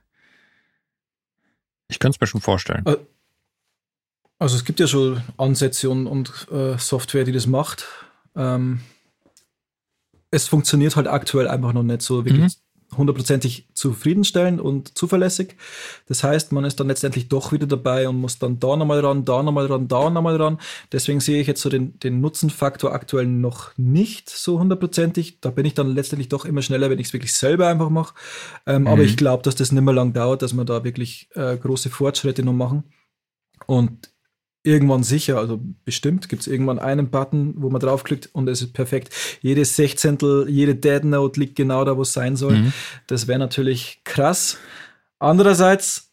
[1.88, 2.84] Ich könnte es mir schon vorstellen.
[4.38, 7.86] Also es gibt ja schon Ansätze und, und äh, Software, die das macht.
[8.34, 8.80] Ähm,
[10.30, 12.65] es funktioniert halt aktuell einfach noch nicht so wirklich mhm.
[12.96, 15.56] Hundertprozentig zufriedenstellend und zuverlässig.
[16.06, 19.24] Das heißt, man ist dann letztendlich doch wieder dabei und muss dann da nochmal ran,
[19.24, 20.58] da nochmal ran, da nochmal ran.
[20.92, 25.40] Deswegen sehe ich jetzt so den, den Nutzenfaktor aktuell noch nicht so hundertprozentig.
[25.40, 28.14] Da bin ich dann letztendlich doch immer schneller, wenn ich es wirklich selber einfach mache.
[28.66, 28.88] Ähm, mhm.
[28.88, 31.90] Aber ich glaube, dass das nicht mehr lang dauert, dass wir da wirklich äh, große
[31.90, 32.84] Fortschritte noch machen.
[33.66, 34.10] Und
[34.66, 38.72] irgendwann sicher, also bestimmt gibt es irgendwann einen Button, wo man draufklickt und es ist
[38.72, 39.14] perfekt.
[39.40, 42.56] Jedes Sechzehntel, jede Dead Note liegt genau da, wo es sein soll.
[42.56, 42.72] Mhm.
[43.06, 44.58] Das wäre natürlich krass.
[45.18, 46.06] Andererseits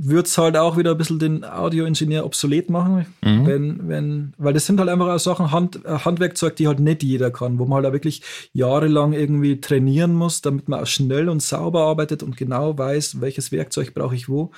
[0.00, 3.46] würde es halt auch wieder ein bisschen den Audioingenieur obsolet machen, mhm.
[3.46, 7.32] wenn, wenn, weil das sind halt einfach auch Sachen, Hand, Handwerkzeug, die halt nicht jeder
[7.32, 8.22] kann, wo man halt auch wirklich
[8.52, 13.50] jahrelang irgendwie trainieren muss, damit man auch schnell und sauber arbeitet und genau weiß, welches
[13.50, 14.52] Werkzeug brauche ich wo.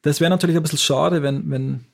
[0.00, 1.84] Das wäre natürlich ein bisschen schade, wenn, wenn,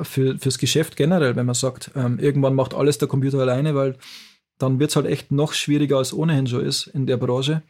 [0.00, 3.96] für, fürs Geschäft generell, wenn man sagt, ähm, irgendwann macht alles der Computer alleine, weil
[4.58, 7.62] dann wird es halt echt noch schwieriger, als ohnehin schon ist in der Branche.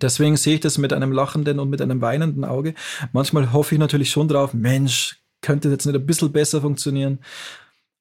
[0.00, 2.74] Deswegen sehe ich das mit einem lachenden und mit einem weinenden Auge.
[3.12, 7.20] Manchmal hoffe ich natürlich schon drauf, Mensch, könnte das jetzt nicht ein bisschen besser funktionieren.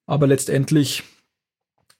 [0.06, 1.04] Aber letztendlich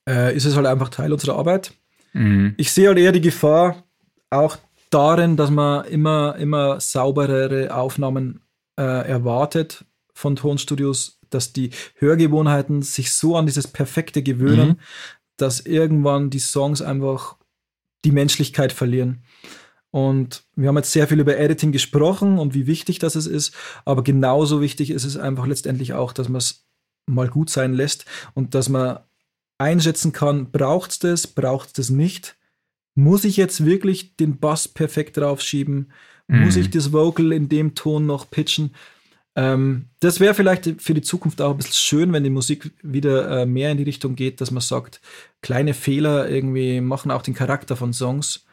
[0.08, 1.74] äh, ist es halt einfach Teil unserer Arbeit.
[2.14, 2.56] Mhm.
[2.58, 3.84] Ich sehe halt eher die Gefahr
[4.30, 4.58] auch
[4.90, 8.42] darin, dass man immer, immer sauberere Aufnahmen
[8.78, 14.80] äh, erwartet von Tonstudios, dass die Hörgewohnheiten sich so an dieses Perfekte gewöhnen, mhm.
[15.38, 17.38] dass irgendwann die Songs einfach
[18.06, 19.24] die Menschlichkeit verlieren.
[19.92, 23.54] Und wir haben jetzt sehr viel über Editing gesprochen und wie wichtig das ist,
[23.86, 26.66] aber genauso wichtig ist es einfach letztendlich auch, dass man es
[27.06, 29.00] mal gut sein lässt und dass man
[29.60, 32.36] einschätzen kann, braucht es das, braucht es das nicht?
[32.96, 35.92] Muss ich jetzt wirklich den Bass perfekt draufschieben?
[36.28, 36.46] Mhm.
[36.46, 38.74] Muss ich das Vocal in dem Ton noch pitchen?
[39.36, 43.42] Ähm, das wäre vielleicht für die Zukunft auch ein bisschen schön, wenn die Musik wieder
[43.42, 45.02] äh, mehr in die Richtung geht, dass man sagt,
[45.42, 48.46] kleine Fehler irgendwie machen auch den Charakter von Songs.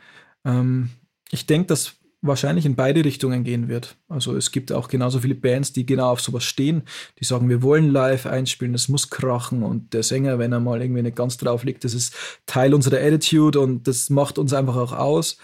[0.45, 0.91] Ähm,
[1.31, 3.97] ich denke, dass wahrscheinlich in beide Richtungen gehen wird.
[4.09, 6.83] Also es gibt auch genauso viele Bands, die genau auf sowas stehen,
[7.18, 10.83] die sagen, wir wollen live einspielen, es muss krachen und der Sänger, wenn er mal
[10.83, 12.14] irgendwie nicht ganz drauf liegt, das ist
[12.47, 15.39] Teil unserer Attitude und das macht uns einfach auch aus,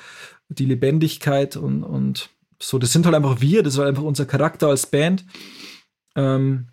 [0.48, 2.28] die Lebendigkeit und, und
[2.60, 5.24] so, das sind halt einfach wir, das halt einfach unser Charakter als Band.
[6.14, 6.68] Ähm,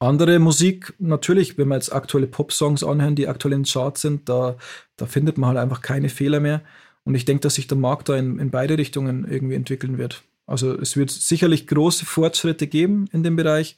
[0.00, 4.56] andere Musik, natürlich, wenn wir jetzt aktuelle Pop-Songs anhören, die aktuell in Charts sind, da,
[4.96, 6.62] da findet man halt einfach keine Fehler mehr.
[7.04, 10.22] Und ich denke, dass sich der Markt da in, in beide Richtungen irgendwie entwickeln wird.
[10.46, 13.76] Also es wird sicherlich große Fortschritte geben in dem Bereich.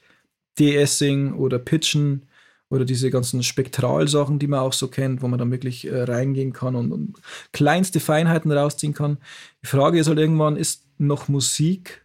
[0.58, 2.26] De-Essing oder Pitchen
[2.68, 6.52] oder diese ganzen Spektralsachen, die man auch so kennt, wo man dann wirklich äh, reingehen
[6.52, 7.16] kann und, und,
[7.52, 9.18] kleinste Feinheiten rausziehen kann.
[9.62, 12.04] Die Frage ist halt irgendwann, ist noch Musik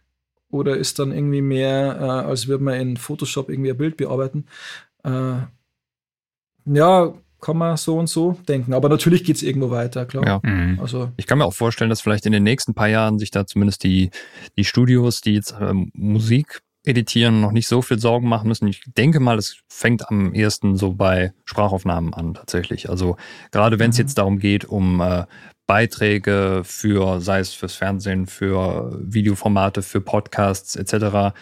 [0.50, 4.46] oder ist dann irgendwie mehr, äh, als würde man in Photoshop irgendwie ein Bild bearbeiten?
[5.04, 5.38] Äh,
[6.64, 8.72] ja, kann man so und so denken.
[8.74, 10.26] Aber natürlich geht es irgendwo weiter, klar.
[10.26, 10.40] Ja.
[10.42, 10.80] Mhm.
[10.80, 13.46] Also, ich kann mir auch vorstellen, dass vielleicht in den nächsten paar Jahren sich da
[13.46, 14.10] zumindest die,
[14.56, 18.68] die Studios, die jetzt ähm, Musik editieren, noch nicht so viel Sorgen machen müssen.
[18.68, 22.88] Ich denke mal, es fängt am ehesten so bei Sprachaufnahmen an tatsächlich.
[22.88, 23.16] Also
[23.50, 24.02] gerade wenn es mhm.
[24.02, 25.24] jetzt darum geht, um äh,
[25.66, 31.34] Beiträge für, sei es fürs Fernsehen, für Videoformate, für Podcasts etc.,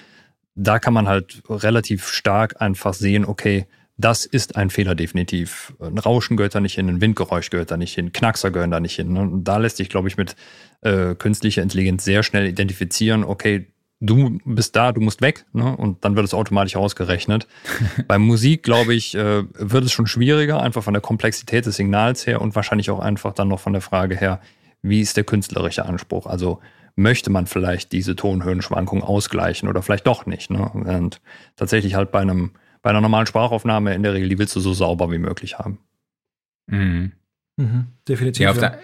[0.56, 3.66] da kann man halt relativ stark einfach sehen, okay,
[3.96, 5.74] das ist ein Fehler definitiv.
[5.80, 8.80] Ein Rauschen gehört da nicht hin, ein Windgeräusch gehört da nicht hin, Knackser gehören da
[8.80, 9.12] nicht hin.
[9.12, 9.20] Ne?
[9.20, 10.34] Und da lässt sich, glaube ich, mit
[10.80, 13.66] äh, künstlicher Intelligenz sehr schnell identifizieren, okay,
[14.00, 15.76] du bist da, du musst weg, ne?
[15.76, 17.46] Und dann wird es automatisch ausgerechnet.
[18.08, 22.26] Bei Musik, glaube ich, äh, wird es schon schwieriger, einfach von der Komplexität des Signals
[22.26, 24.40] her und wahrscheinlich auch einfach dann noch von der Frage her,
[24.82, 26.26] wie ist der künstlerische Anspruch?
[26.26, 26.60] Also
[26.96, 30.50] möchte man vielleicht diese Tonhöhenschwankung ausgleichen oder vielleicht doch nicht.
[30.50, 30.68] Ne?
[30.68, 31.20] Und
[31.56, 32.52] tatsächlich halt bei einem,
[32.82, 35.78] bei einer normalen Sprachaufnahme in der Regel, die willst du so sauber wie möglich haben.
[36.66, 37.12] Mhm.
[37.56, 38.42] Mhm, definitiv.
[38.42, 38.70] Ja, auf, ja.
[38.70, 38.80] Der,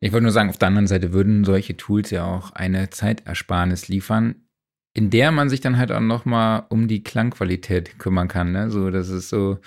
[0.00, 3.88] ich wollte nur sagen, auf der anderen Seite würden solche Tools ja auch eine Zeitersparnis
[3.88, 4.36] liefern,
[4.94, 8.52] in der man sich dann halt auch nochmal um die Klangqualität kümmern kann.
[8.52, 8.70] Ne?
[8.70, 9.58] So, das ist so,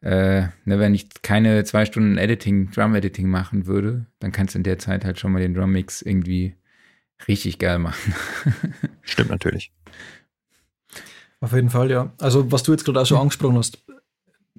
[0.00, 4.62] äh, ne, wenn ich keine zwei Stunden Editing, Drum-Editing machen würde, dann kannst du in
[4.62, 6.54] der Zeit halt schon mal den Drum-Mix irgendwie
[7.26, 8.14] richtig geil machen.
[9.02, 9.72] Stimmt natürlich.
[11.40, 12.12] Auf jeden Fall, ja.
[12.18, 13.78] Also, was du jetzt gerade auch schon angesprochen hast,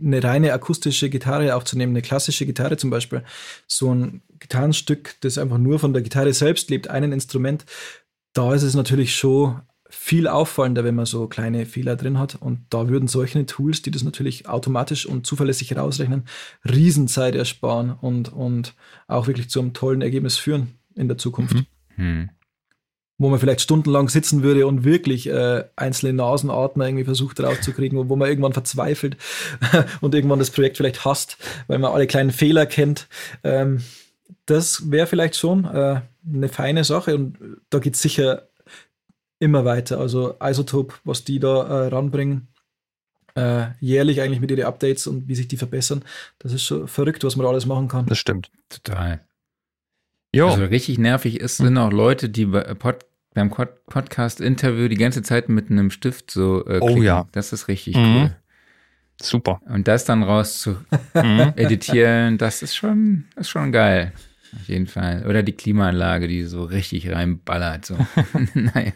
[0.01, 3.23] eine reine akustische Gitarre aufzunehmen, eine klassische Gitarre zum Beispiel,
[3.67, 7.65] so ein Gitarrenstück, das einfach nur von der Gitarre selbst lebt, ein Instrument,
[8.33, 12.35] da ist es natürlich schon viel auffallender, wenn man so kleine Fehler drin hat.
[12.35, 16.25] Und da würden solche Tools, die das natürlich automatisch und zuverlässig rausrechnen,
[16.63, 18.75] Riesenzeit ersparen und, und
[19.07, 21.55] auch wirklich zu einem tollen Ergebnis führen in der Zukunft.
[21.55, 21.65] Mhm.
[21.95, 22.29] Hm.
[23.17, 28.07] Wo man vielleicht stundenlang sitzen würde und wirklich äh, einzelne Nasenatmer irgendwie versucht rauszukriegen und
[28.07, 29.17] wo man irgendwann verzweifelt
[30.01, 31.37] und irgendwann das Projekt vielleicht hasst,
[31.67, 33.09] weil man alle kleinen Fehler kennt.
[33.43, 33.81] Ähm,
[34.49, 37.37] das wäre vielleicht schon äh, eine feine Sache und
[37.69, 38.49] da geht es sicher
[39.39, 39.99] immer weiter.
[39.99, 42.47] Also Isotope, was die da äh, ranbringen,
[43.35, 46.03] äh, jährlich eigentlich mit ihren Updates und wie sich die verbessern,
[46.39, 48.07] das ist schon verrückt, was man da alles machen kann.
[48.07, 48.51] Das stimmt.
[48.69, 49.21] Total.
[50.33, 50.47] Jo.
[50.47, 55.47] Also richtig nervig ist, sind auch Leute, die bei Pod, beim Podcast-Interview die ganze Zeit
[55.47, 57.27] mit einem Stift so äh, Oh ja.
[57.31, 58.15] Das ist richtig mhm.
[58.15, 58.35] cool.
[59.21, 59.61] Super.
[59.67, 60.71] Und das dann raus zu
[61.13, 61.53] mhm.
[61.55, 64.13] editieren, das ist schon, ist schon geil.
[64.55, 65.25] Auf jeden Fall.
[65.27, 67.85] Oder die Klimaanlage, die so richtig reinballert.
[67.85, 67.97] So.
[68.53, 68.93] naja.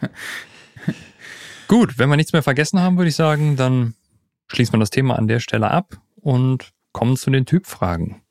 [1.68, 3.96] Gut, wenn wir nichts mehr vergessen haben, würde ich sagen, dann
[4.48, 8.22] schließen wir das Thema an der Stelle ab und kommen zu den Typfragen.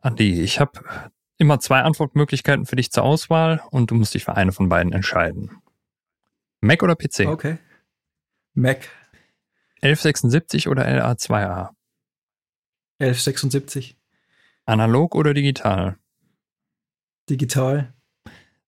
[0.00, 0.80] Andi, ich habe
[1.38, 4.92] immer zwei Antwortmöglichkeiten für dich zur Auswahl und du musst dich für eine von beiden
[4.92, 5.62] entscheiden.
[6.60, 7.26] Mac oder PC?
[7.26, 7.58] Okay.
[8.54, 8.88] Mac.
[9.82, 11.70] 1176 oder LA2A?
[13.00, 13.96] 1176.
[14.64, 15.96] Analog oder digital?
[17.28, 17.92] Digital.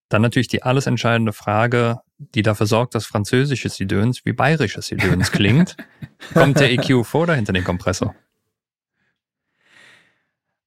[0.09, 5.31] Dann natürlich die alles entscheidende Frage, die dafür sorgt, dass französisches Sidöns wie bayerisches Sidöns
[5.31, 5.75] klingt.
[6.33, 8.15] Kommt der EQ vor oder hinter den Kompressor?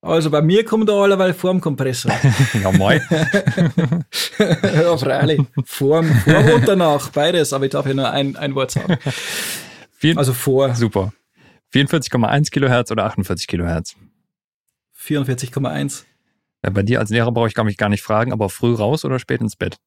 [0.00, 2.12] Also bei mir kommt er allerweil vor dem Kompressor.
[2.62, 3.00] ja, moin.
[4.38, 5.42] ja, freilich.
[5.64, 8.96] Vor, vor und danach, beides, aber ich darf ja nur ein, ein Wort sagen.
[10.14, 10.72] also vor.
[10.76, 11.12] Super.
[11.74, 13.96] 44,1 Kilohertz oder 48 Kilohertz?
[15.00, 16.04] 44,1.
[16.64, 19.04] Ja, bei dir als Lehrer brauche ich gar nicht, gar nicht fragen, aber früh raus
[19.04, 19.78] oder spät ins Bett?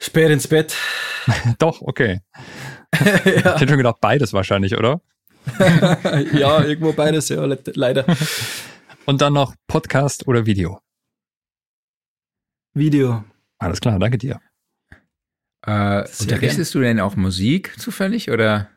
[0.00, 0.76] Spät ins Bett.
[1.58, 2.20] Doch, okay.
[3.04, 3.16] ja.
[3.24, 5.00] Ich hätte schon gedacht, beides wahrscheinlich, oder?
[6.32, 7.44] ja, irgendwo beides, ja,
[7.74, 8.04] leider.
[9.06, 10.80] Und dann noch Podcast oder Video?
[12.74, 13.24] Video.
[13.58, 14.40] Alles klar, danke dir.
[15.64, 18.68] Äh, unterrichtest du denn auch Musik zufällig oder?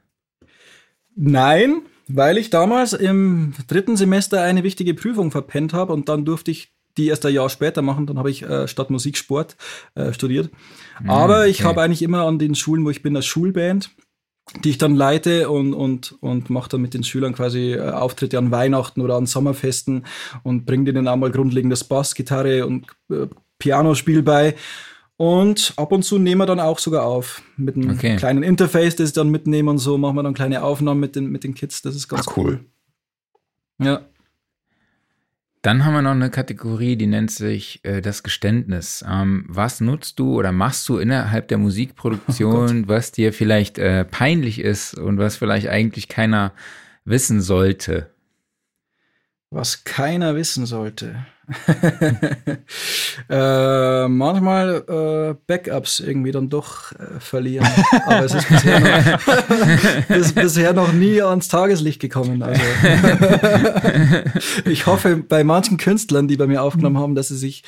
[1.15, 6.51] Nein, weil ich damals im dritten Semester eine wichtige Prüfung verpennt habe und dann durfte
[6.51, 8.05] ich die erst ein Jahr später machen.
[8.05, 9.57] Dann habe ich äh, statt Musik Sport
[9.95, 10.49] äh, studiert.
[11.01, 11.67] Mhm, Aber ich okay.
[11.67, 13.89] habe eigentlich immer an den Schulen, wo ich bin, als Schulband,
[14.63, 18.37] die ich dann leite und, und, und mache dann mit den Schülern quasi äh, Auftritte
[18.37, 20.05] an Weihnachten oder an Sommerfesten
[20.43, 23.27] und bringe denen einmal grundlegendes Bass, Gitarre und äh,
[23.59, 24.55] Pianospiel bei.
[25.17, 27.41] Und ab und zu nehmen wir dann auch sogar auf.
[27.55, 28.17] Mit einem okay.
[28.17, 31.31] kleinen Interface, das ich dann mitnehme und so, machen wir dann kleine Aufnahmen mit den,
[31.31, 31.81] mit den Kids.
[31.81, 32.65] Das ist ganz Ach, cool.
[33.79, 33.85] cool.
[33.85, 34.01] Ja.
[35.61, 39.03] Dann haben wir noch eine Kategorie, die nennt sich äh, das Geständnis.
[39.09, 44.05] Ähm, was nutzt du oder machst du innerhalb der Musikproduktion, oh was dir vielleicht äh,
[44.05, 46.53] peinlich ist und was vielleicht eigentlich keiner
[47.03, 48.11] wissen sollte?
[49.49, 51.25] Was keiner wissen sollte.
[53.29, 57.67] äh, manchmal äh, Backups irgendwie dann doch äh, verlieren.
[58.05, 62.41] Aber es ist bisher noch, ist bisher noch nie ans Tageslicht gekommen.
[62.41, 62.61] Also.
[64.65, 67.63] ich hoffe bei manchen Künstlern, die bei mir aufgenommen haben, dass sie sich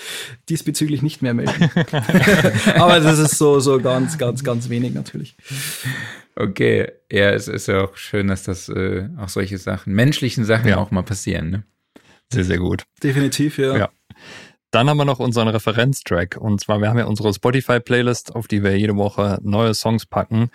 [0.49, 1.69] diesbezüglich nicht mehr melden.
[2.75, 5.35] Aber das ist so, so ganz, ganz, ganz wenig natürlich.
[6.35, 10.69] Okay, ja, es ist ja auch schön, dass das äh, auch solche Sachen, menschlichen Sachen
[10.69, 10.77] ja.
[10.77, 11.49] auch mal passieren.
[11.49, 11.63] Ne?
[12.31, 12.83] Sehr, sehr gut.
[13.01, 13.77] Definitiv, ja.
[13.77, 13.89] ja.
[14.71, 16.37] Dann haben wir noch unseren Referenztrack.
[16.37, 20.49] Und zwar, wir haben ja unsere Spotify-Playlist, auf die wir jede Woche neue Songs packen.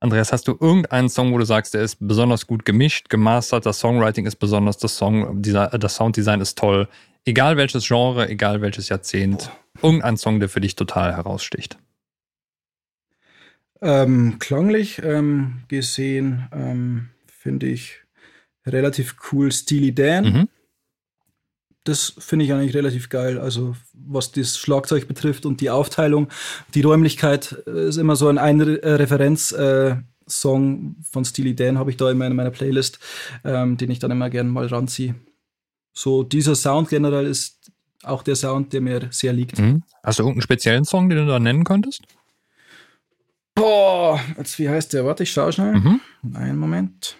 [0.00, 3.78] Andreas, hast du irgendeinen Song, wo du sagst, der ist besonders gut gemischt, gemastert, das
[3.78, 6.88] Songwriting ist besonders, das Song, das Sounddesign ist toll.
[7.24, 9.84] Egal welches Genre, egal welches Jahrzehnt, Boah.
[9.84, 11.78] irgendein Song, der für dich total heraussticht.
[13.80, 18.00] Ähm, klanglich ähm, gesehen ähm, finde ich
[18.66, 20.24] relativ cool Steely Dan.
[20.24, 20.48] Mhm
[21.84, 23.38] das finde ich eigentlich relativ geil.
[23.38, 26.28] Also was das Schlagzeug betrifft und die Aufteilung,
[26.74, 31.90] die Räumlichkeit äh, ist immer so ein, ein äh, Referenz-Song äh, von Steely Dan habe
[31.90, 32.98] ich da immer in meiner Playlist,
[33.44, 35.14] ähm, den ich dann immer gerne mal ranziehe.
[35.92, 37.72] So dieser Sound generell ist
[38.02, 39.58] auch der Sound, der mir sehr liegt.
[39.58, 39.82] Mhm.
[40.02, 42.02] Hast du irgendeinen speziellen Song, den du da nennen könntest?
[43.54, 45.04] Boah, jetzt wie heißt der?
[45.04, 45.74] Warte, ich schaue schnell.
[45.74, 46.00] Mhm.
[46.34, 47.16] Einen Moment.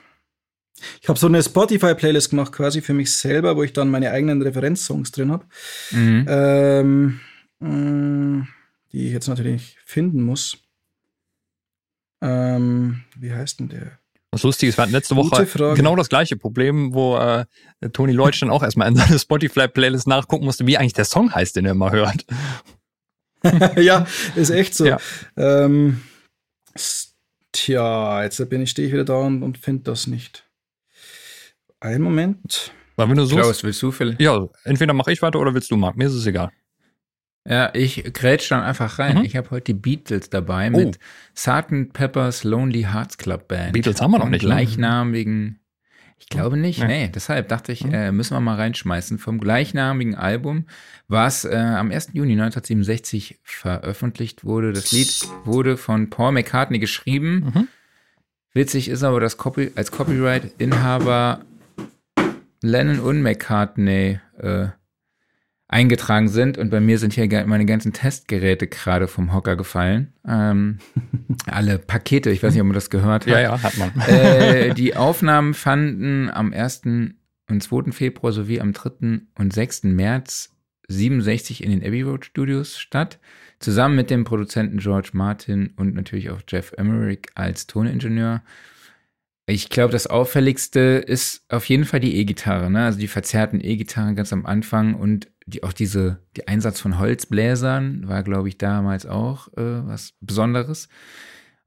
[1.01, 4.43] Ich habe so eine Spotify-Playlist gemacht, quasi für mich selber, wo ich dann meine eigenen
[4.43, 5.45] Referenzsongs drin habe.
[5.91, 6.27] Mhm.
[6.29, 7.21] Ähm,
[7.61, 8.49] mm,
[8.93, 10.59] die ich jetzt natürlich finden muss.
[12.23, 13.99] Ähm, wie heißt denn der?
[14.31, 17.45] Was lustig ist, wir hatten letzte Woche genau das gleiche Problem, wo äh,
[17.93, 21.55] Toni Leutsch dann auch erstmal in seine Spotify-Playlist nachgucken musste, wie eigentlich der Song heißt,
[21.57, 22.25] den er immer hört.
[23.77, 24.87] ja, ist echt so.
[24.87, 24.99] Ja.
[25.37, 26.01] Ähm,
[27.53, 30.47] tja, jetzt bin ich, stehe ich wieder da und, und finde das nicht.
[31.83, 32.73] Einen Moment.
[32.95, 34.21] Weil wenn du suchst, Klaus, willst du vielleicht?
[34.21, 35.97] Ja, entweder mache ich weiter oder willst du, Marc.
[35.97, 36.51] Mir ist es egal.
[37.45, 39.19] Ja, ich grätsch dann einfach rein.
[39.19, 39.25] Mhm.
[39.25, 40.77] Ich habe heute die Beatles dabei oh.
[40.77, 40.99] mit
[41.35, 41.93] Sgt.
[41.93, 43.73] Pepper's Lonely Hearts Club Band.
[43.73, 44.43] Beatles haben wir noch nicht.
[44.43, 44.49] Ne?
[44.49, 45.59] Gleichnamigen.
[46.19, 46.79] Ich glaube nicht.
[46.79, 47.95] Nee, nee deshalb dachte ich, mhm.
[47.95, 49.19] äh, müssen wir mal reinschmeißen.
[49.19, 50.67] Vom gleichnamigen Album,
[51.09, 52.11] was äh, am 1.
[52.13, 54.73] Juni 1967 veröffentlicht wurde.
[54.73, 55.13] Das Lied
[55.45, 57.53] wurde von Paul McCartney geschrieben.
[57.53, 57.69] Mhm.
[58.55, 61.41] Witzig ist aber, dass Copy als Copyright-Inhaber
[62.63, 64.69] Lennon und McCartney äh,
[65.73, 66.59] eingetragen sind.
[66.59, 70.13] Und bei mir sind hier meine ganzen Testgeräte gerade vom Hocker gefallen.
[70.27, 70.79] Ähm,
[71.47, 73.33] alle Pakete, ich weiß nicht, ob man das gehört hat.
[73.33, 73.91] Ja, ja, hat man.
[74.01, 76.83] Äh, die Aufnahmen fanden am 1.
[77.49, 77.93] und 2.
[77.93, 79.21] Februar sowie am 3.
[79.39, 79.85] und 6.
[79.85, 80.51] März
[80.89, 83.19] 67 in den Abbey Road Studios statt.
[83.59, 88.43] Zusammen mit dem Produzenten George Martin und natürlich auch Jeff Emmerich als Toningenieur.
[89.53, 92.87] Ich glaube, das Auffälligste ist auf jeden Fall die E-Gitarre, ne?
[92.87, 98.09] Also die verzerrten E-Gitarren ganz am Anfang und die, auch diese, die Einsatz von Holzbläsern
[98.09, 100.89] war, glaube ich, damals auch äh, was Besonderes.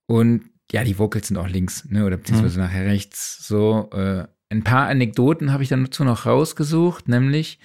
[0.07, 2.06] Und ja, die Vocals sind auch links, ne?
[2.06, 2.66] Oder beziehungsweise mhm.
[2.66, 3.48] nachher rechts.
[3.48, 7.60] So, äh, ein paar Anekdoten habe ich dann dazu noch rausgesucht, nämlich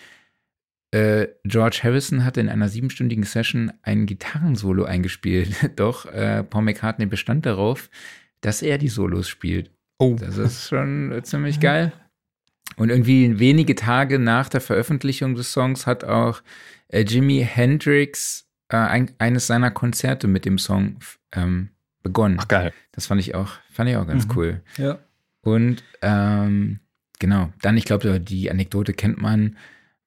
[0.90, 5.54] äh, George Harrison hatte in einer siebenstündigen Session ein Gitarrensolo eingespielt.
[5.76, 7.88] Doch äh, Paul McCartney bestand darauf,
[8.42, 9.70] dass er die Solos spielt.
[10.00, 10.16] Oh.
[10.18, 11.92] Das ist schon äh, ziemlich geil.
[12.76, 16.42] Und irgendwie wenige Tage nach der Veröffentlichung des Songs hat auch
[16.88, 21.00] äh, Jimi Hendrix äh, ein, eines seiner Konzerte mit dem Song
[21.32, 21.68] ähm,
[22.02, 22.38] begonnen.
[22.40, 22.72] Ach geil.
[22.92, 24.32] Das fand ich auch, fand ich auch ganz mhm.
[24.36, 24.62] cool.
[24.78, 24.98] Ja.
[25.42, 26.80] Und ähm,
[27.18, 29.58] genau, dann, ich glaube, die Anekdote kennt man,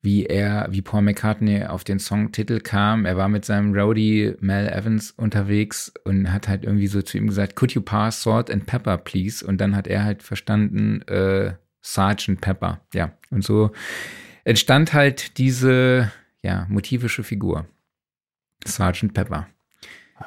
[0.04, 3.06] wie er, wie Paul McCartney auf den Songtitel kam.
[3.06, 7.28] Er war mit seinem Roadie Mel Evans unterwegs und hat halt irgendwie so zu ihm
[7.28, 9.46] gesagt, could you pass salt and pepper, please?
[9.46, 12.82] Und dann hat er halt verstanden, äh, Sergeant Pepper.
[12.94, 13.72] Ja, und so
[14.44, 16.12] entstand halt diese
[16.42, 17.66] ja, motivische Figur.
[18.66, 19.48] Sergeant Pepper.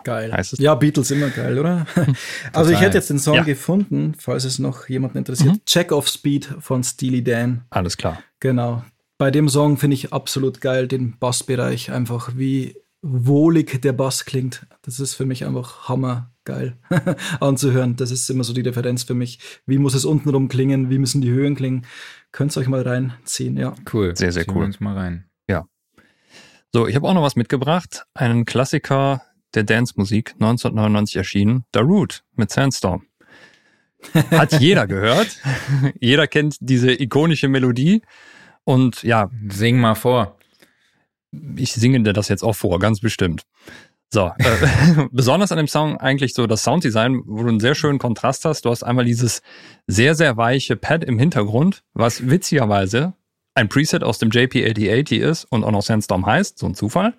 [0.04, 0.34] Geil.
[0.58, 1.86] Ja, Beatles immer geil, oder?
[2.52, 3.42] also ich hätte jetzt den Song ja.
[3.44, 5.52] gefunden, falls es noch jemanden interessiert.
[5.54, 5.64] Mhm.
[5.64, 7.64] Check of Speed von Steely Dan.
[7.70, 8.22] Alles klar.
[8.40, 8.84] Genau.
[9.18, 14.66] Bei dem Song finde ich absolut geil den Bassbereich, einfach wie wohlig der Bass klingt.
[14.82, 16.76] Das ist für mich einfach hammer geil
[17.40, 17.96] anzuhören.
[17.96, 19.38] Das ist immer so die Referenz für mich.
[19.64, 20.90] Wie muss es untenrum klingen?
[20.90, 21.86] Wie müssen die Höhen klingen?
[22.32, 23.74] Könnt ihr euch mal reinziehen, ja.
[23.92, 24.14] Cool.
[24.16, 24.62] Sehr, sehr Ziehen cool.
[24.62, 25.24] Wir uns mal rein.
[25.48, 25.66] Ja.
[26.72, 28.04] So, ich habe auch noch was mitgebracht.
[28.12, 29.22] Einen Klassiker
[29.54, 31.64] der Dance-Musik, 1999 erschienen.
[31.72, 33.06] The Root mit Sandstorm.
[34.30, 35.40] Hat jeder gehört.
[36.00, 38.02] jeder kennt diese ikonische Melodie.
[38.66, 39.30] Und ja.
[39.48, 40.36] Sing mal vor.
[41.56, 43.42] Ich singe dir das jetzt auch vor, ganz bestimmt.
[44.10, 47.98] So, äh, besonders an dem Song eigentlich so das Sounddesign, wo du einen sehr schönen
[47.98, 48.64] Kontrast hast.
[48.64, 49.42] Du hast einmal dieses
[49.86, 53.14] sehr, sehr weiche Pad im Hintergrund, was witzigerweise
[53.54, 57.14] ein Preset aus dem JP8080 ist und auch noch Sandstorm heißt, so ein Zufall.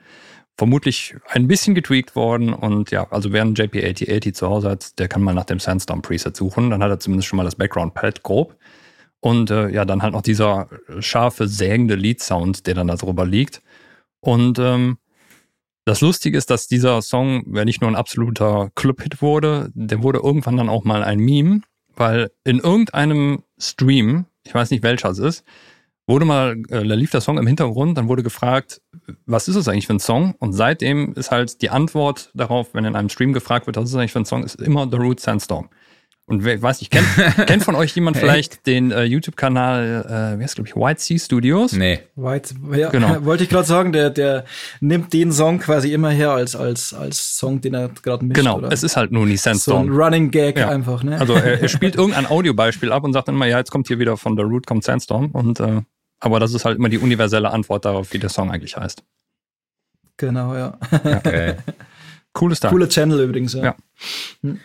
[0.57, 5.07] Vermutlich ein bisschen getweakt worden und ja, also wer einen JP8080 zu Hause hat, der
[5.07, 6.71] kann mal nach dem Sandstorm Preset suchen.
[6.71, 8.55] Dann hat er zumindest schon mal das Background Pad grob.
[9.19, 10.69] Und äh, ja, dann halt noch dieser
[10.99, 13.61] scharfe, sägende Lead-Sound, der dann da drüber liegt.
[14.19, 14.97] Und ähm,
[15.85, 20.19] das Lustige ist, dass dieser Song ja nicht nur ein absoluter Club-Hit wurde, der wurde
[20.19, 21.61] irgendwann dann auch mal ein Meme,
[21.95, 25.45] weil in irgendeinem Stream, ich weiß nicht welcher es ist,
[26.05, 28.81] wurde mal, äh, da lief der Song im Hintergrund, dann wurde gefragt,
[29.25, 30.35] was ist es eigentlich für ein Song?
[30.39, 33.95] Und seitdem ist halt die Antwort darauf, wenn in einem Stream gefragt wird, was ist
[33.95, 35.69] eigentlich für ein Song, ist immer The Root Sandstorm.
[36.29, 37.07] Und wer weiß ich, kennt,
[37.47, 41.17] kennt von euch jemand vielleicht den äh, YouTube-Kanal, äh, wie heißt glaube ich, White Sea
[41.17, 41.71] Studios?
[41.71, 41.99] Nee.
[42.15, 43.23] White, ja, genau.
[43.23, 44.43] wollte ich gerade sagen, der, der
[44.81, 48.35] nimmt den Song quasi immer her als, als, als Song, den er gerade mischt.
[48.35, 48.73] Genau, oder?
[48.73, 49.87] es ist halt nur nie Sandstorm.
[49.87, 50.67] So ein Running Gag ja.
[50.67, 51.17] einfach, ne?
[51.17, 53.99] Also er, er spielt irgendein Audiobeispiel ab und sagt dann immer, ja, jetzt kommt hier
[53.99, 55.31] wieder von The Root kommt Sandstorm.
[55.31, 55.81] Und äh,
[56.19, 59.01] aber das ist halt immer die universelle Antwort darauf, wie der Song eigentlich heißt.
[60.17, 60.77] Genau, ja.
[60.91, 61.55] Okay.
[62.33, 62.71] Cooles Tag.
[62.71, 63.63] Cooler Channel übrigens, ja.
[63.63, 63.75] ja.
[64.41, 64.59] Hm.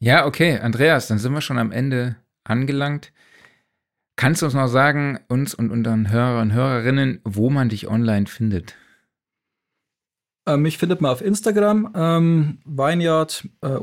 [0.00, 3.12] Ja, okay, Andreas, dann sind wir schon am Ende angelangt.
[4.14, 8.26] Kannst du uns noch sagen, uns und unseren Hörer und Hörerinnen, wo man dich online
[8.26, 8.76] findet?
[10.46, 13.76] Ähm, mich findet man auf Instagram, ähm, Vineyard äh.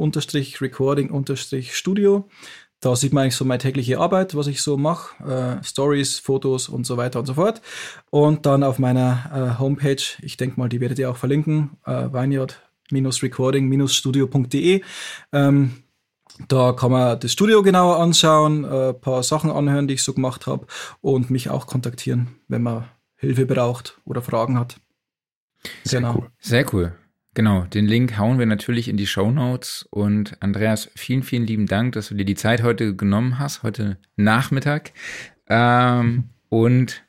[2.81, 6.67] Da sieht man eigentlich so meine tägliche Arbeit, was ich so mache, äh, Stories, Fotos
[6.69, 7.61] und so weiter und so fort.
[8.09, 12.09] Und dann auf meiner äh, Homepage, ich denke mal, die werdet ihr auch verlinken, äh,
[12.11, 14.81] vineyard-recording-studio.de.
[15.31, 15.84] Ähm,
[16.47, 20.13] da kann man das Studio genauer anschauen, ein äh, paar Sachen anhören, die ich so
[20.13, 20.67] gemacht habe
[21.01, 22.85] und mich auch kontaktieren, wenn man
[23.15, 24.77] Hilfe braucht oder Fragen hat.
[25.83, 26.15] Sehr genau.
[26.15, 26.29] cool.
[26.39, 26.93] Sehr cool.
[27.33, 29.85] Genau, den Link hauen wir natürlich in die Show Notes.
[29.89, 33.97] Und Andreas, vielen, vielen lieben Dank, dass du dir die Zeit heute genommen hast, heute
[34.15, 34.91] Nachmittag.
[35.47, 37.03] Ähm, und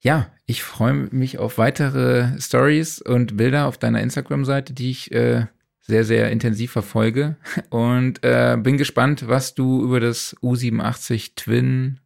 [0.00, 5.46] ja, ich freue mich auf weitere Stories und Bilder auf deiner Instagram-Seite, die ich äh,
[5.90, 7.36] sehr, sehr intensiv verfolge.
[7.68, 11.98] Und äh, bin gespannt, was du über das U87 Twin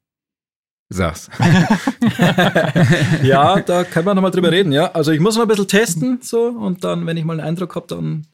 [0.88, 1.30] sagst.
[3.22, 4.90] ja, da können wir nochmal drüber reden, ja.
[4.92, 7.74] Also ich muss mal ein bisschen testen, so, und dann, wenn ich mal einen Eindruck
[7.74, 8.26] habe, dann,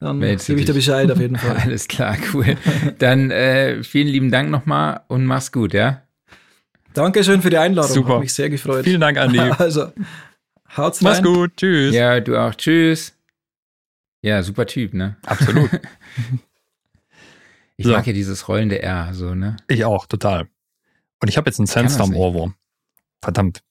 [0.00, 1.56] dann gebe ich dir Bescheid auf jeden Fall.
[1.56, 2.56] Alles klar, cool.
[2.98, 6.02] Dann äh, vielen lieben Dank nochmal und mach's gut, ja.
[6.94, 7.92] Dankeschön für die Einladung.
[7.92, 8.14] Super.
[8.14, 8.84] Hat mich sehr gefreut.
[8.84, 9.38] Vielen Dank, Andi.
[9.58, 9.92] Also,
[10.76, 11.10] haut's rein.
[11.10, 11.52] Mach's gut.
[11.56, 11.94] Tschüss.
[11.94, 12.54] Ja, du auch.
[12.54, 13.17] Tschüss.
[14.22, 15.16] Ja, super Typ, ne?
[15.24, 15.70] Absolut.
[17.76, 17.92] ich so.
[17.92, 19.56] mag ja dieses rollende R, so, ne?
[19.68, 20.48] Ich auch, total.
[21.20, 22.54] Und ich habe jetzt einen Sandstorm-Ohrwurm.
[23.22, 23.62] Verdammt.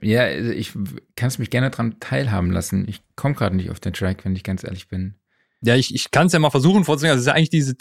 [0.00, 0.72] Ja, also ich
[1.16, 2.88] kann es mich gerne dran teilhaben lassen.
[2.88, 5.16] Ich komme gerade nicht auf den Track, wenn ich ganz ehrlich bin.
[5.60, 7.12] Ja, ich, ich kann es ja mal versuchen vorzusingen.
[7.12, 7.74] Also es ist ja eigentlich diese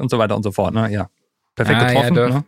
[0.00, 0.90] und so weiter und so fort, ne?
[0.92, 1.08] Ja.
[1.54, 2.16] Perfekt getroffen.
[2.16, 2.28] Ja.
[2.28, 2.44] Ne?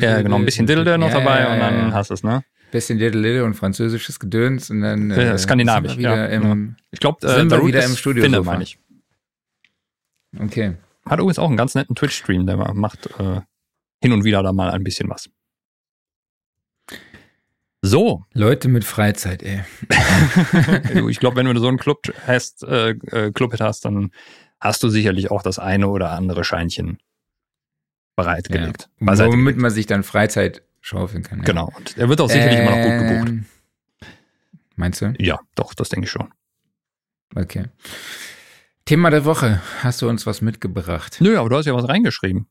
[0.00, 2.42] ja, genau, ein bisschen Diddle noch dabei und dann hast du es, ne?
[2.76, 5.96] Bisschen Diddle und französisches Gedöns und dann äh, skandinavisch.
[5.96, 6.26] Ja.
[6.26, 8.22] Im, ich glaube, äh, sind wir wieder im Studio.
[8.22, 8.78] Finde, meine ich.
[10.38, 10.74] Okay.
[11.06, 13.40] Hat übrigens auch einen ganz netten Twitch-Stream, der macht äh,
[14.02, 15.30] hin und wieder da mal ein bisschen was.
[17.80, 18.26] So.
[18.34, 19.64] Leute mit Freizeit, ey.
[21.08, 24.10] ich glaube, wenn du so einen Club hast, äh, äh Club hast, dann
[24.60, 26.98] hast du sicherlich auch das eine oder andere Scheinchen
[28.16, 28.90] bereitgelegt.
[29.00, 29.26] Ja.
[29.26, 31.40] Womit man sich dann Freizeit schaufeln kann.
[31.40, 31.44] Ja.
[31.44, 31.72] Genau.
[31.76, 33.28] Und er wird auch sicherlich ähm, immer noch gut gebucht.
[33.28, 33.46] Ähm,
[34.76, 35.14] meinst du?
[35.18, 36.32] Ja, doch, das denke ich schon.
[37.34, 37.64] Okay.
[38.84, 39.60] Thema der Woche.
[39.82, 41.16] Hast du uns was mitgebracht?
[41.20, 42.46] Nö, aber du hast ja was reingeschrieben.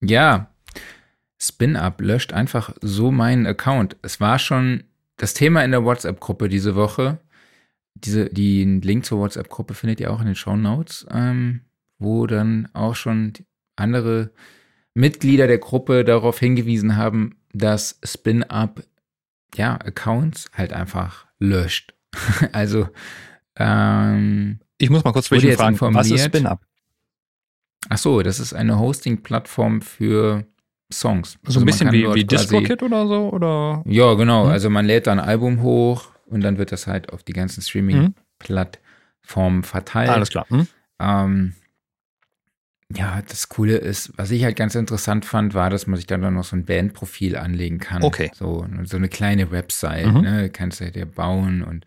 [0.00, 0.52] Ja,
[1.40, 3.96] SpinUp löscht einfach so meinen Account.
[4.02, 4.84] Es war schon
[5.16, 7.18] das Thema in der WhatsApp-Gruppe diese Woche.
[7.94, 11.62] Diese, den Link zur WhatsApp-Gruppe findet ihr auch in den Show Notes, ähm,
[11.98, 13.34] wo dann auch schon
[13.76, 14.32] andere
[14.94, 18.84] Mitglieder der Gruppe darauf hingewiesen haben, dass SpinUp
[19.54, 21.94] ja Accounts halt einfach löscht.
[22.52, 22.88] also
[23.56, 26.60] ähm, ich muss mal kurz fragen, was ist SpinUp?
[27.88, 30.46] Ach so, das ist eine Hosting-Plattform für
[30.92, 31.32] Songs.
[31.32, 33.30] So also ein bisschen wie, wie DistroKit oder so?
[33.30, 33.82] Oder?
[33.86, 34.44] Ja, genau.
[34.44, 34.50] Hm?
[34.50, 37.62] Also man lädt dann ein Album hoch und dann wird das halt auf die ganzen
[37.62, 40.10] Streaming-Plattformen verteilt.
[40.10, 40.46] Alles klar.
[40.48, 40.66] Hm?
[40.98, 41.54] Ähm,
[42.94, 46.20] ja, das Coole ist, was ich halt ganz interessant fand, war, dass man sich dann
[46.32, 48.02] noch so ein Bandprofil anlegen kann.
[48.02, 48.30] Okay.
[48.34, 50.20] So, so eine kleine Website, mhm.
[50.22, 50.50] ne?
[50.50, 51.84] Kannst du dir bauen und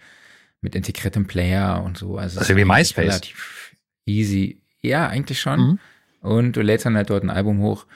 [0.62, 2.18] mit integriertem Player und so.
[2.18, 3.06] Also, also wie MySpace.
[3.06, 3.76] Relativ
[4.06, 4.62] easy.
[4.82, 5.60] Ja, eigentlich schon.
[5.60, 5.80] Mhm.
[6.22, 7.88] Und du lädst dann halt dort ein Album hoch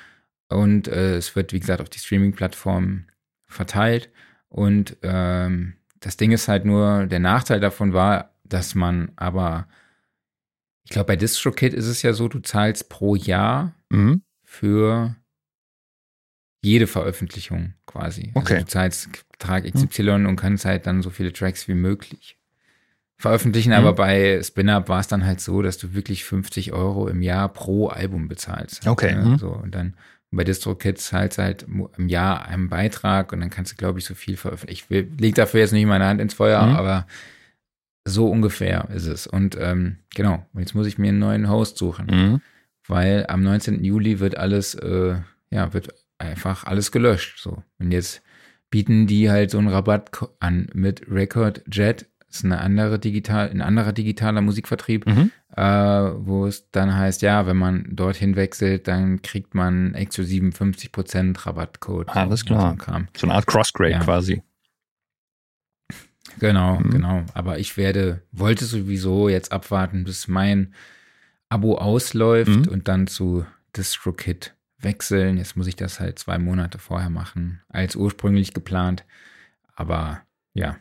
[0.49, 3.05] und äh, es wird, wie gesagt, auf die Streaming-Plattform
[3.47, 4.09] verteilt.
[4.49, 9.67] Und ähm, das Ding ist halt nur, der Nachteil davon war, dass man aber,
[10.85, 14.21] ich glaube, bei DistroKit ist es ja so, du zahlst pro Jahr mhm.
[14.43, 15.15] für
[16.61, 18.31] jede Veröffentlichung quasi.
[18.33, 18.59] Also okay.
[18.59, 20.25] Du zahlst Betrag XY mhm.
[20.27, 22.37] und kannst halt dann so viele Tracks wie möglich
[23.17, 23.69] veröffentlichen.
[23.69, 23.77] Mhm.
[23.77, 27.49] Aber bei SpinUp war es dann halt so, dass du wirklich 50 Euro im Jahr
[27.49, 28.87] pro Album bezahlst.
[28.87, 29.15] Okay.
[29.15, 29.25] Ne?
[29.25, 29.37] Mhm.
[29.37, 29.95] So, und dann
[30.31, 31.65] bei DistroKid zahlst halt
[31.97, 34.85] im Jahr einen Beitrag und dann kannst du, glaube ich, so viel veröffentlichen.
[34.89, 36.75] Ich lege dafür jetzt nicht meine Hand ins Feuer, mhm.
[36.75, 37.07] aber
[38.05, 39.27] so ungefähr ist es.
[39.27, 42.41] Und ähm, genau, jetzt muss ich mir einen neuen Host suchen, mhm.
[42.87, 43.83] weil am 19.
[43.83, 45.17] Juli wird alles, äh,
[45.49, 47.39] ja, wird einfach alles gelöscht.
[47.39, 47.63] So.
[47.79, 48.21] Und jetzt
[48.69, 53.61] bieten die halt so einen Rabatt an mit Record Jet ist eine andere digital, ein
[53.61, 55.31] anderer digitaler Musikvertrieb, mhm.
[55.55, 61.45] äh, wo es dann heißt, ja, wenn man dorthin wechselt, dann kriegt man exklusiven 50%
[61.45, 62.09] Rabattcode.
[62.09, 62.75] Alles klar.
[62.77, 63.99] So, so, eine Art Crossgrade ja.
[63.99, 64.43] quasi.
[66.39, 66.89] Genau, mhm.
[66.89, 67.23] genau.
[67.33, 70.73] Aber ich werde, wollte sowieso jetzt abwarten, bis mein
[71.49, 72.67] Abo ausläuft mhm.
[72.67, 73.45] und dann zu
[73.75, 75.37] DistroKit wechseln.
[75.37, 79.05] Jetzt muss ich das halt zwei Monate vorher machen, als ursprünglich geplant.
[79.75, 80.21] Aber
[80.53, 80.77] ja,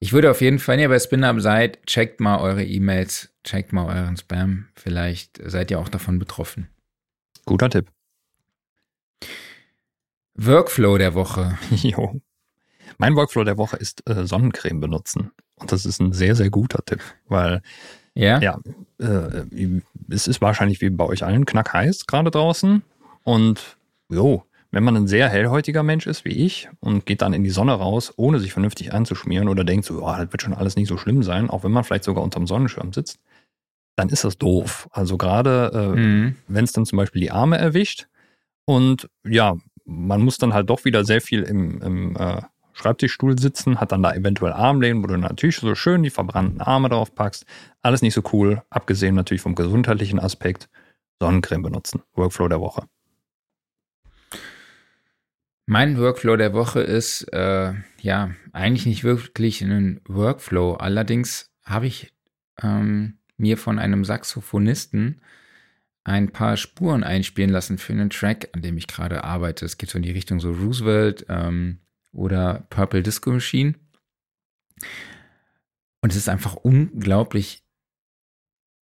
[0.00, 3.72] ich würde auf jeden Fall, wenn ihr bei SpinUp seid, checkt mal eure E-Mails, checkt
[3.72, 4.68] mal euren Spam.
[4.76, 6.68] Vielleicht seid ihr auch davon betroffen.
[7.44, 7.90] Guter Tipp.
[10.34, 11.58] Workflow der Woche.
[11.70, 12.20] Jo.
[12.98, 15.30] Mein Workflow der Woche ist äh, Sonnencreme benutzen.
[15.56, 17.62] Und das ist ein sehr, sehr guter Tipp, weil
[18.14, 18.58] ja, ja
[18.98, 19.44] äh,
[20.10, 22.82] es ist wahrscheinlich wie bei euch allen knackheiß gerade draußen.
[23.22, 23.76] Und
[24.08, 27.50] jo, wenn man ein sehr hellhäutiger Mensch ist wie ich und geht dann in die
[27.50, 30.88] Sonne raus, ohne sich vernünftig anzuschmieren oder denkt so, oh, das wird schon alles nicht
[30.88, 33.18] so schlimm sein, auch wenn man vielleicht sogar unterm Sonnenschirm sitzt,
[33.96, 34.88] dann ist das doof.
[34.92, 36.36] Also gerade äh, mhm.
[36.48, 38.08] wenn es dann zum Beispiel die Arme erwischt
[38.64, 42.42] und ja, man muss dann halt doch wieder sehr viel im, im äh,
[42.78, 46.88] Schreibtischstuhl sitzen, hat dann da eventuell Armlehnen, wo du natürlich so schön die verbrannten Arme
[46.88, 47.44] drauf packst.
[47.82, 50.68] Alles nicht so cool, abgesehen natürlich vom gesundheitlichen Aspekt.
[51.20, 52.02] Sonnencreme benutzen.
[52.14, 52.86] Workflow der Woche.
[55.66, 60.74] Mein Workflow der Woche ist äh, ja eigentlich nicht wirklich ein Workflow.
[60.74, 62.14] Allerdings habe ich
[62.62, 65.20] ähm, mir von einem Saxophonisten
[66.04, 69.66] ein paar Spuren einspielen lassen für einen Track, an dem ich gerade arbeite.
[69.66, 71.80] Es geht so in die Richtung so Roosevelt ähm,
[72.18, 73.74] oder Purple Disco Machine.
[76.00, 77.64] Und es ist einfach unglaublich,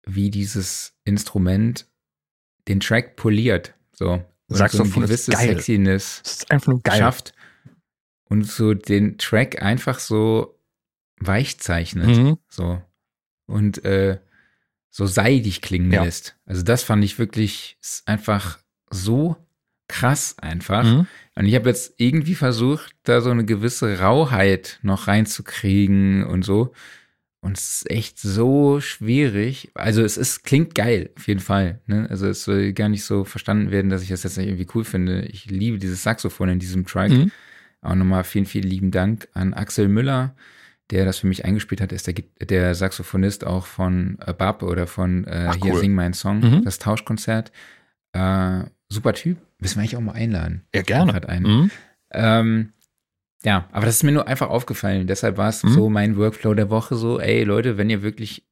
[0.06, 1.88] wie dieses Instrument
[2.68, 3.74] den Track poliert.
[3.94, 4.24] So.
[4.48, 5.56] Saxophon so gewisse ist geil.
[5.56, 7.00] Sexiness das ist einfach nur geil.
[7.00, 7.34] schafft
[8.30, 10.60] und so den Track einfach so
[11.18, 12.08] weich zeichnet.
[12.08, 12.38] Mhm.
[12.48, 12.82] So.
[13.48, 14.20] Und äh,
[14.90, 16.04] so seidig klingen ja.
[16.04, 16.38] lässt.
[16.46, 18.60] Also das fand ich wirklich einfach
[18.90, 19.36] so
[19.88, 20.84] krass einfach.
[20.84, 21.08] Mhm.
[21.36, 26.74] Und ich habe jetzt irgendwie versucht, da so eine gewisse Rauheit noch reinzukriegen und so.
[27.42, 29.70] Und es ist echt so schwierig.
[29.76, 31.80] Also es ist, klingt geil, auf jeden Fall.
[31.86, 32.08] Ne?
[32.10, 34.84] Also es soll gar nicht so verstanden werden, dass ich das jetzt nicht irgendwie cool
[34.84, 35.26] finde.
[35.26, 37.12] Ich liebe dieses Saxophon in diesem Track.
[37.12, 37.32] Mhm.
[37.82, 40.36] Auch nochmal vielen, vielen lieben Dank an Axel Müller,
[40.90, 41.92] der das für mich eingespielt hat.
[41.92, 45.80] Er ist der, der Saxophonist auch von äh, Bab oder von äh, Ach, Hier cool.
[45.82, 46.64] Sing Mein Song, mhm.
[46.64, 47.52] das Tauschkonzert.
[48.14, 49.38] Äh, super Typ.
[49.60, 50.66] Müssen wir eigentlich auch mal einladen.
[50.74, 51.40] Ja, gerne.
[51.40, 51.72] Mhm.
[52.12, 52.74] Ähm,
[53.44, 55.08] ja, aber das ist mir nur einfach aufgefallen.
[55.08, 55.70] Deshalb war es mhm.
[55.70, 58.46] so mein Workflow der Woche so, ey Leute, wenn ihr wirklich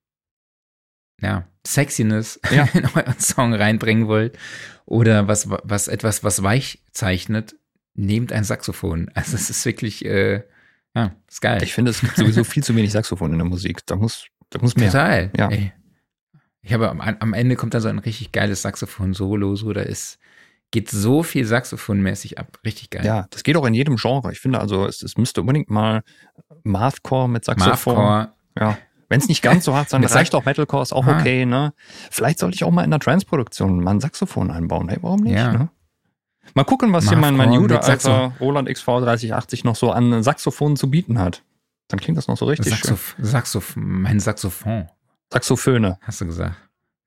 [1.21, 2.67] ja, Sexiness ja.
[2.73, 4.37] in euren Song reinbringen wollt
[4.85, 7.55] oder was, was etwas, was weich zeichnet,
[7.95, 9.09] nehmt ein Saxophon.
[9.13, 10.43] Also es ist wirklich, äh,
[10.95, 11.63] ja, ist geil.
[11.63, 13.85] Ich finde, es gibt sowieso viel zu wenig Saxophon in der Musik.
[13.85, 14.91] Da muss, da muss mehr.
[14.91, 15.31] Total.
[15.37, 15.49] Ja.
[15.49, 15.73] Ey.
[16.61, 20.19] Ich habe am, am Ende kommt da so ein richtig geiles Saxophon-Solo, so da ist
[20.73, 22.57] geht so viel Saxophonmäßig ab.
[22.65, 23.05] Richtig geil.
[23.05, 24.31] Ja, das geht auch in jedem Genre.
[24.31, 26.01] Ich finde also, es, es müsste unbedingt mal
[26.63, 27.95] Mathcore mit Saxophon.
[27.95, 28.33] Mathcore.
[28.59, 28.77] Ja.
[29.07, 31.19] Wenn es nicht ganz so hart sein reicht auch Metalcore, ist auch ah.
[31.19, 31.73] okay, ne?
[32.09, 34.89] Vielleicht sollte ich auch mal in der Transproduktion mal ein Saxophon einbauen.
[34.89, 35.35] Hey, warum nicht?
[35.35, 35.53] Ja.
[35.53, 35.69] Ne?
[36.55, 40.75] Mal gucken, was hier mein, mein Jude alter Roland XV 3080 noch so an Saxophonen
[40.75, 41.43] zu bieten hat.
[41.87, 43.25] Dann klingt das noch so richtig Saxoph schön.
[43.25, 44.89] Saxoph mein Saxophon.
[45.31, 45.99] Saxophöne.
[46.01, 46.55] Hast du gesagt.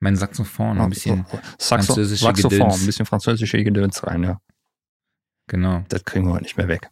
[0.01, 1.25] Mein Saxophon, ein bisschen
[1.59, 2.81] Saxo französische Saxophon, Gedöns.
[2.81, 4.41] ein bisschen französische Gedöns rein, ja.
[5.47, 5.85] Genau.
[5.89, 6.91] Das kriegen wir heute nicht mehr weg.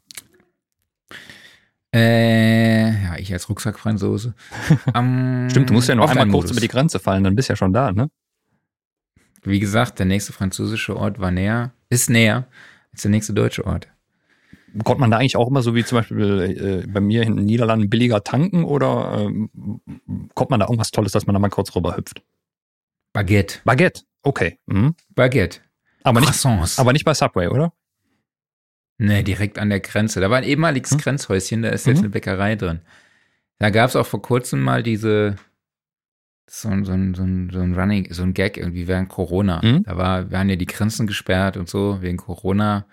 [1.95, 4.35] Äh, ja, ich als Rucksackfranzose.
[4.95, 7.53] um, Stimmt, du musst ja noch einmal kurz über die Grenze fallen, dann bist du
[7.53, 8.11] ja schon da, ne?
[9.43, 12.49] Wie gesagt, der nächste französische Ort war näher, ist näher
[12.93, 13.89] als der nächste deutsche Ort.
[14.83, 17.45] Kommt man da eigentlich auch immer so wie zum Beispiel äh, bei mir in den
[17.45, 19.49] Niederlanden billiger tanken oder äh,
[20.35, 22.23] kommt man da irgendwas Tolles, dass man da mal kurz rüber hüpft?
[23.15, 23.61] Baguette.
[23.65, 24.59] Baguette, okay.
[24.67, 24.95] Mhm.
[25.15, 25.61] Baguette.
[26.03, 26.47] Aber nicht,
[26.79, 27.73] aber nicht bei Subway, oder?
[28.99, 30.21] Nee, direkt an der Grenze.
[30.21, 30.99] Da war ein ehemaliges hm?
[30.99, 32.05] Grenzhäuschen, da ist jetzt mhm.
[32.05, 32.81] eine Bäckerei drin.
[33.59, 35.37] Da gab es auch vor kurzem mal diese,
[36.47, 39.61] so, so, so, so ein Running, so ein Gag irgendwie während Corona.
[39.63, 39.85] Mhm.
[39.85, 42.87] Da war, waren ja die Grenzen gesperrt und so wegen Corona.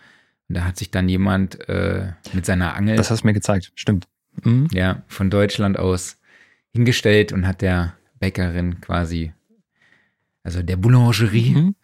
[0.48, 2.96] Und da hat sich dann jemand äh, mit seiner Angel.
[2.96, 4.08] Das hast du mir gezeigt, stimmt.
[4.44, 4.68] Mhm.
[4.72, 6.18] Ja, von Deutschland aus
[6.74, 9.34] hingestellt und hat der Bäckerin quasi
[10.44, 11.76] also der Boulangerie, mhm.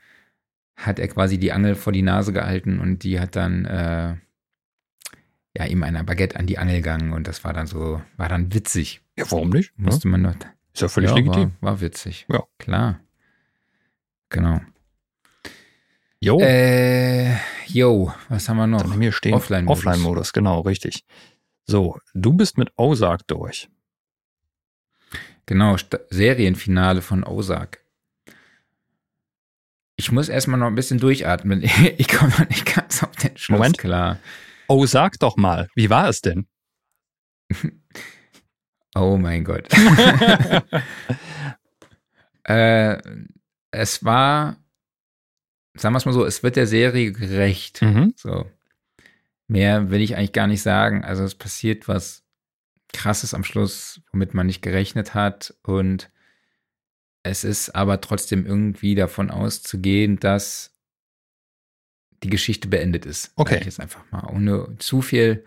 [0.75, 4.15] hat er quasi die Angel vor die Nase gehalten und die hat dann äh,
[5.57, 8.53] ja ihm einer Baguette an die Angel gegangen und das war dann so, war dann
[8.53, 9.01] witzig.
[9.17, 9.77] Ja, warum nicht?
[9.77, 10.11] Musste ja.
[10.11, 10.35] man noch.
[10.73, 11.53] Ist ja völlig ja, legitim.
[11.61, 12.25] War, war, witzig.
[12.29, 12.43] Ja.
[12.59, 12.99] Klar.
[14.29, 14.59] Genau.
[16.19, 16.39] Jo.
[16.39, 17.35] Äh,
[17.67, 18.81] jo, was haben wir noch?
[18.81, 19.33] Dann haben wir stehen.
[19.33, 19.79] Offline-Modus.
[19.79, 21.05] Offline-Modus, genau, richtig.
[21.65, 23.69] So, du bist mit Ozark durch.
[25.45, 25.77] Genau,
[26.09, 27.79] Serienfinale von Ozark.
[29.99, 31.63] Ich muss erstmal noch ein bisschen durchatmen.
[31.97, 33.77] Ich komme noch nicht ganz auf den Schluss Moment.
[33.79, 34.19] klar.
[34.67, 36.47] Oh, sag doch mal, wie war es denn?
[38.95, 39.67] oh mein Gott.
[42.43, 43.01] äh,
[43.71, 44.57] es war,
[45.73, 47.81] sagen wir es mal so, es wird der Serie gerecht.
[47.81, 48.13] Mhm.
[48.17, 48.45] So.
[49.47, 51.03] Mehr will ich eigentlich gar nicht sagen.
[51.03, 52.23] Also es passiert was
[52.93, 55.55] Krasses am Schluss, womit man nicht gerechnet hat.
[55.63, 56.11] Und
[57.29, 60.73] es ist aber trotzdem irgendwie davon auszugehen, dass
[62.23, 63.31] die Geschichte beendet ist.
[63.35, 63.57] Okay.
[63.59, 65.43] Ich jetzt einfach mal, ohne zu viel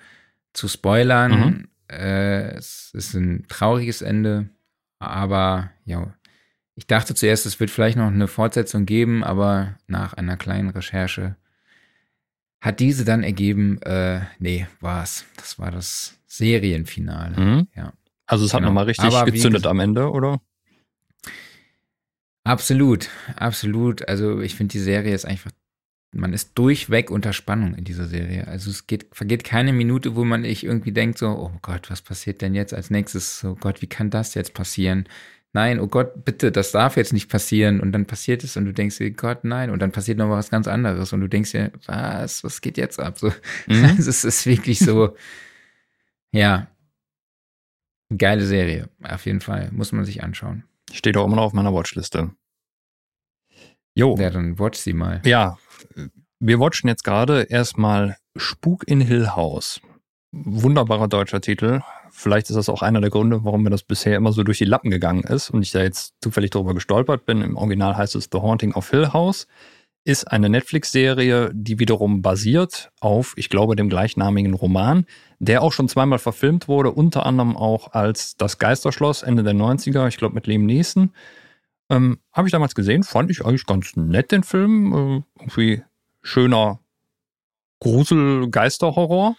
[0.52, 1.30] zu spoilern.
[1.32, 1.68] Mhm.
[1.88, 4.48] Äh, es ist ein trauriges Ende,
[5.00, 6.14] aber ja,
[6.76, 11.36] ich dachte zuerst, es wird vielleicht noch eine Fortsetzung geben, aber nach einer kleinen Recherche
[12.60, 15.24] hat diese dann ergeben, äh, nee, war's.
[15.36, 17.40] Das war das Serienfinale.
[17.40, 17.68] Mhm.
[17.74, 17.92] Ja.
[18.26, 18.68] Also es hat genau.
[18.68, 20.40] nochmal richtig aber gezündet am Ende, oder?
[22.44, 24.08] Absolut, absolut.
[24.08, 25.52] Also ich finde die Serie ist einfach
[26.12, 28.48] man ist durchweg unter Spannung in dieser Serie.
[28.48, 32.02] Also es geht, vergeht keine Minute, wo man ich irgendwie denkt so, oh Gott, was
[32.02, 33.44] passiert denn jetzt als nächstes?
[33.44, 35.08] Oh Gott, wie kann das jetzt passieren?
[35.52, 37.80] Nein, oh Gott, bitte, das darf jetzt nicht passieren.
[37.80, 39.70] Und dann passiert es und du denkst dir, Gott, nein.
[39.70, 42.98] Und dann passiert noch was ganz anderes und du denkst dir, was, was geht jetzt
[43.00, 43.18] ab?
[43.18, 43.32] So,
[43.66, 43.84] mhm.
[43.84, 45.16] Also es ist wirklich so,
[46.32, 46.68] ja,
[48.16, 50.64] geile Serie, auf jeden Fall, muss man sich anschauen.
[50.92, 52.30] Steht auch immer noch auf meiner Watchliste.
[53.94, 54.16] Jo.
[54.16, 55.20] Ja, dann watch sie mal.
[55.24, 55.58] Ja,
[56.38, 59.80] wir watchen jetzt gerade erstmal Spuk in Hill House.
[60.32, 61.80] Wunderbarer deutscher Titel.
[62.10, 64.64] Vielleicht ist das auch einer der Gründe, warum mir das bisher immer so durch die
[64.64, 67.42] Lappen gegangen ist und ich da jetzt zufällig darüber gestolpert bin.
[67.42, 69.46] Im Original heißt es The Haunting of Hill House.
[70.04, 75.04] Ist eine Netflix-Serie, die wiederum basiert auf, ich glaube, dem gleichnamigen Roman,
[75.38, 80.08] der auch schon zweimal verfilmt wurde, unter anderem auch als Das Geisterschloss Ende der 90er,
[80.08, 81.12] ich glaube mit Liam Neeson.
[81.90, 84.92] Ähm, Habe ich damals gesehen, fand ich eigentlich ganz nett den Film.
[84.92, 85.82] Äh, irgendwie
[86.22, 86.80] schöner
[87.80, 89.36] Grusel-Geisterhorror.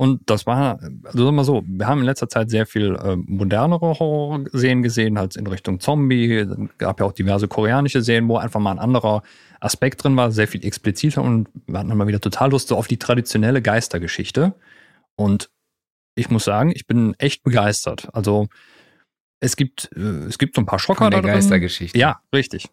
[0.00, 3.16] Und das war, also sagen wir so, wir haben in letzter Zeit sehr viel äh,
[3.16, 6.36] modernere Horror-Serien gesehen, halt in Richtung Zombie.
[6.36, 9.24] Es gab ja auch diverse koreanische Serien, wo einfach mal ein anderer
[9.58, 12.76] Aspekt drin war, sehr viel expliziter und wir hatten dann mal wieder total Lust so
[12.76, 14.54] auf die traditionelle Geistergeschichte.
[15.16, 15.50] Und
[16.14, 18.08] ich muss sagen, ich bin echt begeistert.
[18.12, 18.46] Also
[19.40, 21.34] es gibt, äh, es gibt so ein paar Schocker Von der da drin.
[21.34, 21.98] Geistergeschichte.
[21.98, 22.68] Ja, richtig.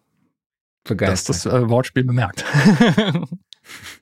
[0.84, 1.28] Begeistert.
[1.28, 2.44] Das ist das äh, Wortspiel bemerkt.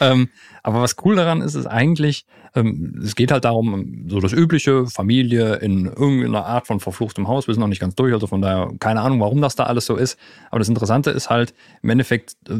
[0.00, 0.28] ähm,
[0.62, 4.86] aber was cool daran ist, ist eigentlich, ähm, es geht halt darum, so das übliche,
[4.86, 7.46] Familie in irgendeiner Art von verfluchtem Haus.
[7.46, 9.86] Wir sind noch nicht ganz durch, also von daher keine Ahnung, warum das da alles
[9.86, 10.18] so ist.
[10.50, 12.58] Aber das Interessante ist halt im Endeffekt äh,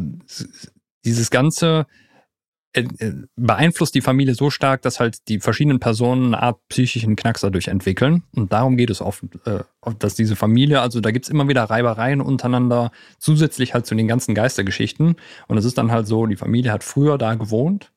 [1.05, 1.87] dieses ganze
[3.36, 7.69] beeinflusst die Familie so stark, dass halt die verschiedenen Personen eine Art psychischen Knacks dadurch
[7.69, 8.23] entwickeln.
[8.35, 9.61] Und darum geht es oft, äh,
[9.99, 14.35] dass diese Familie, also da gibt's immer wieder Reibereien untereinander, zusätzlich halt zu den ganzen
[14.35, 15.16] Geistergeschichten.
[15.49, 17.93] Und es ist dann halt so, die Familie hat früher da gewohnt,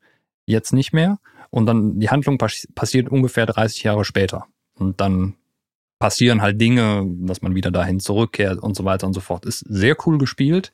[0.45, 1.19] jetzt nicht mehr.
[1.51, 4.47] Und dann die Handlung pass passiert ungefähr 30 Jahre später.
[4.77, 5.35] Und dann
[5.99, 9.45] passieren halt Dinge, dass man wieder dahin zurückkehrt und so weiter und so fort.
[9.45, 10.73] Ist sehr cool gespielt.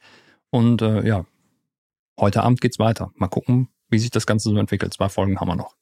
[0.50, 1.26] Und äh, ja,
[2.20, 3.12] heute Abend geht's weiter.
[3.16, 4.94] Mal gucken, wie sich das Ganze so entwickelt.
[4.94, 5.76] Zwei Folgen haben wir noch.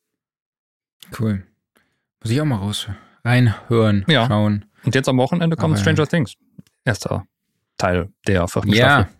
[1.18, 1.44] Cool.
[2.22, 2.88] Muss ich auch mal raus
[3.24, 4.28] reinhören, ja.
[4.28, 4.66] schauen.
[4.84, 6.36] Und jetzt am Wochenende kommt Aber Stranger Things.
[6.86, 7.26] Erster
[7.78, 9.02] Teil der vierten ja.
[9.02, 9.16] Staffel.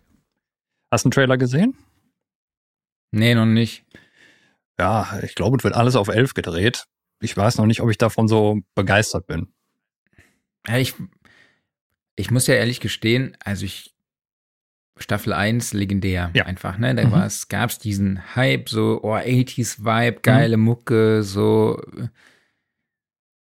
[0.90, 1.76] Hast du einen Trailer gesehen?
[3.12, 3.84] Nee, noch nicht.
[4.78, 6.86] Ja, ich glaube, es wird alles auf elf gedreht.
[7.20, 9.52] Ich weiß noch nicht, ob ich davon so begeistert bin.
[10.66, 10.94] Ja, ich,
[12.16, 13.94] ich muss ja ehrlich gestehen, also ich
[15.00, 16.44] Staffel 1 legendär ja.
[16.44, 16.94] einfach, ne?
[16.94, 17.30] Da mhm.
[17.48, 20.64] gab es diesen Hype, so, oh, 80s Vibe, geile mhm.
[20.64, 21.82] Mucke, so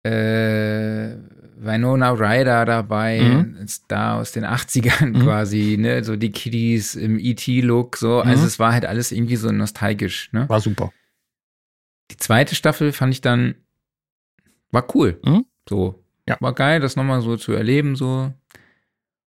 [0.05, 1.17] äh,
[1.61, 3.67] Winona Ryder dabei, mhm.
[3.69, 5.23] Star aus den 80ern mhm.
[5.23, 6.05] quasi, ne?
[6.05, 8.21] So die Kiddies im E.T.-Look, so.
[8.21, 8.47] Also mhm.
[8.47, 10.49] es war halt alles irgendwie so nostalgisch, ne?
[10.49, 10.93] War super.
[12.11, 13.57] Die zweite Staffel fand ich dann,
[14.71, 15.21] war cool.
[15.25, 15.45] Mhm.
[15.69, 16.03] So.
[16.29, 16.37] Ja.
[16.41, 18.33] War geil, das nochmal so zu erleben, so.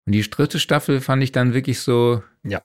[0.05, 2.23] Und die dritte Staffel fand ich dann wirklich so.
[2.43, 2.61] Ja,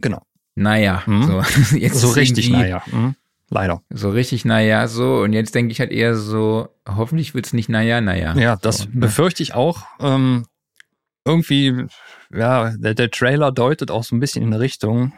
[0.00, 0.22] genau.
[0.54, 1.22] Naja, mhm.
[1.24, 1.42] so,
[1.76, 2.82] jetzt so richtig naja.
[2.90, 3.16] Mhm.
[3.48, 3.82] Leider.
[3.90, 5.22] So richtig naja, so.
[5.22, 8.34] Und jetzt denke ich halt eher so, hoffentlich wird es nicht naja, naja.
[8.36, 8.90] Ja, das so, ne?
[8.94, 9.82] befürchte ich auch.
[9.98, 10.46] Ähm,
[11.24, 11.86] irgendwie,
[12.32, 15.12] ja, der, der Trailer deutet auch so ein bisschen in eine Richtung.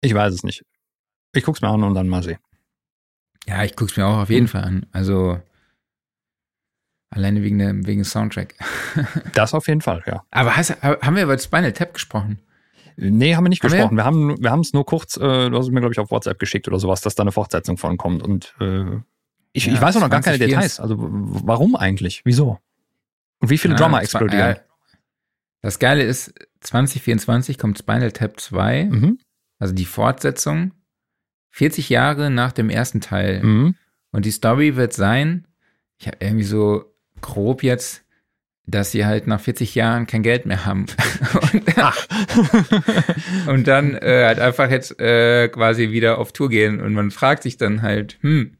[0.00, 0.64] Ich weiß es nicht.
[1.34, 2.38] Ich guck's mir an und dann mal sehen.
[3.46, 4.86] Ja, ich guck's mir auch auf jeden Fall an.
[4.92, 5.40] Also,
[7.12, 8.54] Alleine wegen dem wegen Soundtrack.
[9.34, 10.24] das auf jeden Fall, ja.
[10.30, 12.38] Aber hast, haben wir über Spinal Tap gesprochen?
[12.96, 13.96] Nee, haben wir nicht haben gesprochen.
[13.96, 14.04] Wir?
[14.04, 16.38] haben wir haben es nur kurz, äh, du hast es mir, glaube ich, auf WhatsApp
[16.38, 18.22] geschickt oder sowas, dass da eine Fortsetzung von kommt.
[18.22, 18.84] Und äh,
[19.52, 20.80] ich, ja, ich weiß auch noch gar keine Details.
[20.80, 22.22] Also warum eigentlich?
[22.24, 22.58] Wieso?
[23.40, 24.56] Und wie viele ja, Drummer explodieren?
[24.56, 24.60] Äh,
[25.60, 29.18] das Geile ist, 2024 kommt Spinal Tap 2, mhm.
[29.58, 30.72] also die Fortsetzung,
[31.50, 33.42] 40 Jahre nach dem ersten Teil.
[33.42, 33.74] Mhm.
[34.12, 35.46] Und die Story wird sein,
[35.98, 36.91] ich habe irgendwie so
[37.22, 38.02] grob jetzt,
[38.66, 40.86] dass sie halt nach 40 Jahren kein Geld mehr haben.
[41.52, 41.64] und,
[43.48, 46.80] und dann äh, halt einfach jetzt äh, quasi wieder auf Tour gehen.
[46.80, 48.56] Und man fragt sich dann halt, hm,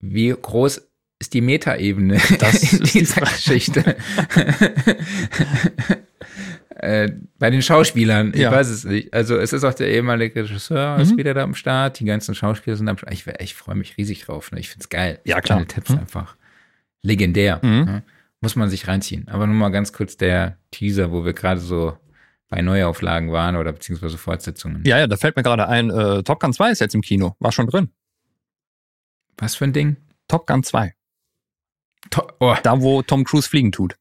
[0.00, 0.88] wie groß
[1.18, 2.14] ist die Metaebene
[2.72, 3.96] in dieser Geschichte?
[6.76, 8.52] äh, bei den Schauspielern, ich ja.
[8.52, 9.12] weiß es nicht.
[9.12, 11.02] Also es ist auch der ehemalige Regisseur mhm.
[11.02, 13.12] ist wieder da am Start, die ganzen Schauspieler sind am Start.
[13.12, 14.50] Ich, ich freue mich riesig drauf.
[14.52, 14.60] Ne?
[14.60, 15.20] Ich find's geil.
[15.24, 15.66] Ja, klar.
[15.66, 15.98] Tipps mhm.
[15.98, 16.36] einfach
[17.02, 17.60] legendär.
[17.62, 17.84] Mhm.
[17.84, 18.02] Ne?
[18.40, 19.28] Muss man sich reinziehen.
[19.28, 21.98] Aber nur mal ganz kurz der Teaser, wo wir gerade so
[22.48, 24.82] bei Neuauflagen waren oder beziehungsweise Fortsetzungen.
[24.84, 27.36] Ja, ja, da fällt mir gerade ein, äh, Top Gun 2 ist jetzt im Kino.
[27.38, 27.90] War schon drin.
[29.36, 29.96] Was für ein Ding?
[30.26, 30.94] Top Gun 2.
[32.10, 32.56] To oh.
[32.62, 33.96] Da, wo Tom Cruise fliegen tut.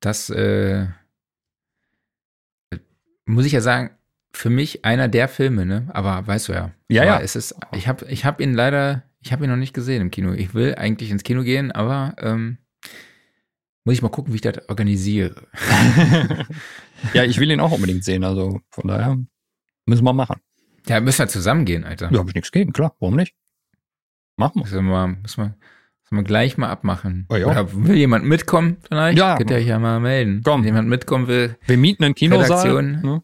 [0.00, 0.86] Das, äh,
[3.24, 3.90] muss ich ja sagen,
[4.32, 5.88] für mich einer der Filme, ne?
[5.92, 6.70] Aber weißt du ja.
[6.88, 7.20] Ja, ja.
[7.20, 10.10] Es ist, ich habe ich hab ihn leider, ich habe ihn noch nicht gesehen im
[10.10, 10.32] Kino.
[10.32, 12.58] Ich will eigentlich ins Kino gehen, aber ähm,
[13.84, 15.46] muss ich mal gucken, wie ich das organisiere.
[17.14, 19.18] ja, ich will ihn auch unbedingt sehen, also von daher
[19.86, 20.40] müssen wir machen.
[20.86, 22.10] Ja, müssen wir zusammen gehen, Alter.
[22.12, 23.34] Ja, habe ich nichts gegen, klar, warum nicht?
[24.36, 24.62] Machen wir.
[24.62, 25.54] Müssen wir, müssen wir,
[26.02, 27.26] müssen wir gleich mal abmachen.
[27.28, 27.46] Oh ja.
[27.46, 29.18] Oder will jemand mitkommen vielleicht?
[29.18, 29.36] Ja.
[29.36, 30.42] Könnt ihr euch ja mal melden.
[30.44, 30.60] Komm.
[30.60, 32.60] Wenn jemand mitkommen will, Wir mieten einen Kinosaal.
[32.68, 33.00] Redaktion.
[33.02, 33.22] Ne?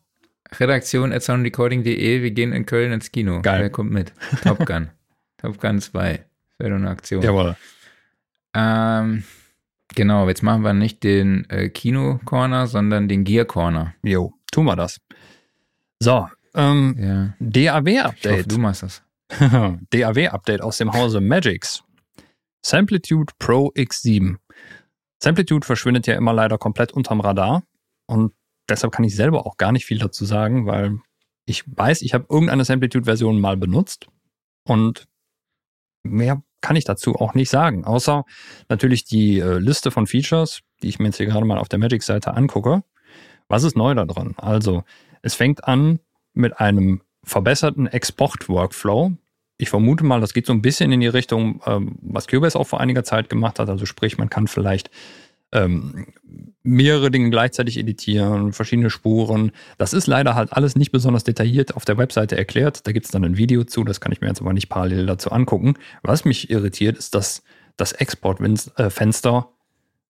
[0.58, 3.42] Redaktion at soundrecording.de, wir gehen in Köln ins Kino.
[3.42, 3.60] Geil.
[3.62, 4.12] Wer kommt mit?
[4.42, 4.88] Top Gun.
[5.44, 6.24] Top Gun 2.
[6.58, 7.22] Wäre doch eine Aktion.
[7.22, 7.56] Jawohl.
[8.54, 9.24] Ähm,
[9.94, 13.94] genau, jetzt machen wir nicht den äh, Kino-Corner, sondern den Gear-Corner.
[14.02, 15.00] Jo, tun wir das.
[16.00, 17.34] So, ähm, Ja.
[17.40, 18.50] DAW-Update.
[18.50, 19.02] du machst das.
[19.90, 21.82] DAW-Update aus dem Hause Magix.
[22.64, 24.36] Samplitude Pro X7.
[25.22, 27.64] Samplitude verschwindet ja immer leider komplett unterm Radar
[28.06, 28.32] und
[28.68, 30.98] deshalb kann ich selber auch gar nicht viel dazu sagen, weil
[31.44, 34.06] ich weiß, ich habe irgendeine Samplitude-Version mal benutzt
[34.66, 35.06] und
[36.04, 38.24] mehr kann ich dazu auch nicht sagen, außer
[38.68, 41.78] natürlich die äh, Liste von Features, die ich mir jetzt hier gerade mal auf der
[41.78, 42.82] Magix-Seite angucke.
[43.48, 44.34] Was ist neu da drin?
[44.38, 44.84] Also,
[45.20, 46.00] es fängt an
[46.32, 49.12] mit einem verbesserten Export-Workflow.
[49.56, 52.66] Ich vermute mal, das geht so ein bisschen in die Richtung, ähm, was Cubase auch
[52.66, 53.68] vor einiger Zeit gemacht hat.
[53.68, 54.90] Also sprich, man kann vielleicht
[55.54, 56.06] ähm,
[56.62, 59.52] mehrere Dinge gleichzeitig editieren, verschiedene Spuren.
[59.78, 62.86] Das ist leider halt alles nicht besonders detailliert auf der Webseite erklärt.
[62.86, 65.06] Da gibt es dann ein Video zu, das kann ich mir jetzt aber nicht parallel
[65.06, 65.74] dazu angucken.
[66.02, 67.42] Was mich irritiert, ist, dass
[67.76, 69.48] das Export-Fenster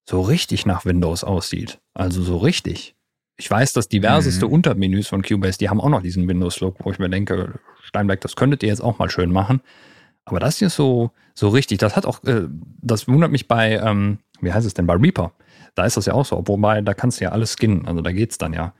[0.09, 1.79] so richtig nach Windows aussieht.
[1.95, 2.95] Also so richtig.
[3.37, 4.53] Ich weiß, dass diverseste Mhm.
[4.53, 8.37] Untermenüs von Cubase, die haben auch noch diesen Windows-Look, wo ich mir denke, Steinberg, das
[8.37, 9.61] könntet ihr jetzt auch mal schön machen.
[10.25, 11.79] Aber das hier ist so, so richtig.
[11.79, 12.49] Das hat auch, äh,
[12.81, 15.33] das wundert mich bei, ähm, wie heißt es denn, bei Reaper.
[15.75, 16.43] Da ist das ja auch so.
[16.47, 17.87] Wobei, da kannst du ja alles skinnen.
[17.87, 18.75] Also da geht's dann ja.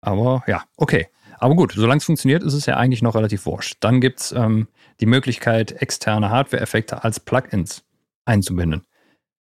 [0.00, 1.08] Aber ja, okay.
[1.38, 3.76] Aber gut, solange es funktioniert, ist es ja eigentlich noch relativ wurscht.
[3.80, 4.68] Dann gibt's ähm,
[5.00, 7.84] die Möglichkeit, externe Hardware-Effekte als Plugins
[8.24, 8.86] einzubinden.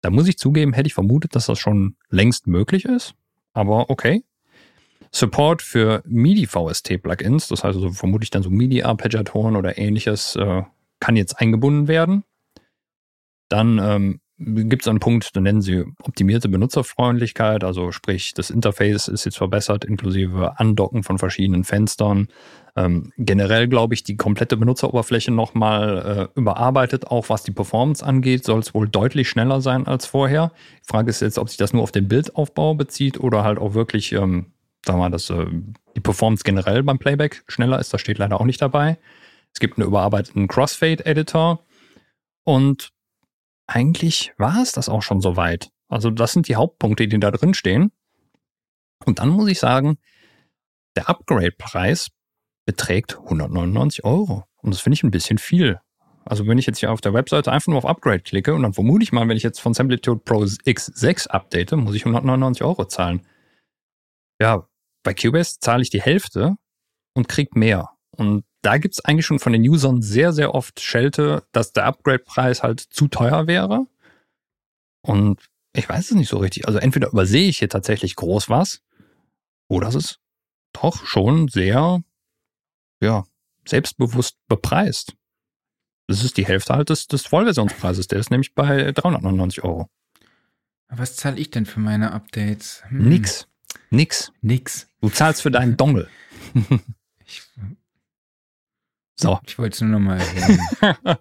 [0.00, 3.14] Da muss ich zugeben, hätte ich vermutet, dass das schon längst möglich ist.
[3.52, 4.24] Aber okay.
[5.10, 10.62] Support für MIDI-VST-Plugins, das heißt also vermutlich dann so MIDI-Arpeggiatoren oder ähnliches, äh,
[11.00, 12.24] kann jetzt eingebunden werden.
[13.48, 19.08] Dann ähm, gibt es einen Punkt, da nennen sie optimierte Benutzerfreundlichkeit, also sprich, das Interface
[19.08, 22.28] ist jetzt verbessert, inklusive Andocken von verschiedenen Fenstern.
[22.76, 28.44] Ähm, generell glaube ich, die komplette Benutzeroberfläche nochmal äh, überarbeitet, auch was die Performance angeht,
[28.44, 30.52] soll es wohl deutlich schneller sein als vorher.
[30.84, 33.74] Die Frage ist jetzt, ob sich das nur auf den Bildaufbau bezieht oder halt auch
[33.74, 34.46] wirklich, ähm,
[34.86, 35.46] sagen wir mal, dass äh,
[35.96, 37.92] die Performance generell beim Playback schneller ist.
[37.92, 38.98] Das steht leider auch nicht dabei.
[39.52, 41.64] Es gibt einen überarbeiteten Crossfade-Editor
[42.44, 42.92] und
[43.68, 45.70] eigentlich war es das auch schon soweit.
[45.88, 47.92] Also das sind die Hauptpunkte, die da drin stehen.
[49.04, 49.98] Und dann muss ich sagen,
[50.96, 52.08] der Upgrade-Preis
[52.66, 54.44] beträgt 199 Euro.
[54.56, 55.80] Und das finde ich ein bisschen viel.
[56.24, 58.74] Also wenn ich jetzt hier auf der Webseite einfach nur auf Upgrade klicke und dann
[58.74, 62.84] vermute ich mal, wenn ich jetzt von Samplitude Pro X6 update, muss ich 199 Euro
[62.86, 63.26] zahlen.
[64.40, 64.68] Ja,
[65.02, 66.56] bei Cubase zahle ich die Hälfte
[67.14, 67.90] und krieg mehr.
[68.10, 72.62] Und da gibt's eigentlich schon von den Usern sehr, sehr oft Schelte, dass der Upgrade-Preis
[72.62, 73.86] halt zu teuer wäre.
[75.02, 76.66] Und ich weiß es nicht so richtig.
[76.66, 78.82] Also entweder übersehe ich hier tatsächlich groß was,
[79.68, 80.20] oder es ist
[80.72, 82.02] doch schon sehr,
[83.00, 83.24] ja,
[83.66, 85.14] selbstbewusst bepreist.
[86.08, 88.08] Das ist die Hälfte halt des, des Vollversionspreises.
[88.08, 89.90] Der ist nämlich bei 399 Euro.
[90.88, 92.82] Was zahle ich denn für meine Updates?
[92.88, 93.46] Hm, Nix.
[93.90, 94.32] Nix.
[94.40, 94.88] Nix.
[95.02, 96.08] Du zahlst für deinen Dongle.
[97.30, 97.42] Ich,
[99.20, 99.38] So.
[99.46, 100.60] ich wollte es nur nochmal erwähnen.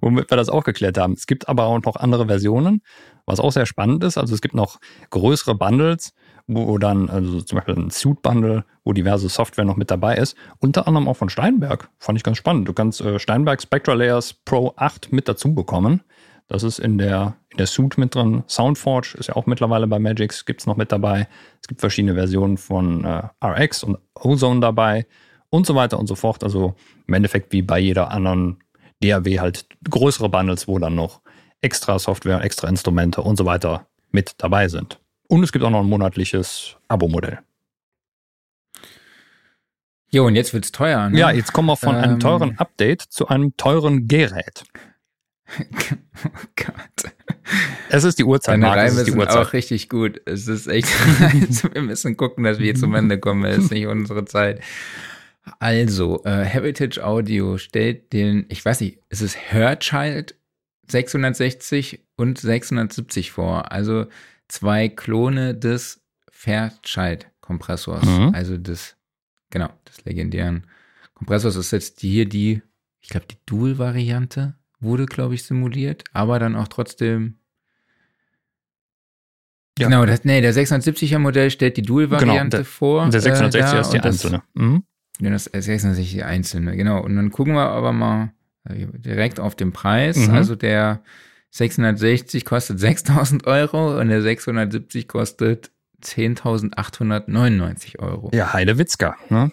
[0.00, 1.12] Womit wir das auch geklärt haben.
[1.12, 2.82] Es gibt aber auch noch andere Versionen,
[3.26, 4.16] was auch sehr spannend ist.
[4.16, 4.78] Also es gibt noch
[5.10, 6.14] größere Bundles,
[6.46, 10.36] wo dann, also zum Beispiel ein Suit-Bundle, wo diverse Software noch mit dabei ist.
[10.58, 11.90] Unter anderem auch von Steinberg.
[11.98, 12.66] Fand ich ganz spannend.
[12.66, 16.02] Du kannst äh, Steinberg Spectra Layers Pro 8 mit dazu bekommen.
[16.48, 18.44] Das ist in der, in der Suite mit drin.
[18.46, 21.28] Soundforge ist ja auch mittlerweile bei Magix, gibt es noch mit dabei.
[21.60, 25.06] Es gibt verschiedene Versionen von äh, RX und Ozone dabei
[25.50, 26.42] und so weiter und so fort.
[26.44, 26.74] Also
[27.06, 28.58] im Endeffekt wie bei jeder anderen
[29.02, 31.20] DAW halt größere Bundles, wo dann noch
[31.60, 35.00] extra Software, extra Instrumente und so weiter mit dabei sind.
[35.28, 37.40] Und es gibt auch noch ein monatliches Abo-Modell.
[40.10, 41.18] Jo, und jetzt wird's teuer, ne?
[41.18, 42.20] Ja, jetzt kommen wir von einem Ähm.
[42.20, 44.64] teuren Update zu einem teuren Gerät.
[45.58, 47.12] oh Gott.
[47.88, 49.46] Es ist die Uhrzeit, Deine Marc, es Reime ist die Uhrzeit.
[49.46, 50.20] auch richtig gut.
[50.24, 50.88] Es ist echt,
[51.74, 53.44] wir müssen gucken, dass wir zum Ende kommen.
[53.44, 54.60] Es ist nicht unsere Zeit.
[55.60, 60.36] Also, äh, Heritage Audio stellt den, ich weiß nicht, es ist Hörchild
[60.88, 63.70] 660 und 670 vor.
[63.72, 64.06] Also
[64.48, 68.04] zwei Klone des Fairchild Kompressors.
[68.04, 68.32] Mhm.
[68.34, 68.96] Also des,
[69.50, 70.66] genau, des legendären
[71.14, 72.62] Kompressors ist jetzt hier die,
[73.00, 77.38] ich glaube, die Dual-Variante wurde, glaube ich, simuliert, aber dann auch trotzdem.
[79.78, 79.88] Ja.
[79.88, 83.08] Genau, das, nee, der 670er Modell stellt die Dual-Variante genau, vor.
[83.10, 84.42] Der 660er äh, ist die einzelne.
[84.54, 84.84] Mhm.
[85.20, 87.02] Ja, das 660 einzelne, genau.
[87.02, 88.32] Und dann gucken wir aber mal
[88.64, 90.16] äh, direkt auf den Preis.
[90.16, 90.34] Mhm.
[90.34, 91.02] Also der
[91.50, 95.70] 660 kostet 6000 Euro und der 670 kostet
[96.02, 98.30] 10.899 Euro.
[98.34, 99.50] Ja, Heidewitzka, ne?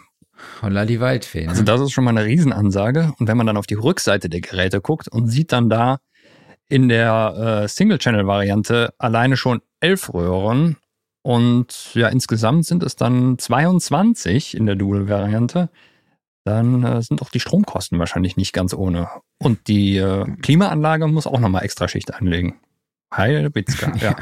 [0.61, 1.43] Holla die Waldfee.
[1.43, 1.49] Ne?
[1.49, 3.13] Also das ist schon mal eine Riesenansage.
[3.17, 5.99] Und wenn man dann auf die Rückseite der Geräte guckt und sieht dann da
[6.67, 10.77] in der äh, Single-Channel-Variante alleine schon elf Röhren
[11.23, 15.69] und ja, insgesamt sind es dann 22 in der Dual-Variante,
[16.43, 19.09] dann äh, sind auch die Stromkosten wahrscheinlich nicht ganz ohne.
[19.39, 22.59] Und die äh, Klimaanlage muss auch nochmal extra Schicht anlegen.
[23.15, 24.15] Heil Bitzka, ja.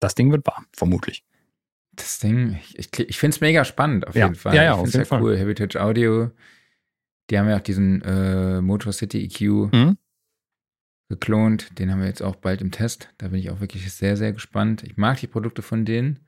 [0.00, 1.24] Das Ding wird warm, vermutlich.
[1.92, 4.26] Das Ding, ich, ich finde es mega spannend auf ja.
[4.26, 4.54] jeden Fall.
[4.56, 5.22] Ja, ja, ich auf jeden halt Fall.
[5.22, 5.36] cool.
[5.36, 6.30] Heritage Audio,
[7.30, 9.96] die haben ja auch diesen äh, Motor City EQ mhm.
[11.08, 11.78] Geklont.
[11.78, 13.08] Den haben wir jetzt auch bald im Test.
[13.18, 14.82] Da bin ich auch wirklich sehr, sehr gespannt.
[14.82, 16.20] Ich mag die Produkte von denen,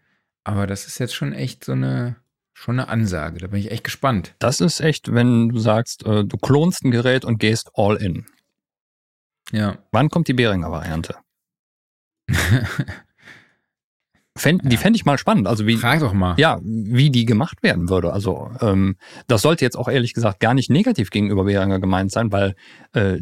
[0.44, 2.16] aber das ist jetzt schon echt so eine,
[2.54, 3.38] schon eine Ansage.
[3.38, 4.34] Da bin ich echt gespannt.
[4.38, 8.26] Das ist echt, wenn du sagst, äh, du klonst ein Gerät und gehst all in.
[9.52, 9.78] Ja.
[9.92, 11.16] Wann kommt die Behringer Variante?
[14.36, 14.68] Fänd, ja.
[14.68, 15.48] Die fände ich mal spannend.
[15.48, 16.34] Also wie, Frag doch mal.
[16.38, 18.12] Ja, wie die gemacht werden würde.
[18.12, 18.96] Also ähm,
[19.26, 22.54] das sollte jetzt auch ehrlich gesagt gar nicht negativ gegenüber Behringer gemeint sein, weil
[22.92, 23.18] äh,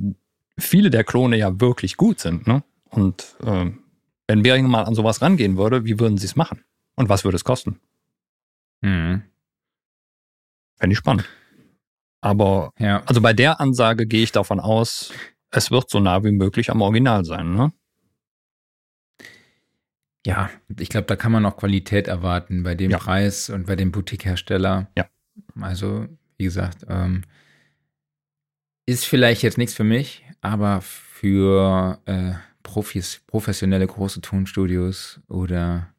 [0.59, 2.47] viele der Klone ja wirklich gut sind.
[2.47, 2.63] Ne?
[2.91, 3.71] Und äh,
[4.27, 6.65] wenn Behringer mal an sowas rangehen würde, wie würden sie es machen?
[6.97, 7.81] Und was würde es kosten?
[8.81, 9.23] Mhm.
[10.79, 11.29] Fände ich spannend.
[12.21, 13.03] Aber ja.
[13.07, 15.13] also bei der Ansage gehe ich davon aus,
[15.51, 17.73] es wird so nah wie möglich am Original sein, ne?
[20.27, 20.51] Ja,
[20.81, 22.99] ich glaube, da kann man noch Qualität erwarten bei dem Ja.
[22.99, 24.91] Preis und bei dem Boutique-Hersteller.
[24.97, 25.09] Ja.
[25.61, 27.23] Also, wie gesagt, ähm,
[28.87, 32.33] ist vielleicht jetzt nichts für mich, aber für äh,
[32.63, 35.93] Profis, professionelle große Tonstudios oder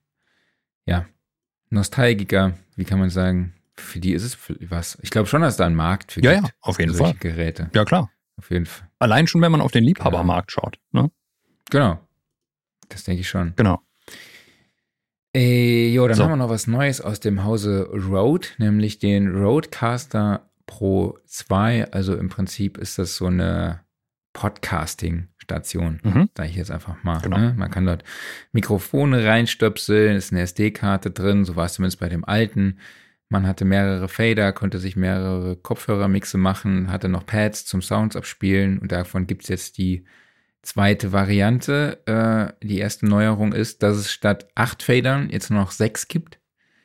[0.86, 1.06] ja,
[1.70, 4.38] Nostalgiker, wie kann man sagen, für die ist es
[4.70, 4.98] was.
[5.02, 6.48] Ich glaube schon, dass da einen Markt für Ja, gibt.
[6.48, 7.14] ja, auf jeden Fall.
[7.20, 7.70] Geräte.
[7.74, 8.10] Ja, klar.
[8.38, 8.88] Auf jeden Fall.
[9.00, 10.80] Allein schon, wenn man auf den Liebhabermarkt schaut.
[10.92, 11.12] Ne?
[11.70, 12.00] Genau.
[12.90, 13.54] Das denke ich schon.
[13.56, 13.82] Genau.
[15.36, 16.24] Äh, jo, dann So.
[16.24, 21.92] haben wir noch was Neues aus dem Hause Rode, nämlich den Rodecaster Pro 2.
[21.92, 23.82] Also im Prinzip ist das so eine
[24.38, 26.30] Podcasting-Station, Mhm.
[26.36, 27.20] sage ich jetzt einfach mal.
[27.22, 27.38] Genau.
[27.38, 27.54] Ne?
[27.58, 28.04] Man kann dort
[28.52, 32.80] Mikrofone reinstöpseln, ist eine SD-Karte drin, so war es zumindest bei dem alten.
[33.30, 38.80] Man hatte mehrere Fader, konnte sich mehrere Kopfhörermixe machen, hatte noch Pads zum Sounds abspielen
[38.80, 40.06] und davon gibt es jetzt die
[40.62, 42.00] zweite Variante.
[42.06, 46.40] Äh, die erste Neuerung ist, dass es statt acht Fadern jetzt nur noch sechs gibt.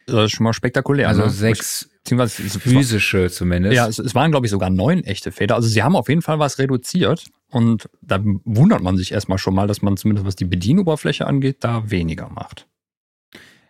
[0.07, 1.09] Das ist schon mal spektakulär.
[1.09, 1.31] Also ne?
[1.31, 3.77] sechs Beziehungsweise physische zumindest.
[3.77, 5.55] ja, es, es waren, glaube ich, sogar neun echte Feder.
[5.55, 7.27] Also sie haben auf jeden Fall was reduziert.
[7.53, 11.59] Und da wundert man sich erstmal schon mal, dass man zumindest was die Bedienoberfläche angeht,
[11.61, 12.67] da weniger macht.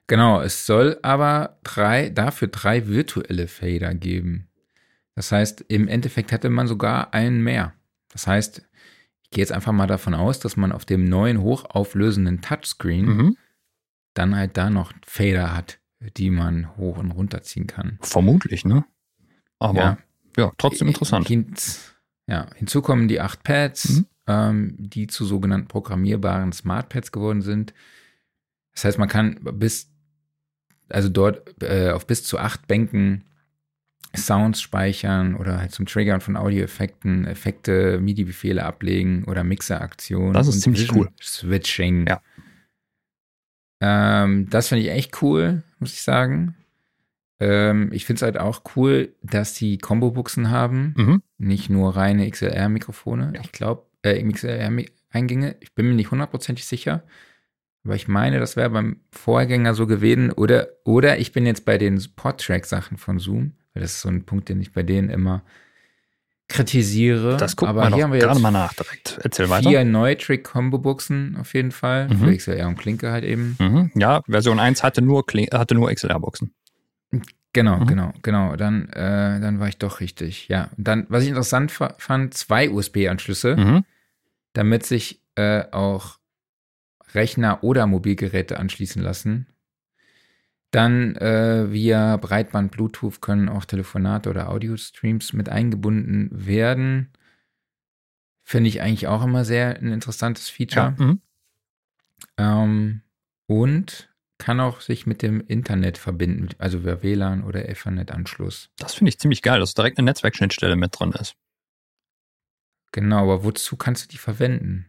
[0.06, 4.48] Genau, es soll aber drei, dafür drei virtuelle Fader geben.
[5.14, 7.74] Das heißt, im Endeffekt hätte man sogar einen mehr.
[8.10, 8.62] Das heißt,
[9.22, 13.36] ich gehe jetzt einfach mal davon aus, dass man auf dem neuen hochauflösenden Touchscreen Mhm.
[14.14, 15.78] dann halt da noch Fader hat,
[16.16, 17.98] die man hoch und runter ziehen kann.
[18.02, 18.84] Vermutlich, ne?
[19.58, 19.98] Aber ja,
[20.36, 20.52] Ja.
[20.58, 21.26] trotzdem interessant.
[21.28, 21.54] Hin,
[22.26, 24.06] ja, hinzu kommen die acht Pads, Mhm.
[24.26, 27.74] ähm, die zu sogenannten programmierbaren Smartpads geworden sind.
[28.74, 29.90] Das heißt, man kann bis,
[30.88, 33.24] also dort äh, auf bis zu acht Bänken
[34.14, 40.34] Sounds speichern oder halt zum Triggern von Audioeffekten, Effekte, MIDI-Befehle ablegen oder Mixeraktionen.
[40.34, 41.12] Das ist und ziemlich Vision cool.
[41.20, 42.06] Switching.
[42.06, 42.20] Ja.
[43.80, 46.54] Ähm, das finde ich echt cool, muss ich sagen.
[47.42, 50.94] Ähm, ich finde es halt auch cool, dass die Combo-Buchsen haben.
[50.96, 51.22] Mhm.
[51.38, 53.32] Nicht nur reine XLR-Mikrofone.
[53.34, 53.40] Ja.
[53.42, 55.56] Ich glaube, äh, XLR-Eingänge.
[55.60, 57.02] Ich bin mir nicht hundertprozentig sicher.
[57.84, 60.30] Aber ich meine, das wäre beim Vorgänger so gewesen.
[60.30, 63.52] Oder, oder ich bin jetzt bei den Pod-Track-Sachen von Zoom.
[63.74, 65.42] Weil das ist so ein Punkt, den ich bei denen immer
[66.48, 67.36] kritisiere.
[67.38, 69.18] Das guckt Aber man hier haben wir gerade jetzt mal nach direkt.
[69.22, 69.68] Erzähl weiter.
[69.70, 72.08] vier Neutrik-Combo-Buchsen auf jeden Fall.
[72.08, 72.18] Mhm.
[72.18, 73.56] Für XLR und Klinke halt eben.
[73.58, 73.90] Mhm.
[73.94, 76.52] Ja, Version 1 hatte nur, Kling- hatte nur XLR-Boxen.
[77.52, 77.86] Genau, Mhm.
[77.86, 78.56] genau, genau.
[78.56, 80.48] Dann, äh, dann war ich doch richtig.
[80.48, 80.70] Ja.
[80.76, 83.84] Und dann, was ich interessant fa- fand, zwei USB-Anschlüsse, Mhm.
[84.54, 86.18] damit sich äh, auch
[87.14, 89.46] Rechner oder Mobilgeräte anschließen lassen.
[90.70, 97.10] Dann äh, via Breitband Bluetooth können auch Telefonate oder Audio-Streams mit eingebunden werden.
[98.42, 100.94] Finde ich eigentlich auch immer sehr ein interessantes Feature.
[100.98, 101.04] Ja.
[101.04, 101.20] Mhm.
[102.38, 103.00] Ähm,
[103.46, 104.08] und
[104.42, 108.70] kann auch sich mit dem Internet verbinden, also über WLAN oder Ethernet-Anschluss.
[108.76, 111.36] Das finde ich ziemlich geil, dass direkt eine Netzwerkschnittstelle mit drin ist.
[112.90, 114.86] Genau, aber wozu kannst du die verwenden?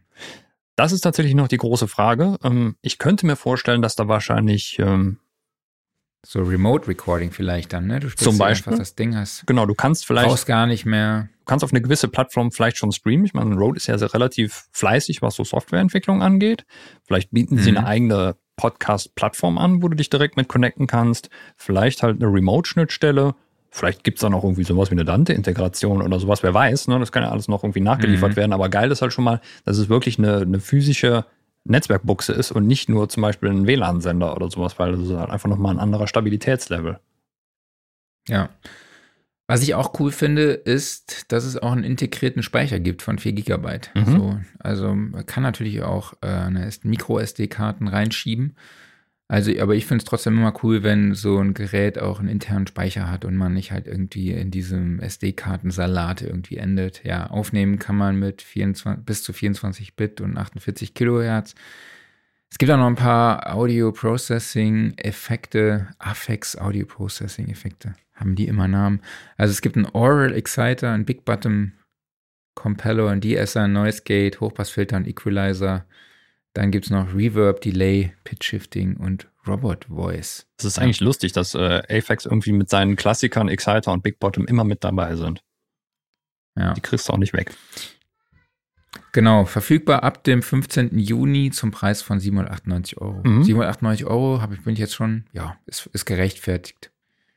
[0.74, 2.36] Das ist tatsächlich noch die große Frage.
[2.42, 5.20] Ähm, ich könnte mir vorstellen, dass da wahrscheinlich ähm,
[6.26, 8.00] so Remote Recording vielleicht dann, ne?
[8.00, 9.46] Du zum Beispiel einfach das Ding hast.
[9.46, 11.28] Genau, du kannst vielleicht brauchst gar nicht mehr.
[11.38, 13.24] Du kannst auf eine gewisse Plattform vielleicht schon streamen.
[13.24, 16.66] Ich meine, Rode ist ja sehr relativ fleißig, was so Softwareentwicklung angeht.
[17.04, 17.78] Vielleicht bieten sie mhm.
[17.78, 21.30] eine eigene Podcast-Plattform an, wo du dich direkt mit connecten kannst.
[21.56, 23.34] Vielleicht halt eine Remote-Schnittstelle.
[23.70, 26.88] Vielleicht gibt's da noch irgendwie sowas wie eine Dante-Integration oder sowas, wer weiß.
[26.88, 26.98] Ne?
[27.00, 28.36] Das kann ja alles noch irgendwie nachgeliefert mhm.
[28.36, 28.52] werden.
[28.52, 31.24] Aber geil ist halt schon mal, dass es wirklich eine, eine physische
[31.64, 35.30] Netzwerkbuchse ist und nicht nur zum Beispiel ein WLAN-Sender oder sowas, weil das ist halt
[35.30, 37.00] einfach nochmal ein anderer Stabilitätslevel.
[38.28, 38.50] Ja.
[39.46, 43.32] Was ich auch cool finde, ist, dass es auch einen integrierten Speicher gibt von 4
[43.32, 43.80] GB.
[43.94, 44.06] Mhm.
[44.06, 46.50] So, also man kann natürlich auch äh,
[46.82, 48.56] Micro-SD-Karten reinschieben.
[49.28, 52.66] Also, aber ich finde es trotzdem immer cool, wenn so ein Gerät auch einen internen
[52.66, 57.04] Speicher hat und man nicht halt irgendwie in diesem SD-Kartensalat irgendwie endet.
[57.04, 61.54] Ja, aufnehmen kann man mit 24, bis zu 24 Bit und 48 Kilohertz.
[62.50, 67.94] Es gibt auch noch ein paar Audio Processing Effekte, Affex Audio Processing Effekte.
[68.14, 69.00] Haben die immer Namen?
[69.36, 71.72] Also es gibt einen Oral Exciter, einen Big Bottom
[72.54, 75.84] Compeller, einen DSR, Noise Gate, Hochpassfilter und Equalizer.
[76.52, 80.46] Dann gibt es noch Reverb, Delay, Pitch Shifting und Robot Voice.
[80.58, 84.46] Es ist eigentlich lustig, dass äh, Apex irgendwie mit seinen Klassikern Exciter und Big Bottom
[84.46, 85.42] immer mit dabei sind.
[86.56, 86.72] Ja.
[86.74, 87.52] Die kriegst du auch nicht weg.
[89.12, 90.98] Genau, verfügbar ab dem 15.
[90.98, 93.22] Juni zum Preis von 798 Euro.
[93.24, 93.42] Mhm.
[93.42, 96.92] 798 Euro habe ich, bin ich jetzt schon, ja, ist, ist gerechtfertigt.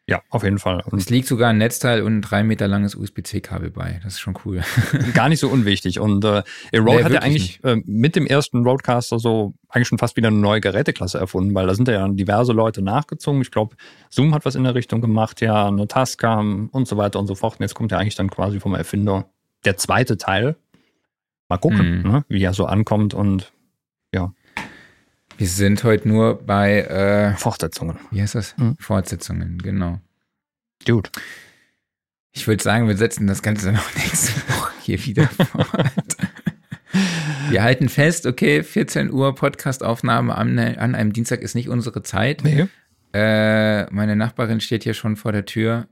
[0.10, 0.82] Ja, auf jeden Fall.
[0.86, 4.00] Und es liegt sogar ein Netzteil und ein drei Meter langes USB-C-Kabel bei.
[4.04, 4.62] Das ist schon cool.
[5.14, 6.00] Gar nicht so unwichtig.
[6.00, 6.44] Und äh,
[6.74, 10.30] Rode nee, hat ja eigentlich äh, mit dem ersten Roadcaster so eigentlich schon fast wieder
[10.30, 13.42] eine neue Geräteklasse erfunden, weil da sind ja diverse Leute nachgezogen.
[13.42, 13.76] Ich glaube,
[14.10, 17.36] Zoom hat was in der Richtung gemacht, ja, eine Tascam und so weiter und so
[17.36, 17.56] fort.
[17.60, 19.26] Und jetzt kommt ja eigentlich dann quasi vom Erfinder
[19.66, 20.56] der zweite Teil.
[21.50, 22.10] Mal gucken, mhm.
[22.10, 23.52] ne, wie er so ankommt und
[24.14, 24.32] ja.
[25.38, 28.00] Wir sind heute nur bei äh, Fortsetzungen.
[28.10, 28.58] Wie heißt das?
[28.58, 28.76] Mhm.
[28.80, 30.00] Fortsetzungen, genau.
[30.86, 31.12] Gut.
[32.32, 36.18] Ich würde sagen, wir setzen das Ganze noch nächste Woche hier wieder fort.
[37.50, 42.44] wir halten fest, okay, 14 Uhr Podcastaufnahme an, an einem Dienstag ist nicht unsere Zeit.
[42.44, 42.68] Nee.
[43.14, 45.88] Äh, meine Nachbarin steht hier schon vor der Tür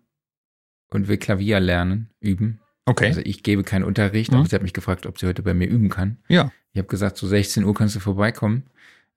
[0.90, 2.62] und will Klavier lernen, üben.
[2.86, 3.08] Okay.
[3.08, 4.40] Also ich gebe keinen Unterricht, mhm.
[4.40, 6.18] aber sie hat mich gefragt, ob sie heute bei mir üben kann.
[6.30, 6.52] Ja.
[6.74, 8.64] Ich habe gesagt, so 16 Uhr kannst du vorbeikommen.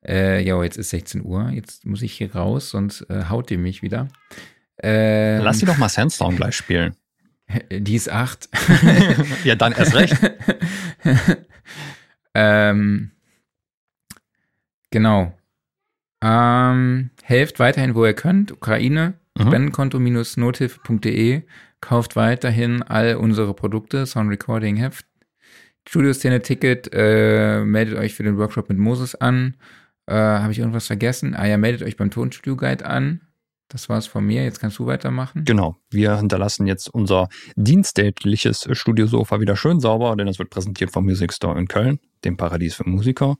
[0.09, 3.59] Äh, ja, jetzt ist 16 Uhr, jetzt muss ich hier raus, sonst äh, haut die
[3.59, 4.09] mich wieder.
[4.83, 6.97] Ähm, Lass sie doch mal Sandstorm gleich spielen.
[7.71, 8.49] Die ist acht.
[9.45, 10.17] ja, dann erst recht.
[12.35, 13.11] ähm,
[14.91, 15.35] genau.
[16.23, 18.53] Ähm, helft weiterhin, wo ihr könnt.
[18.53, 19.47] Ukraine, mhm.
[19.47, 21.43] Spendenkonto-nothilfe.de.
[21.81, 25.07] Kauft weiterhin all unsere Produkte, Sound Recording Heft,
[25.89, 29.55] Studioszene Ticket, äh, meldet euch für den Workshop mit Moses an.
[30.09, 31.35] Äh, Habe ich irgendwas vergessen?
[31.35, 33.21] Ah ja, meldet euch beim Tonstudio Guide an.
[33.69, 34.43] Das war's von mir.
[34.45, 35.45] Jetzt kannst du weitermachen.
[35.45, 35.77] Genau.
[35.91, 41.35] Wir hinterlassen jetzt unser dienstältliches Studiosofa wieder schön sauber, denn es wird präsentiert vom Music
[41.35, 43.37] Store in Köln, dem Paradies für Musiker.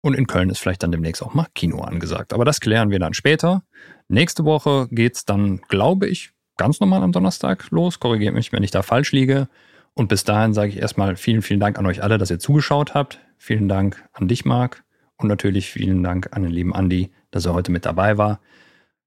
[0.00, 2.32] Und in Köln ist vielleicht dann demnächst auch mal Kino angesagt.
[2.32, 3.64] Aber das klären wir dann später.
[4.06, 7.98] Nächste Woche geht's dann, glaube ich, ganz normal am Donnerstag los.
[7.98, 9.48] Korrigiert mich, wenn ich da falsch liege.
[9.94, 12.94] Und bis dahin sage ich erstmal vielen, vielen Dank an euch alle, dass ihr zugeschaut
[12.94, 13.18] habt.
[13.38, 14.84] Vielen Dank an dich, Marc.
[15.18, 18.40] Und natürlich vielen Dank an den lieben Andi, dass er heute mit dabei war.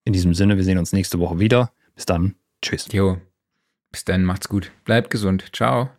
[0.03, 1.71] In diesem Sinne, wir sehen uns nächste Woche wieder.
[1.95, 2.35] Bis dann.
[2.61, 2.89] Tschüss.
[2.91, 3.17] Jo.
[3.91, 4.71] Bis dann, macht's gut.
[4.83, 5.45] Bleibt gesund.
[5.53, 5.89] Ciao.